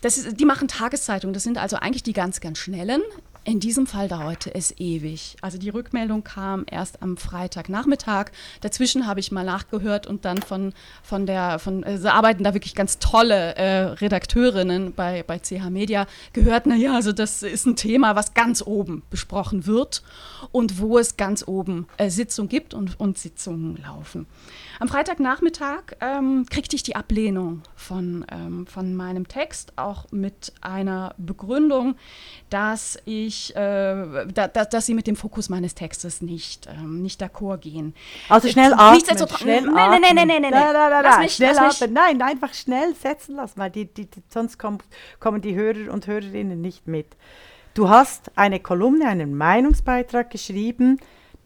Das 0.00 0.16
ist, 0.16 0.40
die 0.40 0.44
machen 0.44 0.68
Tageszeitungen, 0.68 1.34
das 1.34 1.42
sind 1.42 1.58
also 1.58 1.76
eigentlich 1.76 2.02
die 2.02 2.12
ganz, 2.12 2.40
ganz 2.40 2.58
schnellen. 2.58 3.02
In 3.42 3.58
diesem 3.58 3.86
Fall 3.86 4.06
dauerte 4.06 4.54
es 4.54 4.78
ewig. 4.78 5.36
Also 5.40 5.56
die 5.56 5.70
Rückmeldung 5.70 6.22
kam 6.22 6.64
erst 6.70 7.02
am 7.02 7.16
Freitagnachmittag. 7.16 8.32
Dazwischen 8.60 9.06
habe 9.06 9.20
ich 9.20 9.32
mal 9.32 9.44
nachgehört 9.44 10.06
und 10.06 10.26
dann 10.26 10.42
von, 10.42 10.74
von 11.02 11.24
der, 11.24 11.58
von, 11.58 11.82
äh, 11.82 11.98
arbeiten 12.06 12.44
da 12.44 12.52
wirklich 12.52 12.74
ganz 12.74 12.98
tolle 12.98 13.56
äh, 13.56 13.82
Redakteurinnen 13.92 14.92
bei, 14.92 15.22
bei 15.22 15.38
CH 15.38 15.70
Media 15.70 16.06
gehört, 16.34 16.66
naja, 16.66 16.94
also 16.94 17.12
das 17.12 17.42
ist 17.42 17.64
ein 17.66 17.76
Thema, 17.76 18.14
was 18.14 18.34
ganz 18.34 18.62
oben 18.62 19.02
besprochen 19.08 19.66
wird 19.66 20.02
und 20.52 20.78
wo 20.78 20.98
es 20.98 21.16
ganz 21.16 21.46
oben 21.46 21.86
äh, 21.96 22.10
Sitzungen 22.10 22.50
gibt 22.50 22.74
und, 22.74 23.00
und 23.00 23.16
Sitzungen 23.16 23.78
laufen. 23.78 24.26
Am 24.80 24.88
Freitagnachmittag 24.88 25.82
ähm, 26.00 26.46
kriegte 26.48 26.74
ich 26.74 26.82
die 26.82 26.96
Ablehnung 26.96 27.60
von, 27.76 28.24
ähm, 28.32 28.66
von 28.66 28.96
meinem 28.96 29.28
Text, 29.28 29.74
auch 29.76 30.06
mit 30.10 30.54
einer 30.62 31.14
Begründung, 31.18 31.96
dass 32.48 32.96
ich, 33.04 33.54
äh, 33.54 34.26
da, 34.32 34.48
da, 34.48 34.64
dass 34.64 34.86
sie 34.86 34.94
mit 34.94 35.06
dem 35.06 35.16
Fokus 35.16 35.50
meines 35.50 35.74
Textes 35.74 36.22
nicht, 36.22 36.66
ähm, 36.66 37.02
nicht 37.02 37.22
d'accord 37.22 37.58
gehen. 37.58 37.94
Also 38.30 38.48
schnell 38.48 38.72
atmen. 38.72 39.28
Schnell 39.36 39.62
nein, 39.64 40.00
nein, 40.00 40.00
nein, 40.00 40.14
nein, 40.14 40.26
nein, 40.28 40.40
nein, 40.40 40.50
nein. 40.50 40.72
nein, 40.72 41.02
nein, 41.02 41.20
mich, 41.20 41.34
schnell 41.34 41.58
atmen. 41.58 41.92
Nein, 41.92 42.22
einfach 42.22 42.54
schnell 42.54 42.94
setzen 42.94 43.36
lassen, 43.36 43.60
weil 43.60 43.70
die, 43.70 43.84
die, 43.84 44.06
die, 44.06 44.22
sonst 44.30 44.58
kommt, 44.58 44.82
kommen 45.18 45.42
die 45.42 45.54
Hörer 45.54 45.92
und 45.92 46.06
Hörerinnen 46.06 46.58
nicht 46.58 46.88
mit. 46.88 47.18
Du 47.74 47.90
hast 47.90 48.30
eine 48.34 48.60
Kolumne, 48.60 49.08
einen 49.08 49.36
Meinungsbeitrag 49.36 50.30
geschrieben, 50.30 51.00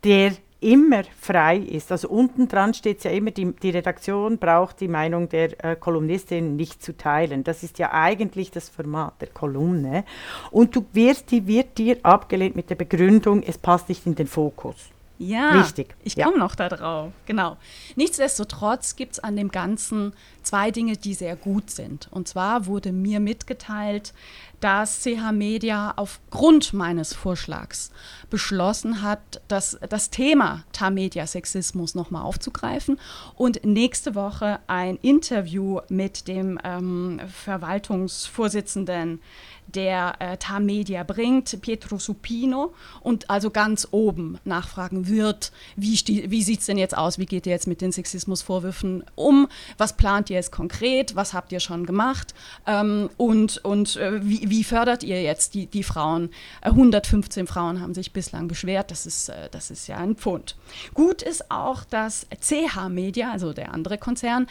der 0.05 0.37
immer 0.61 1.03
frei 1.21 1.59
ist. 1.59 1.93
Also 1.93 2.09
unten 2.09 2.49
dran 2.49 2.75
steht 2.75 2.99
es 2.99 3.05
ja 3.05 3.11
immer, 3.11 3.31
die, 3.31 3.53
die 3.53 3.71
Redaktion 3.71 4.39
braucht 4.39 4.81
die 4.81 4.89
Meinung 4.89 5.29
der 5.29 5.65
äh, 5.65 5.77
Kolumnistin 5.77 6.57
nicht 6.57 6.83
zu 6.83 6.97
teilen. 6.97 7.45
Das 7.45 7.63
ist 7.63 7.79
ja 7.79 7.93
eigentlich 7.93 8.51
das 8.51 8.69
Format 8.69 9.21
der 9.21 9.29
Kolumne. 9.29 10.05
Und 10.51 10.75
du 10.75 10.87
wirst, 10.93 11.31
die 11.31 11.47
wird 11.47 11.79
dir 11.79 11.99
abgelehnt 12.03 12.57
mit 12.57 12.71
der 12.71 12.77
Begründung, 12.77 13.43
es 13.43 13.59
passt 13.59 13.89
nicht 13.89 14.07
in 14.07 14.15
den 14.15 14.27
Fokus. 14.27 14.77
Ja, 15.19 15.61
Richtig. 15.61 15.95
ich 16.03 16.17
komme 16.17 16.33
ja. 16.33 16.39
noch 16.39 16.57
darauf. 16.57 17.13
Genau. 17.27 17.57
Nichtsdestotrotz 17.95 18.97
gibt 18.97 19.13
es 19.13 19.19
an 19.21 19.37
dem 19.37 19.51
Ganzen 19.51 20.13
zwei 20.43 20.73
Dinge, 20.73 20.97
die 20.97 21.15
sehr 21.15 21.37
gut 21.37 21.71
sind. 21.71 22.09
Und 22.11 22.27
zwar 22.27 22.67
wurde 22.67 22.91
mir 22.91 23.21
mitgeteilt, 23.21 24.13
dass 24.61 25.03
CH 25.03 25.33
Media 25.33 25.93
aufgrund 25.97 26.73
meines 26.73 27.15
Vorschlags 27.15 27.91
beschlossen 28.31 29.03
hat, 29.03 29.43
das, 29.49 29.79
das 29.89 30.11
Thema 30.11 30.65
Tamedia-Sexismus 30.73 31.95
nochmal 31.95 32.23
aufzugreifen 32.23 32.99
und 33.37 33.65
nächste 33.65 34.15
Woche 34.15 34.61
ein 34.67 34.97
Interview 34.97 35.81
mit 35.89 36.29
dem 36.29 36.59
ähm, 36.65 37.21
Verwaltungsvorsitzenden 37.29 39.21
der 39.67 40.15
äh, 40.21 40.37
TAM 40.37 40.67
Media 40.67 41.03
bringt, 41.03 41.61
Pietro 41.61 41.99
Supino, 41.99 42.75
und 43.01 43.31
also 43.31 43.51
ganz 43.51 43.89
oben 43.91 44.39
nachfragen 44.45 45.09
wird, 45.09 45.53
wie, 45.77 45.99
wie 46.29 46.43
sieht 46.43 46.61
es 46.61 46.67
denn 46.67 46.79
jetzt 46.79 46.97
aus, 46.97 47.19
wie 47.19 47.27
geht 47.27 47.47
ihr 47.47 47.53
jetzt 47.53 47.67
mit 47.67 47.81
den 47.81 47.93
Sexismusvorwürfen 47.93 49.05
um, 49.15 49.49
was 49.79 49.97
plant 49.97 50.31
ihr 50.31 50.37
jetzt 50.37 50.53
konkret, 50.53 51.17
was 51.17 51.35
habt 51.35 51.53
ihr 51.53 51.61
schon 51.61 51.87
gemacht? 51.87 52.35
Ähm, 52.67 53.11
und, 53.17 53.65
und 53.65 53.97
äh, 53.97 54.25
wie, 54.25 54.49
wie, 54.49 54.54
fördert 54.63 55.03
ihr 55.03 55.23
jetzt 55.23 55.55
die, 55.55 55.67
die 55.67 55.83
Frauen? 55.83 56.31
Äh, 56.61 56.69
115 56.69 57.47
Frauen 57.47 57.81
haben 57.81 57.95
sich 57.95 58.13
bislang 58.13 58.47
beschwert, 58.47 58.91
das 58.91 59.07
ist, 59.07 59.31
äh, 59.31 59.49
das 59.51 59.71
ist 59.71 59.89
ja 59.89 59.97
ein 59.97 60.15
Pfund. 60.15 60.57
Gut 60.93 61.23
ist 61.23 61.51
auch, 61.51 61.85
dass 61.85 62.27
CH 62.41 62.89
Media, 62.91 63.33
also 63.33 63.53
der 63.53 63.73
andere 63.73 63.99
Konzern, 63.99 64.47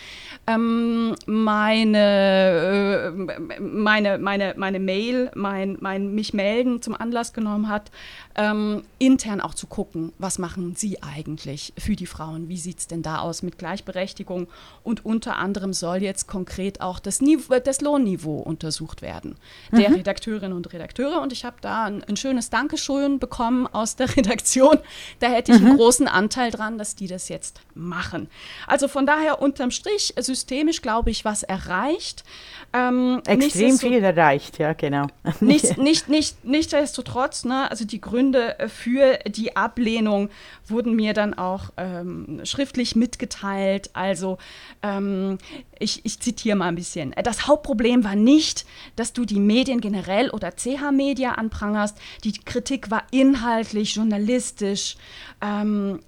ähm, 0.48 1.16
meine, 1.26 3.14
äh, 3.14 3.60
meine, 3.62 4.18
meine, 4.18 4.54
meine 4.58 4.80
Mail 4.80 5.32
mein, 5.36 5.78
mein 5.80 6.14
mich 6.14 6.34
melden 6.34 6.82
zum 6.82 6.96
Anlass 6.96 7.34
genommen 7.34 7.70
hat, 7.70 7.92
ähm, 8.36 8.84
intern 9.00 9.42
auch 9.42 9.54
zu 9.54 9.68
gucken, 9.68 10.12
was 10.18 10.40
machen 10.40 10.76
Sie 10.76 11.02
eigentlich 11.04 11.74
für 11.78 11.96
die 11.96 12.08
Frauen? 12.08 12.50
Wie 12.50 12.58
sieht 12.58 12.80
es 12.80 12.88
denn 12.88 13.04
da 13.04 13.20
aus 13.20 13.44
mit 13.44 13.58
Gleichberechtigung? 13.58 14.48
Und 14.84 15.06
unter 15.06 15.38
anderem 15.38 15.74
soll 15.74 15.98
jetzt 15.98 16.28
konkret 16.28 16.82
auch 16.82 17.00
das, 17.00 17.22
Niveau, 17.22 17.60
das 17.60 17.82
Lohnniveau 17.82 18.40
untersucht 18.40 19.02
werden 19.02 19.36
der 19.84 19.90
mhm. 19.92 19.98
Redakteurinnen 19.98 20.56
und 20.56 20.72
Redakteure. 20.72 21.22
Und 21.22 21.34
ich 21.34 21.46
habe 21.46 21.58
da 21.62 21.86
ein, 21.86 22.04
ein, 22.04 22.16
schönes 22.16 22.50
Dankeschön 22.50 23.20
bekommen 23.20 23.68
aus 23.68 23.96
der 23.96 24.16
Redaktion. 24.18 24.80
Da 25.20 25.28
hätte 25.28 25.52
ich 25.52 25.60
mhm. 25.60 25.68
einen 25.68 25.78
großen 25.78 26.08
Anteil 26.08 26.52
dran, 26.52 26.78
dass 26.78 26.96
die 26.96 27.08
das 27.08 27.30
jetzt 27.30 27.62
machen. 27.76 28.30
Also 28.68 28.88
von 28.88 29.06
daher 29.06 29.42
unterm 29.42 29.72
Strich 29.72 30.14
systemisch, 30.18 30.82
glaube 30.82 31.12
ich, 31.12 31.26
was 31.26 31.44
erreicht. 31.44 32.24
Ähm, 32.72 33.22
Extrem 33.26 33.78
viel 33.78 34.04
erreicht, 34.04 34.58
ja, 34.58 34.74
genau. 34.74 35.08
Nicht, 35.40 35.78
nicht, 35.78 36.10
nicht, 36.10 36.44
nichtsdestotrotz, 36.44 37.44
ne, 37.46 37.70
also 37.70 37.86
die 37.86 38.02
Gründe 38.02 38.56
für 38.68 39.20
die 39.28 39.56
Ablehnung 39.56 40.30
wurden 40.68 40.96
mir 40.96 41.14
dann 41.14 41.34
auch 41.34 41.72
ähm, 41.78 42.42
schriftlich 42.44 42.96
mitgeteilt. 42.96 43.90
Also 43.94 44.38
ähm, 44.82 45.38
ich, 45.80 46.06
ich 46.06 46.20
zitiere 46.20 46.56
mal 46.56 46.68
ein 46.68 46.76
bisschen. 46.76 47.14
Das 47.24 47.48
Hauptproblem 47.48 48.04
war 48.04 48.16
nicht, 48.16 48.66
dass 48.96 49.14
du 49.14 49.26
die 49.26 49.40
Medien 49.40 49.73
generell 49.82 50.30
oder 50.30 50.52
CH-Media 50.52 51.34
anprangerst. 51.34 51.98
Die 52.24 52.34
Kritik 52.34 52.92
war 52.92 53.04
inhaltlich, 53.12 53.96
journalistisch. 53.96 54.98
Ähm, 55.42 56.00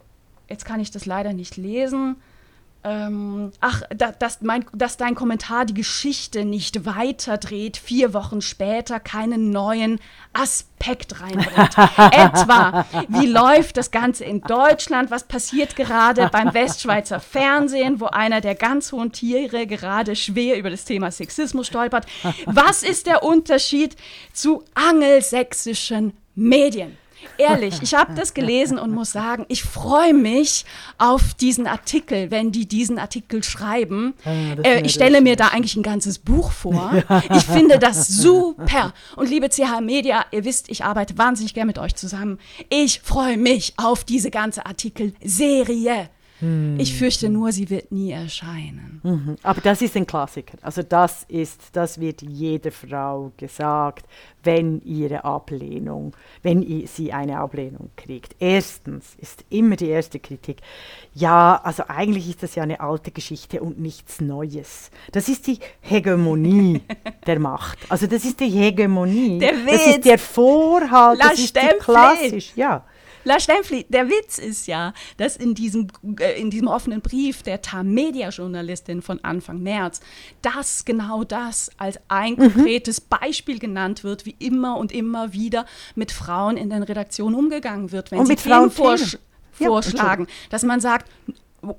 jetzt 0.49 0.65
kann 0.65 0.79
ich 0.79 0.91
das 0.91 1.05
leider 1.05 1.33
nicht 1.33 1.57
lesen 1.57 2.17
ähm, 2.85 3.51
ach, 3.61 3.81
da, 3.89 4.11
dass, 4.11 4.41
mein, 4.41 4.63
dass 4.71 4.95
dein 4.95 5.15
Kommentar 5.15 5.65
die 5.65 5.73
Geschichte 5.73 6.45
nicht 6.45 6.85
weiterdreht, 6.85 7.77
vier 7.77 8.13
Wochen 8.13 8.41
später 8.41 8.99
keinen 8.99 9.49
neuen 9.49 9.99
Aspekt 10.33 11.19
reinbringt. 11.19 11.75
Etwa, 11.97 12.85
wie 13.09 13.25
läuft 13.25 13.77
das 13.77 13.89
Ganze 13.89 14.25
in 14.25 14.41
Deutschland? 14.41 15.09
Was 15.09 15.23
passiert 15.23 15.75
gerade 15.75 16.29
beim 16.31 16.53
Westschweizer 16.53 17.19
Fernsehen, 17.19 17.99
wo 17.99 18.05
einer 18.05 18.39
der 18.39 18.53
ganz 18.53 18.91
hohen 18.91 19.11
Tiere 19.11 19.65
gerade 19.65 20.15
schwer 20.15 20.59
über 20.59 20.69
das 20.69 20.85
Thema 20.85 21.09
Sexismus 21.09 21.65
stolpert? 21.65 22.05
Was 22.45 22.83
ist 22.83 23.07
der 23.07 23.23
Unterschied 23.23 23.95
zu 24.31 24.63
angelsächsischen 24.75 26.13
Medien? 26.35 26.95
Ehrlich, 27.37 27.81
ich 27.81 27.93
habe 27.93 28.13
das 28.13 28.33
gelesen 28.33 28.77
und 28.77 28.91
muss 28.91 29.11
sagen, 29.11 29.45
ich 29.49 29.63
freue 29.63 30.13
mich 30.13 30.65
auf 30.97 31.33
diesen 31.33 31.67
Artikel, 31.67 32.31
wenn 32.31 32.51
die 32.51 32.67
diesen 32.67 32.99
Artikel 32.99 33.43
schreiben. 33.43 34.13
Ja, 34.23 34.31
äh, 34.63 34.81
ich 34.81 34.93
stelle 34.93 35.21
mir 35.21 35.35
da 35.35 35.47
eigentlich 35.47 35.75
ein 35.75 35.83
ganzes 35.83 36.19
Buch 36.19 36.51
vor. 36.51 36.93
Ja. 37.09 37.21
Ich 37.35 37.43
finde 37.43 37.77
das 37.77 38.07
super. 38.07 38.93
Und 39.15 39.29
liebe 39.29 39.49
CH 39.49 39.81
Media, 39.81 40.25
ihr 40.31 40.43
wisst, 40.43 40.69
ich 40.69 40.83
arbeite 40.83 41.17
wahnsinnig 41.17 41.53
gerne 41.53 41.67
mit 41.67 41.77
euch 41.77 41.95
zusammen. 41.95 42.39
Ich 42.69 43.01
freue 43.01 43.37
mich 43.37 43.73
auf 43.77 44.03
diese 44.03 44.31
ganze 44.31 44.65
Artikelserie. 44.65 46.09
Hm. 46.39 46.77
Ich 46.79 46.97
fürchte 46.97 47.29
nur, 47.29 47.51
sie 47.51 47.69
wird 47.69 47.91
nie 47.91 48.11
erscheinen. 48.11 48.99
Mhm. 49.03 49.35
Aber 49.41 49.61
das 49.61 49.81
ist 49.81 49.95
ein 49.95 50.05
Klassiker. 50.05 50.57
Also 50.61 50.83
das 50.83 51.23
ist, 51.29 51.61
das 51.73 51.99
wird 51.99 52.21
jeder 52.21 52.71
Frau 52.71 53.31
gesagt, 53.37 54.05
wenn 54.43 54.81
ihre 54.81 55.23
Ablehnung, 55.23 56.15
wenn 56.43 56.85
sie 56.87 57.13
eine 57.13 57.39
Ablehnung 57.39 57.89
kriegt. 57.95 58.35
Erstens 58.39 59.15
ist 59.17 59.45
immer 59.49 59.75
die 59.77 59.87
erste 59.87 60.19
Kritik, 60.19 60.57
ja, 61.13 61.59
also 61.63 61.83
eigentlich 61.87 62.29
ist 62.29 62.43
das 62.43 62.55
ja 62.55 62.63
eine 62.63 62.79
alte 62.79 63.11
Geschichte 63.11 63.61
und 63.61 63.79
nichts 63.79 64.19
Neues. 64.19 64.91
Das 65.13 65.29
ist 65.29 65.47
die 65.47 65.59
Hegemonie 65.81 66.81
der 67.27 67.39
Macht. 67.39 67.79
Also 67.89 68.07
das 68.07 68.25
ist 68.25 68.39
die 68.41 68.49
Hegemonie. 68.49 69.39
Der 69.39 69.53
Witz. 69.53 69.71
Das 69.71 69.87
ist 69.87 70.05
der 70.05 70.19
Vorhalt, 70.19 71.19
das 71.23 71.39
ist 71.39 71.57
klassisch, 71.79 72.51
ja. 72.55 72.83
La 73.25 73.39
Stempfli, 73.39 73.85
der 73.89 74.07
Witz 74.07 74.37
ist 74.37 74.67
ja, 74.67 74.93
dass 75.17 75.35
in 75.35 75.55
diesem, 75.55 75.87
äh, 76.19 76.39
in 76.39 76.51
diesem 76.51 76.67
offenen 76.67 77.01
Brief 77.01 77.41
der 77.41 77.61
TAM-Media-Journalistin 77.61 79.01
von 79.01 79.19
Anfang 79.23 79.61
März, 79.63 79.99
dass 80.43 80.85
genau 80.85 81.23
das 81.23 81.71
als 81.77 81.99
ein 82.07 82.33
mhm. 82.33 82.53
konkretes 82.53 83.01
Beispiel 83.01 83.57
genannt 83.57 84.03
wird, 84.03 84.27
wie 84.27 84.35
immer 84.37 84.77
und 84.77 84.91
immer 84.91 85.33
wieder 85.33 85.65
mit 85.95 86.11
Frauen 86.11 86.55
in 86.55 86.69
den 86.69 86.83
Redaktionen 86.83 87.35
umgegangen 87.35 87.91
wird, 87.91 88.11
wenn 88.11 88.19
und 88.19 88.27
sie 88.27 88.35
Themen 88.35 88.69
vorsch 88.69 89.17
ja, 89.57 89.67
vorschlagen, 89.67 90.27
dass 90.51 90.63
man 90.63 90.79
sagt, 90.79 91.09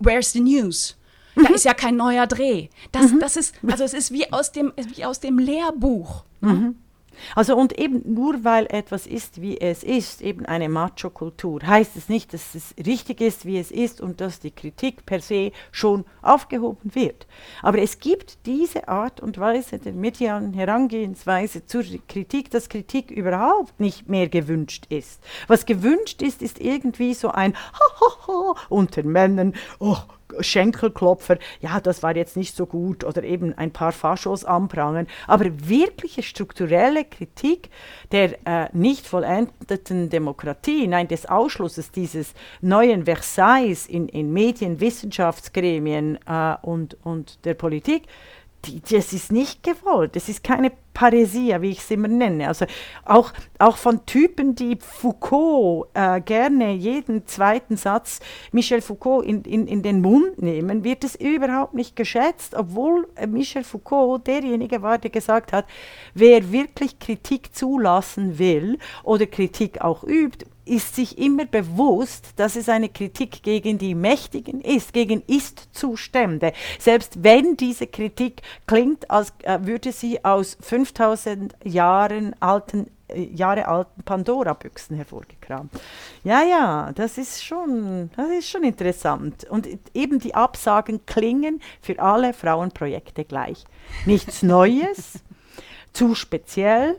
where's 0.01 0.33
the 0.33 0.41
news? 0.41 0.97
Da 1.37 1.51
ist 1.51 1.65
ja 1.65 1.75
kein 1.75 1.97
neuer 1.97 2.27
Dreh. 2.27 2.69
Das, 2.93 3.13
mhm. 3.13 3.21
das 3.21 3.37
ist, 3.37 3.55
also 3.67 3.85
es 3.85 3.95
ist 3.95 4.11
wie 4.11 4.33
aus 4.33 4.53
dem, 4.53 4.73
wie 4.95 5.05
aus 5.05 5.21
dem 5.21 5.39
Lehrbuch. 5.39 6.25
Mhm. 6.41 6.77
Also 7.35 7.57
und 7.57 7.79
eben 7.79 8.03
nur 8.15 8.45
weil 8.45 8.67
etwas 8.67 9.07
ist, 9.07 9.41
wie 9.41 9.61
es 9.61 9.83
ist, 9.83 10.23
eben 10.23 10.47
eine 10.47 10.69
Macho-Kultur, 10.69 11.61
heißt 11.67 11.97
es 11.97 12.09
nicht, 12.09 12.33
dass 12.33 12.55
es 12.55 12.75
richtig 12.85 13.21
ist, 13.21 13.45
wie 13.45 13.59
es 13.59 13.71
ist 13.71 14.01
und 14.01 14.21
dass 14.21 14.41
die 14.41 14.51
Kritik 14.51 15.07
per 15.07 15.21
se 15.21 15.53
schon 15.71 16.05
aufgehoben 16.23 16.95
wird. 16.95 17.27
Aber 17.63 17.79
es 17.79 17.99
gibt 17.99 18.47
diese 18.47 18.89
Art 18.89 19.21
und 19.21 19.39
Weise 19.39 19.79
der 19.79 19.93
medialen 19.93 20.53
Herangehensweise 20.53 21.67
zur 21.67 21.85
Kritik, 22.09 22.51
dass 22.51 22.69
Kritik 22.69 23.11
überhaupt 23.11 23.79
nicht 23.81 24.09
mehr 24.09 24.29
gewünscht 24.29 24.87
ist. 24.89 25.23
Was 25.47 25.67
gewünscht 25.67 26.23
ist, 26.23 26.43
ist 26.43 26.61
irgendwie 26.61 27.15
so 27.15 27.31
ein 27.31 27.55
Hahaha 27.55 28.55
unter 28.69 29.03
Männern, 29.03 29.55
oh, 29.79 29.99
Schenkelklopfer, 30.41 31.39
ja, 31.61 31.81
das 31.81 32.03
war 32.03 32.17
jetzt 32.17 32.37
nicht 32.37 32.57
so 32.57 32.67
gut 32.67 33.05
oder 33.05 33.23
eben 33.25 33.57
ein 33.57 33.71
paar 33.71 33.93
Faschos 33.93 34.45
anprangern, 34.45 35.07
aber 35.27 35.47
wirkliche 35.69 36.23
strukturelle 36.23 37.05
Kritik 37.05 37.71
der 38.13 38.39
äh, 38.47 38.69
nicht 38.73 39.07
vollendeten 39.07 40.11
Demokratie, 40.11 40.87
nein, 40.87 41.09
des 41.09 41.27
Ausschlusses 41.27 41.91
dieses 41.91 42.35
neuen 42.61 43.05
Versailles 43.05 43.87
in, 43.87 44.09
in 44.09 44.33
Medien, 44.33 44.81
Wissenschaftsgremien 44.81 46.19
äh, 46.27 46.57
und, 46.63 46.97
und 47.05 47.45
der 47.45 47.55
Politik, 47.55 48.05
das 48.91 49.13
ist 49.13 49.33
nicht 49.33 49.63
gewollt. 49.63 50.17
Das 50.17 50.29
ist 50.29 50.43
keine 50.45 50.73
Paresia, 50.97 51.61
wie 51.61 51.71
ich 51.71 51.81
es 51.81 51.91
immer 51.91 52.09
nenne. 52.09 52.49
Also 52.49 52.65
auch, 53.05 53.33
auch 53.59 53.77
von 53.77 54.07
Typen, 54.07 54.55
die 54.55 54.79
Foucault 54.81 55.89
äh, 55.93 56.23
gerne 56.23 56.73
jeden 56.73 57.27
zweiten 57.27 57.77
Satz 57.77 58.21
Michel 58.51 58.81
Foucault 58.81 59.27
in, 59.27 59.43
in, 59.43 59.67
in 59.67 59.83
den 59.83 60.01
Mund 60.01 60.41
nehmen, 60.41 60.85
wird 60.85 61.05
es 61.05 61.15
überhaupt 61.15 61.75
nicht 61.75 61.97
geschätzt, 61.97 62.55
obwohl 62.55 63.09
äh, 63.17 63.27
Michel 63.27 63.63
Foucault 63.63 64.27
derjenige 64.27 64.81
war, 64.81 64.97
der 64.97 65.11
gesagt 65.11 65.53
hat, 65.53 65.67
wer 66.15 66.51
wirklich 66.51 66.99
Kritik 66.99 67.55
zulassen 67.55 68.39
will 68.39 68.79
oder 69.05 69.27
Kritik 69.27 69.83
auch 69.83 70.03
übt, 70.03 70.47
ist 70.67 70.95
sich 70.95 71.19
immer 71.19 71.47
bewusst, 71.47 72.35
dass 72.37 72.57
es 72.57 72.69
eine 72.69 72.89
Kritik 72.89 73.43
gegen 73.43 73.79
die 73.79 73.95
Mächtigen 73.95 74.61
ist, 74.61 74.93
gegen 74.93 75.23
Ist-Zustände. 75.27 76.53
Selbst 76.79 77.23
wenn 77.23 77.57
diese 77.57 77.87
Kritik 77.87 78.43
klingt, 78.67 79.11
als 79.11 79.33
äh, 79.43 79.59
würde 79.63 79.93
sie 79.93 80.25
aus 80.25 80.59
5000 80.61 81.55
Jahren 81.65 82.35
alten 82.41 82.91
äh, 83.09 83.25
Jahre 83.25 83.69
alten 83.69 84.03
Pandora-Büchsen 84.03 84.97
hervorgekramt. 84.97 85.71
Ja, 86.25 86.43
ja, 86.43 86.93
das 86.95 87.19
ist 87.19 87.45
schon, 87.45 88.11
das 88.17 88.29
ist 88.31 88.49
schon 88.49 88.65
interessant. 88.65 89.45
Und 89.49 89.69
eben 89.95 90.19
die 90.19 90.35
Absagen 90.35 91.07
klingen 91.07 91.61
für 91.81 91.99
alle 92.01 92.33
Frauenprojekte 92.33 93.25
gleich. 93.25 93.65
Nichts 94.05 94.43
Neues, 94.43 95.21
zu 95.93 96.15
speziell, 96.15 96.99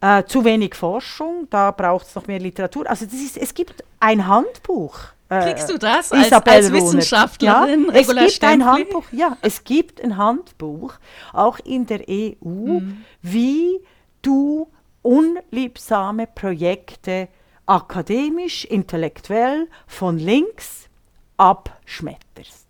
äh, 0.00 0.24
zu 0.24 0.44
wenig 0.44 0.74
Forschung, 0.74 1.48
da 1.50 1.70
braucht 1.70 2.06
es 2.06 2.14
noch 2.14 2.26
mehr 2.26 2.38
Literatur. 2.38 2.88
Also 2.88 3.04
das 3.04 3.14
ist, 3.14 3.36
es 3.36 3.54
gibt 3.54 3.84
ein 4.00 4.26
Handbuch. 4.26 4.98
Äh, 5.28 5.52
Kriegst 5.52 5.68
du 5.68 5.78
das 5.78 6.12
als, 6.12 6.32
als 6.32 6.72
Wissenschaftlerin? 6.72 7.86
Ja, 7.86 7.94
es 7.94 8.08
gibt 8.08 8.30
Stempfli? 8.30 8.46
ein 8.46 8.64
Handbuch, 8.64 9.04
ja, 9.12 9.36
es 9.42 9.64
gibt 9.64 10.00
ein 10.00 10.16
Handbuch, 10.16 10.94
auch 11.32 11.58
in 11.60 11.86
der 11.86 12.00
EU, 12.08 12.80
mhm. 12.80 13.04
wie 13.22 13.80
du 14.22 14.68
unliebsame 15.02 16.26
Projekte 16.26 17.28
akademisch, 17.66 18.64
intellektuell 18.64 19.68
von 19.86 20.18
links 20.18 20.88
abschmetterst. 21.36 22.67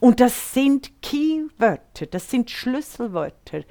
Und 0.00 0.20
das 0.20 0.52
sind 0.52 0.90
Keywörter, 1.02 2.06
das 2.06 2.30
sind 2.30 2.50
Schlüsselwörter 2.50 3.62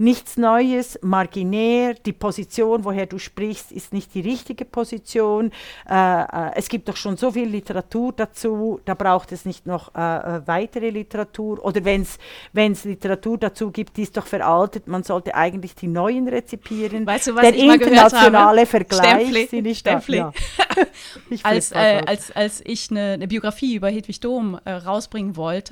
nichts 0.00 0.38
Neues, 0.38 0.98
marginär. 1.02 1.94
Die 1.94 2.14
Position, 2.14 2.84
woher 2.84 3.06
du 3.06 3.18
sprichst, 3.18 3.70
ist 3.70 3.92
nicht 3.92 4.14
die 4.14 4.20
richtige 4.20 4.64
Position. 4.64 5.52
Äh, 5.88 6.22
äh, 6.22 6.50
es 6.54 6.68
gibt 6.68 6.88
doch 6.88 6.96
schon 6.96 7.18
so 7.18 7.30
viel 7.30 7.48
Literatur 7.48 8.12
dazu, 8.16 8.80
da 8.86 8.94
braucht 8.94 9.30
es 9.30 9.44
nicht 9.44 9.66
noch 9.66 9.94
äh, 9.94 10.00
äh 10.00 10.46
weitere 10.46 10.88
Literatur. 10.88 11.62
Oder 11.62 11.84
wenn 11.84 12.02
es 12.02 12.84
Literatur 12.84 13.36
dazu 13.36 13.70
gibt, 13.70 13.98
die 13.98 14.02
ist 14.02 14.16
doch 14.16 14.26
veraltet, 14.26 14.88
man 14.88 15.02
sollte 15.02 15.34
eigentlich 15.34 15.74
die 15.74 15.88
neuen 15.88 16.28
rezipieren. 16.28 17.06
Weißt 17.06 17.28
du, 17.28 17.34
was 17.34 17.42
Der 17.42 17.54
ich 17.54 17.66
mal 17.66 17.74
internationale 17.74 18.64
Vergleich 18.64 19.28
Stempfli, 19.28 19.62
nicht. 19.62 19.86
Da, 19.86 20.02
ja. 20.08 20.32
als, 21.42 21.72
äh, 21.72 22.02
als, 22.06 22.30
als 22.32 22.62
ich 22.64 22.90
eine, 22.90 23.12
eine 23.12 23.28
Biografie 23.28 23.74
über 23.74 23.90
Hedwig 23.90 24.20
Dom 24.20 24.58
äh, 24.64 24.72
rausbringen 24.72 25.36
wollte, 25.36 25.69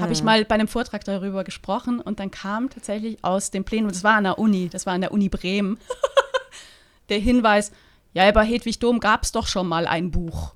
habe 0.00 0.12
ich 0.12 0.22
mal 0.22 0.44
bei 0.44 0.54
einem 0.54 0.68
Vortrag 0.68 1.04
darüber 1.04 1.44
gesprochen 1.44 2.00
und 2.00 2.18
dann 2.18 2.30
kam 2.30 2.70
tatsächlich 2.70 3.22
aus 3.22 3.50
dem 3.50 3.64
Plenum, 3.64 3.90
das 3.90 4.04
war 4.04 4.14
an 4.14 4.24
der 4.24 4.38
Uni, 4.38 4.68
das 4.68 4.86
war 4.86 4.94
an 4.94 5.02
der 5.02 5.12
Uni 5.12 5.28
Bremen, 5.28 5.78
der 7.08 7.18
Hinweis, 7.18 7.72
ja, 8.14 8.28
über 8.28 8.42
Hedwig 8.42 8.78
Dom 8.78 9.00
gab 9.00 9.22
es 9.22 9.32
doch 9.32 9.46
schon 9.46 9.68
mal 9.68 9.86
ein 9.86 10.10
Buch. 10.10 10.54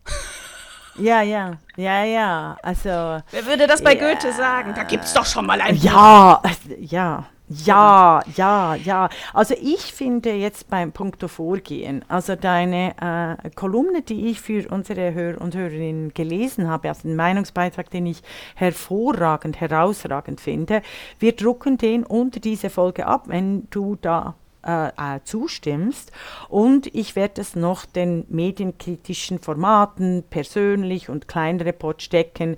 Ja, 0.99 1.23
ja, 1.23 1.59
ja, 1.77 2.05
ja. 2.05 2.57
Also. 2.63 2.89
Wer 2.89 3.47
würde 3.47 3.67
das 3.67 3.83
bei 3.83 3.95
ja, 3.95 4.01
Goethe 4.01 4.33
sagen? 4.33 4.73
Da 4.75 4.83
gibt 4.85 5.05
es 5.05 5.13
doch 5.13 5.27
schon 5.27 5.47
mal 5.47 5.61
ein 5.61 5.77
ja, 5.77 6.41
Buch. 6.43 6.51
Ja, 6.81 7.27
ja. 7.49 8.21
Ja, 8.37 8.75
ja. 8.75 9.09
Also 9.33 9.55
ich 9.61 9.93
finde 9.93 10.33
jetzt 10.33 10.69
beim 10.69 10.93
Punkto 10.93 11.29
Vorgehen, 11.29 12.05
also 12.09 12.35
deine 12.35 13.39
äh, 13.45 13.51
Kolumne, 13.51 14.03
die 14.03 14.29
ich 14.29 14.41
für 14.41 14.69
unsere 14.69 15.15
Hörer 15.15 15.41
und 15.41 15.55
Hörerinnen 15.55 16.13
gelesen 16.13 16.69
habe, 16.69 16.89
also 16.89 17.03
den 17.03 17.17
Meinungsbeitrag, 17.17 17.91
den 17.91 18.07
ich 18.07 18.23
hervorragend, 18.57 19.61
herausragend 19.61 20.41
finde, 20.41 20.83
wir 21.19 21.33
drucken 21.33 21.79
den 21.79 22.05
unter 22.05 22.41
diese 22.41 22.71
Folge 22.71 23.07
ab, 23.07 23.25
wenn 23.27 23.69
du 23.71 23.97
da 24.01 24.35
äh, 24.67 24.89
äh, 24.89 25.21
zustimmst. 25.25 26.13
Und 26.49 26.93
ich 26.95 27.17
werde 27.17 27.41
es 27.41 27.55
noch 27.55 27.87
den 27.87 28.25
medienkritischen 28.29 29.39
Formaten 29.39 30.25
persönlich 30.29 31.09
und 31.09 31.29
kleinere 31.29 31.73
Pod 31.73 32.03
stecken, 32.03 32.57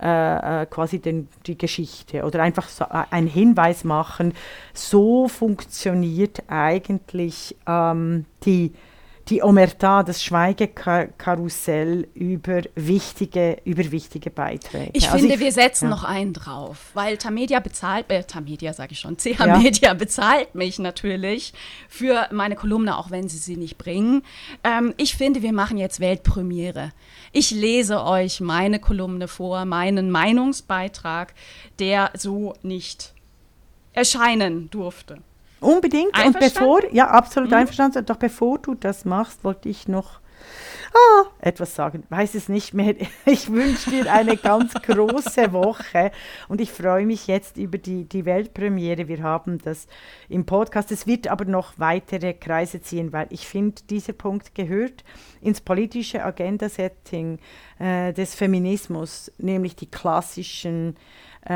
äh, 0.00 0.62
äh, 0.62 0.66
quasi 0.66 0.98
den, 1.00 1.28
die 1.46 1.58
Geschichte 1.58 2.24
oder 2.24 2.42
einfach 2.42 2.68
so 2.68 2.84
äh, 2.84 3.04
einen 3.10 3.26
Hinweis 3.26 3.84
machen. 3.84 4.32
So 4.72 5.28
funktioniert 5.28 6.42
eigentlich 6.48 7.56
ähm, 7.66 8.24
die 8.44 8.72
die 9.30 9.42
Omerta, 9.42 10.02
das 10.02 10.24
Schweigekarussell 10.24 12.08
über 12.14 12.62
wichtige, 12.74 13.58
über 13.64 13.90
wichtige 13.92 14.30
Beiträge. 14.30 14.90
Ich 14.92 15.06
also 15.06 15.18
finde, 15.18 15.34
ich, 15.34 15.40
wir 15.40 15.52
setzen 15.52 15.84
ja. 15.84 15.90
noch 15.90 16.04
einen 16.04 16.32
drauf, 16.32 16.90
weil 16.94 17.16
Tamedia 17.16 17.60
bezahlt, 17.60 18.10
äh, 18.10 18.24
Tamedia 18.24 18.72
sage 18.72 18.92
ich 18.92 18.98
schon, 18.98 19.16
CH 19.16 19.38
ja. 19.38 19.58
Media 19.58 19.94
bezahlt 19.94 20.54
mich 20.54 20.78
natürlich 20.80 21.54
für 21.88 22.26
meine 22.32 22.56
Kolumne, 22.56 22.98
auch 22.98 23.10
wenn 23.10 23.28
sie 23.28 23.38
sie 23.38 23.56
nicht 23.56 23.78
bringen. 23.78 24.22
Ähm, 24.64 24.94
ich 24.96 25.16
finde, 25.16 25.42
wir 25.42 25.52
machen 25.52 25.78
jetzt 25.78 26.00
Weltpremiere. 26.00 26.92
Ich 27.32 27.52
lese 27.52 28.02
euch 28.04 28.40
meine 28.40 28.80
Kolumne 28.80 29.28
vor, 29.28 29.64
meinen 29.64 30.10
Meinungsbeitrag, 30.10 31.34
der 31.78 32.10
so 32.16 32.54
nicht 32.62 33.14
erscheinen 33.92 34.70
durfte. 34.70 35.18
Unbedingt. 35.60 36.18
Und 36.24 36.38
bevor, 36.38 36.80
ja, 36.92 37.08
absolut 37.08 37.50
mhm. 37.50 37.56
einverstanden. 37.56 38.04
Doch 38.06 38.16
bevor 38.16 38.58
du 38.58 38.74
das 38.74 39.04
machst, 39.04 39.44
wollte 39.44 39.68
ich 39.68 39.88
noch 39.88 40.20
ah, 40.92 41.24
etwas 41.40 41.74
sagen. 41.74 42.04
Weiß 42.08 42.34
es 42.34 42.48
nicht 42.48 42.74
mehr. 42.74 42.94
Ich 43.26 43.50
wünsche 43.50 43.90
dir 43.90 44.12
eine 44.12 44.36
ganz 44.36 44.72
große 44.82 45.52
Woche 45.52 46.10
und 46.48 46.60
ich 46.60 46.72
freue 46.72 47.06
mich 47.06 47.26
jetzt 47.26 47.56
über 47.56 47.78
die, 47.78 48.04
die 48.04 48.24
Weltpremiere. 48.24 49.08
Wir 49.08 49.22
haben 49.22 49.58
das 49.58 49.86
im 50.28 50.46
Podcast. 50.46 50.90
Es 50.90 51.06
wird 51.06 51.28
aber 51.28 51.44
noch 51.44 51.74
weitere 51.76 52.32
Kreise 52.32 52.80
ziehen, 52.80 53.12
weil 53.12 53.26
ich 53.30 53.46
finde, 53.46 53.82
dieser 53.88 54.14
Punkt 54.14 54.54
gehört 54.54 55.04
ins 55.40 55.60
politische 55.60 56.24
Agenda-Setting 56.24 57.38
äh, 57.78 58.12
des 58.12 58.34
Feminismus, 58.34 59.30
nämlich 59.38 59.76
die 59.76 59.90
klassischen 59.90 60.96
äh, 60.96 60.98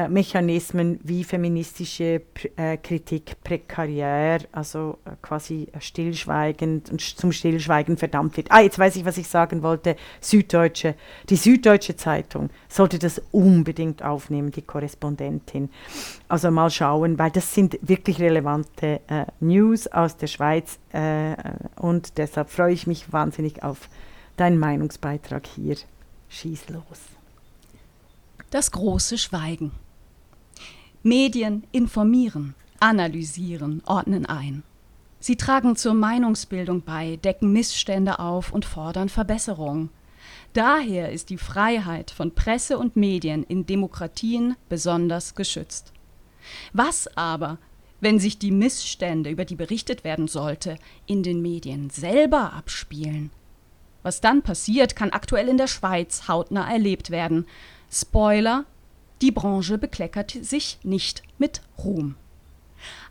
Mechanismen 0.08 0.98
wie 1.02 1.24
feministische 1.24 2.22
äh, 2.56 2.78
Kritik 2.78 3.36
prekariär, 3.44 4.40
also 4.50 4.98
äh, 5.04 5.10
quasi 5.20 5.68
stillschweigend 5.78 6.90
und 6.90 7.02
zum 7.02 7.32
Stillschweigen 7.32 7.98
verdammt 7.98 8.36
wird. 8.38 8.50
Ah, 8.50 8.60
jetzt 8.60 8.78
weiß 8.78 8.96
ich, 8.96 9.04
was 9.04 9.18
ich 9.18 9.28
sagen 9.28 9.62
wollte. 9.62 9.96
Süddeutsche, 10.22 10.94
die 11.28 11.36
Süddeutsche 11.36 11.96
Zeitung 11.96 12.48
sollte 12.66 12.98
das 12.98 13.20
unbedingt 13.30 14.02
aufnehmen, 14.02 14.50
die 14.50 14.62
Korrespondentin. 14.62 15.68
Also 16.28 16.50
mal 16.50 16.70
schauen, 16.70 17.18
weil 17.18 17.30
das 17.30 17.54
sind 17.54 17.78
wirklich 17.82 18.20
relevante 18.20 19.00
äh, 19.08 19.26
News 19.40 19.86
aus 19.86 20.16
der 20.16 20.28
Schweiz 20.28 20.78
äh, 20.92 21.34
und 21.76 22.16
deshalb 22.16 22.48
freue 22.48 22.72
ich 22.72 22.86
mich 22.86 23.12
wahnsinnig 23.12 23.62
auf 23.62 23.90
deinen 24.38 24.58
Meinungsbeitrag 24.58 25.46
hier. 25.46 25.76
Schieß 26.30 26.70
los. 26.70 27.13
Das 28.54 28.70
große 28.70 29.18
Schweigen. 29.18 29.72
Medien 31.02 31.64
informieren, 31.72 32.54
analysieren, 32.78 33.82
ordnen 33.84 34.26
ein. 34.26 34.62
Sie 35.18 35.34
tragen 35.34 35.74
zur 35.74 35.94
Meinungsbildung 35.94 36.82
bei, 36.82 37.16
decken 37.16 37.52
Missstände 37.52 38.20
auf 38.20 38.52
und 38.52 38.64
fordern 38.64 39.08
Verbesserung. 39.08 39.88
Daher 40.52 41.10
ist 41.10 41.30
die 41.30 41.36
Freiheit 41.36 42.12
von 42.12 42.32
Presse 42.32 42.78
und 42.78 42.94
Medien 42.94 43.42
in 43.42 43.66
Demokratien 43.66 44.54
besonders 44.68 45.34
geschützt. 45.34 45.92
Was 46.72 47.08
aber, 47.16 47.58
wenn 47.98 48.20
sich 48.20 48.38
die 48.38 48.52
Missstände, 48.52 49.30
über 49.30 49.44
die 49.44 49.56
berichtet 49.56 50.04
werden 50.04 50.28
sollte, 50.28 50.78
in 51.06 51.24
den 51.24 51.42
Medien 51.42 51.90
selber 51.90 52.52
abspielen? 52.52 53.32
Was 54.04 54.20
dann 54.20 54.42
passiert, 54.42 54.94
kann 54.94 55.10
aktuell 55.10 55.48
in 55.48 55.56
der 55.56 55.66
Schweiz 55.66 56.28
hautnah 56.28 56.70
erlebt 56.70 57.10
werden. 57.10 57.46
Spoiler, 57.90 58.64
die 59.22 59.30
Branche 59.30 59.78
bekleckert 59.78 60.32
sich 60.32 60.78
nicht 60.82 61.22
mit 61.38 61.62
Ruhm. 61.78 62.16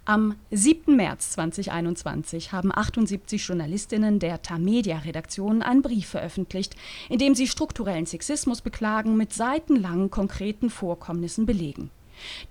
Am 0.05 0.35
7. 0.51 0.95
März 0.95 1.31
2021 1.31 2.51
haben 2.51 2.71
78 2.73 3.47
Journalistinnen 3.47 4.19
der 4.19 4.41
Tamedia-Redaktion 4.41 5.61
einen 5.61 5.81
Brief 5.81 6.07
veröffentlicht, 6.07 6.75
in 7.09 7.19
dem 7.19 7.35
sie 7.35 7.47
strukturellen 7.47 8.05
Sexismus 8.05 8.61
beklagen, 8.61 9.15
mit 9.15 9.33
seitenlangen 9.33 10.11
konkreten 10.11 10.69
Vorkommnissen 10.69 11.45
belegen. 11.45 11.89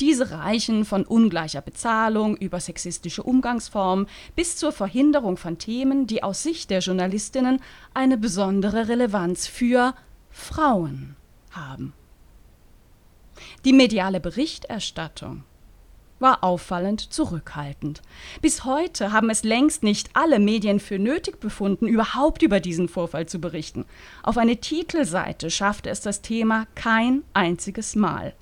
Diese 0.00 0.30
reichen 0.30 0.84
von 0.84 1.04
ungleicher 1.04 1.60
Bezahlung 1.60 2.36
über 2.36 2.58
sexistische 2.58 3.22
Umgangsformen 3.22 4.06
bis 4.34 4.56
zur 4.56 4.72
Verhinderung 4.72 5.36
von 5.36 5.58
Themen, 5.58 6.06
die 6.06 6.22
aus 6.22 6.42
Sicht 6.42 6.70
der 6.70 6.80
Journalistinnen 6.80 7.60
eine 7.94 8.16
besondere 8.16 8.88
Relevanz 8.88 9.46
für 9.46 9.94
Frauen 10.30 11.16
haben. 11.50 11.92
Die 13.64 13.72
mediale 13.72 14.20
Berichterstattung 14.20 15.44
war 16.22 16.42
auffallend 16.42 17.12
zurückhaltend. 17.12 18.00
Bis 18.40 18.64
heute 18.64 19.12
haben 19.12 19.28
es 19.28 19.42
längst 19.42 19.82
nicht 19.82 20.10
alle 20.14 20.38
Medien 20.38 20.80
für 20.80 20.98
nötig 20.98 21.40
befunden, 21.40 21.86
überhaupt 21.86 22.42
über 22.42 22.60
diesen 22.60 22.88
Vorfall 22.88 23.26
zu 23.26 23.40
berichten. 23.40 23.84
Auf 24.22 24.38
eine 24.38 24.56
Titelseite 24.56 25.50
schaffte 25.50 25.90
es 25.90 26.00
das 26.00 26.22
Thema 26.22 26.66
kein 26.74 27.24
einziges 27.34 27.96
Mal. 27.96 28.34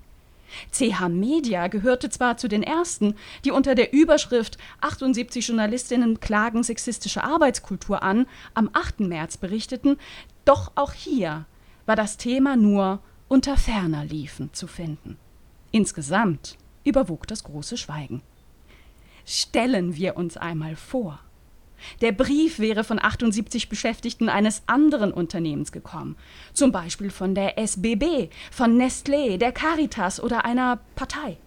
CH 0.73 1.09
Media 1.09 1.69
gehörte 1.69 2.11
zwar 2.11 2.37
zu 2.37 2.49
den 2.49 2.63
ersten, 2.63 3.15
die 3.45 3.51
unter 3.51 3.75
der 3.75 3.93
Überschrift 3.93 4.59
78 4.81 5.47
Journalistinnen 5.47 6.21
klagen 6.21 6.63
sexistische 6.63 7.25
Arbeitskultur 7.25 8.03
an 8.03 8.27
am 8.55 8.69
8. 8.73 9.01
März 9.01 9.37
berichteten, 9.37 9.97
doch 10.45 10.73
auch 10.75 10.93
hier 10.93 11.47
war 11.87 11.97
das 11.97 12.17
Thema 12.17 12.57
nur 12.57 13.01
unter 13.31 13.57
ferner 13.57 14.05
liefen 14.05 14.53
zu 14.53 14.67
finden. 14.67 15.17
Insgesamt 15.71 16.59
überwog 16.83 17.29
das 17.29 17.45
große 17.45 17.77
Schweigen. 17.77 18.23
Stellen 19.25 19.95
wir 19.95 20.17
uns 20.17 20.37
einmal 20.37 20.75
vor. 20.75 21.21
Der 22.01 22.11
Brief 22.11 22.59
wäre 22.59 22.83
von 22.83 22.99
78 22.99 23.69
Beschäftigten 23.69 24.29
eines 24.29 24.65
anderen 24.67 25.13
Unternehmens 25.13 25.71
gekommen, 25.71 26.17
zum 26.55 26.73
Beispiel 26.73 27.11
von 27.11 27.37
der 27.37 27.57
SBB, 27.57 28.31
von 28.51 28.77
Nestlé, 28.77 29.39
der 29.39 29.53
Caritas 29.53 30.21
oder 30.21 30.45
einer 30.45 30.81
Partei. 30.97 31.39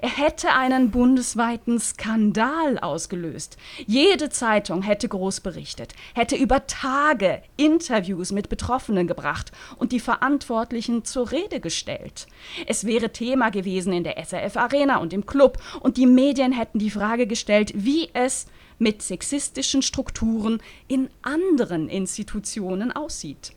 Er 0.00 0.08
hätte 0.16 0.52
einen 0.52 0.90
bundesweiten 0.90 1.80
Skandal 1.80 2.78
ausgelöst. 2.78 3.56
Jede 3.86 4.28
Zeitung 4.28 4.82
hätte 4.82 5.08
groß 5.08 5.40
berichtet, 5.40 5.94
hätte 6.14 6.36
über 6.36 6.66
Tage 6.66 7.42
Interviews 7.56 8.32
mit 8.32 8.48
Betroffenen 8.48 9.06
gebracht 9.06 9.52
und 9.76 9.92
die 9.92 10.00
Verantwortlichen 10.00 11.04
zur 11.04 11.30
Rede 11.30 11.60
gestellt. 11.60 12.26
Es 12.66 12.84
wäre 12.84 13.12
Thema 13.12 13.50
gewesen 13.50 13.92
in 13.92 14.04
der 14.04 14.22
SRF 14.22 14.56
Arena 14.56 14.98
und 14.98 15.12
im 15.12 15.26
Club 15.26 15.58
und 15.80 15.96
die 15.96 16.06
Medien 16.06 16.52
hätten 16.52 16.78
die 16.78 16.90
Frage 16.90 17.26
gestellt, 17.26 17.72
wie 17.74 18.10
es 18.12 18.46
mit 18.78 19.02
sexistischen 19.02 19.82
Strukturen 19.82 20.62
in 20.86 21.08
anderen 21.22 21.88
Institutionen 21.88 22.92
aussieht. 22.92 23.52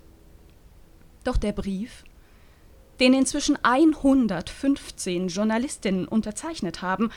Doch 1.23 1.37
der 1.37 1.51
Brief 1.51 2.03
den 3.01 3.15
inzwischen 3.15 3.57
115 3.63 5.27
Journalistinnen 5.27 6.07
unterzeichnet 6.07 6.83
haben, 6.83 7.09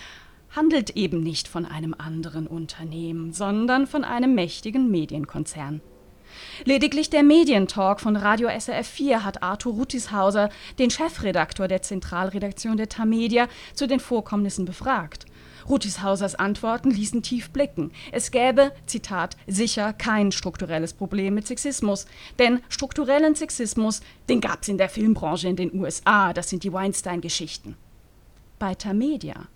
handelt 0.51 0.97
eben 0.97 1.22
nicht 1.22 1.47
von 1.47 1.66
einem 1.66 1.95
anderen 1.97 2.47
Unternehmen, 2.47 3.32
sondern 3.32 3.87
von 3.87 4.03
einem 4.03 4.35
mächtigen 4.35 4.91
Medienkonzern. 4.91 5.82
Lediglich 6.64 7.11
der 7.11 7.22
Medientalk 7.22 8.01
von 8.01 8.16
Radio 8.16 8.49
SRF 8.49 8.87
4 8.89 9.24
hat 9.24 9.43
Arthur 9.43 9.74
Rutishauser, 9.74 10.49
den 10.78 10.91
Chefredaktor 10.91 11.68
der 11.68 11.82
Zentralredaktion 11.82 12.78
der 12.78 12.89
Tamedia, 12.89 13.47
zu 13.74 13.87
den 13.87 14.01
Vorkommnissen 14.01 14.64
befragt. 14.64 15.26
Rutishausers 15.69 16.35
Antworten 16.35 16.91
ließen 16.91 17.23
tief 17.23 17.51
blicken. 17.51 17.93
Es 18.12 18.31
gäbe, 18.31 18.73
Zitat, 18.87 19.37
sicher 19.47 19.93
kein 19.93 20.33
strukturelles 20.33 20.93
Problem 20.93 21.35
mit 21.35 21.47
Sexismus. 21.47 22.07
Denn 22.39 22.61
strukturellen 22.69 23.35
Sexismus, 23.35 24.01
den 24.29 24.41
gab 24.41 24.62
es 24.62 24.69
in 24.69 24.79
der 24.79 24.89
Filmbranche 24.89 25.49
in 25.49 25.57
den 25.57 25.75
USA. 25.75 26.33
Das 26.33 26.51
sind 26.51 26.65
die 26.65 26.73
Weinstein-Geschichten. 26.73 27.77
Bei 28.59 28.75
Tamedia 28.75 29.49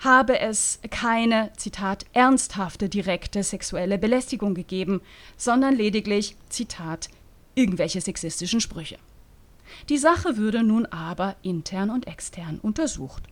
habe 0.00 0.38
es 0.38 0.78
keine, 0.90 1.50
Zitat, 1.56 2.04
ernsthafte 2.12 2.88
direkte 2.88 3.42
sexuelle 3.42 3.98
Belästigung 3.98 4.54
gegeben, 4.54 5.00
sondern 5.36 5.74
lediglich, 5.74 6.36
Zitat, 6.48 7.08
irgendwelche 7.54 8.00
sexistischen 8.00 8.60
Sprüche. 8.60 8.98
Die 9.88 9.98
Sache 9.98 10.36
würde 10.36 10.62
nun 10.62 10.86
aber 10.86 11.36
intern 11.42 11.90
und 11.90 12.06
extern 12.06 12.58
untersucht. 12.60 13.22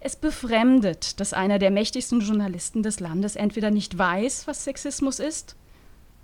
Es 0.00 0.16
befremdet, 0.16 1.20
dass 1.20 1.32
einer 1.32 1.58
der 1.58 1.70
mächtigsten 1.70 2.20
Journalisten 2.20 2.82
des 2.82 3.00
Landes 3.00 3.36
entweder 3.36 3.70
nicht 3.70 3.96
weiß, 3.96 4.46
was 4.46 4.64
Sexismus 4.64 5.18
ist. 5.18 5.56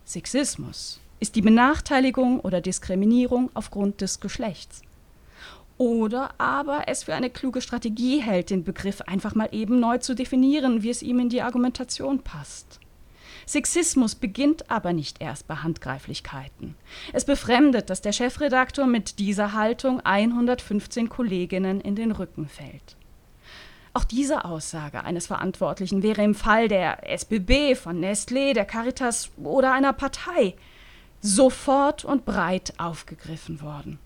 Sexismus 0.05 1.01
ist 1.21 1.37
die 1.37 1.43
Benachteiligung 1.43 2.41
oder 2.41 2.61
Diskriminierung 2.61 3.51
aufgrund 3.55 4.01
des 4.01 4.21
Geschlechts. 4.21 4.83
Oder 5.79 6.35
aber 6.39 6.85
es 6.89 7.05
für 7.05 7.15
eine 7.15 7.31
kluge 7.31 7.61
Strategie 7.61 8.21
hält, 8.21 8.51
den 8.51 8.65
Begriff 8.65 9.01
einfach 9.03 9.35
mal 9.35 9.49
eben 9.53 9.81
neu 9.81 9.99
zu 9.99 10.15
definieren, 10.15 10.83
wie 10.83 10.91
es 10.91 11.03
ihm 11.03 11.19
in 11.21 11.29
die 11.29 11.43
Argumentation 11.43 12.21
passt. 12.23 12.79
Sexismus 13.47 14.15
beginnt 14.15 14.71
aber 14.71 14.93
nicht 14.93 15.21
erst 15.21 15.49
bei 15.49 15.57
Handgreiflichkeiten. 15.57 16.77
Es 17.13 17.25
befremdet, 17.25 17.91
dass 17.91 18.01
der 18.01 18.13
Chefredaktor 18.13 18.87
mit 18.87 19.19
dieser 19.19 19.53
Haltung 19.53 20.01
115 20.01 21.09
Kolleginnen 21.09 21.81
in 21.81 21.97
den 21.97 22.13
Rücken 22.13 22.49
fällt. 22.49 22.97
Auch 23.95 24.05
diese 24.05 24.47
Aussage 24.47 25.05
eines 25.05 25.27
Verantwortlichen 25.27 26.03
wäre 26.03 26.23
im 26.23 26.35
Fall 26.35 26.69
der 26.69 27.11
SBB, 27.11 27.75
von 27.75 28.03
Nestlé, 28.03 28.55
der 28.55 28.65
Caritas 28.65 29.31
oder 29.37 29.73
einer 29.73 29.93
Partei 29.93 30.55
sofort 31.21 32.05
und 32.05 32.25
breit 32.25 32.73
aufgegriffen 32.79 33.61
worden. 33.61 33.99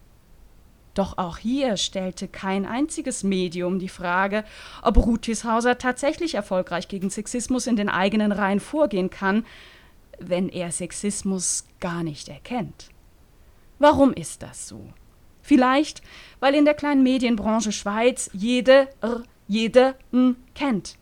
Doch 0.94 1.18
auch 1.18 1.38
hier 1.38 1.76
stellte 1.76 2.26
kein 2.26 2.66
einziges 2.66 3.22
Medium 3.22 3.78
die 3.78 3.88
Frage, 3.88 4.44
ob 4.82 4.96
Rutishauser 4.96 5.78
tatsächlich 5.78 6.34
erfolgreich 6.34 6.88
gegen 6.88 7.10
Sexismus 7.10 7.66
in 7.66 7.76
den 7.76 7.88
eigenen 7.88 8.32
Reihen 8.32 8.60
vorgehen 8.60 9.10
kann, 9.10 9.44
wenn 10.18 10.48
er 10.48 10.72
Sexismus 10.72 11.66
gar 11.80 12.02
nicht 12.02 12.28
erkennt. 12.28 12.88
Warum 13.78 14.12
ist 14.14 14.42
das 14.42 14.66
so? 14.66 14.88
Vielleicht, 15.42 16.02
weil 16.40 16.54
in 16.54 16.64
der 16.64 16.74
kleinen 16.74 17.02
Medienbranche 17.02 17.72
Schweiz 17.72 18.30
jede 18.32 18.88
R 19.00 19.22
jeder 19.48 19.94
kennt. 20.54 20.96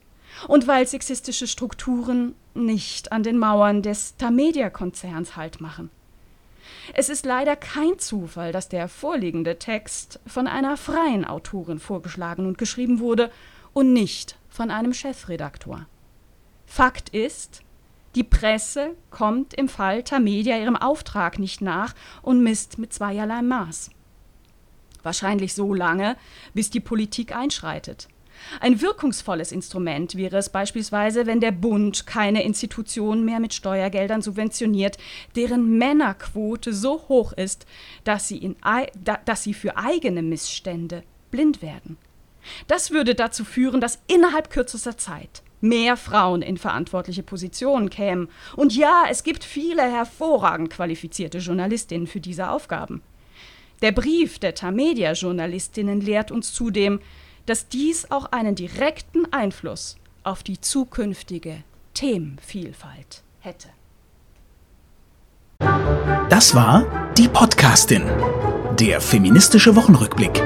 Und 0.48 0.66
weil 0.66 0.86
sexistische 0.86 1.46
Strukturen 1.46 2.34
nicht 2.54 3.12
an 3.12 3.22
den 3.22 3.38
Mauern 3.38 3.82
des 3.82 4.16
Tamedia-Konzerns 4.16 5.36
Halt 5.36 5.60
machen. 5.60 5.90
Es 6.94 7.08
ist 7.08 7.24
leider 7.24 7.56
kein 7.56 7.98
Zufall, 7.98 8.52
dass 8.52 8.68
der 8.68 8.88
vorliegende 8.88 9.58
Text 9.58 10.20
von 10.26 10.46
einer 10.46 10.76
freien 10.76 11.24
Autorin 11.24 11.78
vorgeschlagen 11.78 12.46
und 12.46 12.58
geschrieben 12.58 13.00
wurde 13.00 13.30
und 13.72 13.92
nicht 13.92 14.36
von 14.48 14.70
einem 14.70 14.92
Chefredaktor. 14.92 15.86
Fakt 16.66 17.10
ist, 17.10 17.62
die 18.14 18.22
Presse 18.22 18.94
kommt 19.10 19.54
im 19.54 19.68
Fall 19.68 20.04
Tamedia 20.04 20.56
ihrem 20.56 20.76
Auftrag 20.76 21.38
nicht 21.38 21.60
nach 21.60 21.94
und 22.22 22.42
misst 22.42 22.78
mit 22.78 22.92
zweierlei 22.92 23.42
Maß. 23.42 23.90
Wahrscheinlich 25.02 25.54
so 25.54 25.74
lange, 25.74 26.16
bis 26.54 26.70
die 26.70 26.80
Politik 26.80 27.34
einschreitet. 27.34 28.08
Ein 28.60 28.80
wirkungsvolles 28.80 29.52
Instrument 29.52 30.16
wäre 30.16 30.36
es 30.36 30.48
beispielsweise, 30.48 31.26
wenn 31.26 31.40
der 31.40 31.52
Bund 31.52 32.06
keine 32.06 32.42
Institutionen 32.42 33.24
mehr 33.24 33.40
mit 33.40 33.54
Steuergeldern 33.54 34.22
subventioniert, 34.22 34.98
deren 35.36 35.78
Männerquote 35.78 36.72
so 36.72 37.04
hoch 37.08 37.32
ist, 37.32 37.66
dass 38.04 38.28
sie, 38.28 38.38
in, 38.38 38.56
dass 39.24 39.42
sie 39.42 39.54
für 39.54 39.76
eigene 39.76 40.22
Missstände 40.22 41.02
blind 41.30 41.62
werden. 41.62 41.96
Das 42.66 42.90
würde 42.90 43.14
dazu 43.14 43.44
führen, 43.44 43.80
dass 43.80 44.00
innerhalb 44.06 44.50
kürzester 44.50 44.96
Zeit 44.96 45.42
mehr 45.60 45.96
Frauen 45.96 46.42
in 46.42 46.58
verantwortliche 46.58 47.22
Positionen 47.22 47.90
kämen. 47.90 48.28
Und 48.54 48.76
ja, 48.76 49.04
es 49.10 49.24
gibt 49.24 49.44
viele 49.44 49.82
hervorragend 49.82 50.70
qualifizierte 50.70 51.38
Journalistinnen 51.38 52.06
für 52.06 52.20
diese 52.20 52.50
Aufgaben. 52.50 53.02
Der 53.82 53.92
Brief 53.92 54.38
der 54.38 54.54
Tamedia-Journalistinnen 54.54 56.00
lehrt 56.00 56.30
uns 56.30 56.52
zudem, 56.52 57.00
dass 57.46 57.68
dies 57.68 58.10
auch 58.10 58.26
einen 58.32 58.54
direkten 58.54 59.32
Einfluss 59.32 59.96
auf 60.22 60.42
die 60.42 60.60
zukünftige 60.60 61.62
Themenvielfalt 61.94 63.22
hätte. 63.40 63.68
Das 66.28 66.54
war 66.54 67.10
die 67.16 67.28
Podcastin, 67.28 68.02
der 68.78 69.00
feministische 69.00 69.76
Wochenrückblick 69.76 70.42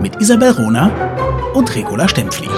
mit 0.00 0.20
Isabel 0.20 0.50
Rona 0.50 1.52
und 1.54 1.74
Regula 1.74 2.08
Stempfli. 2.08 2.48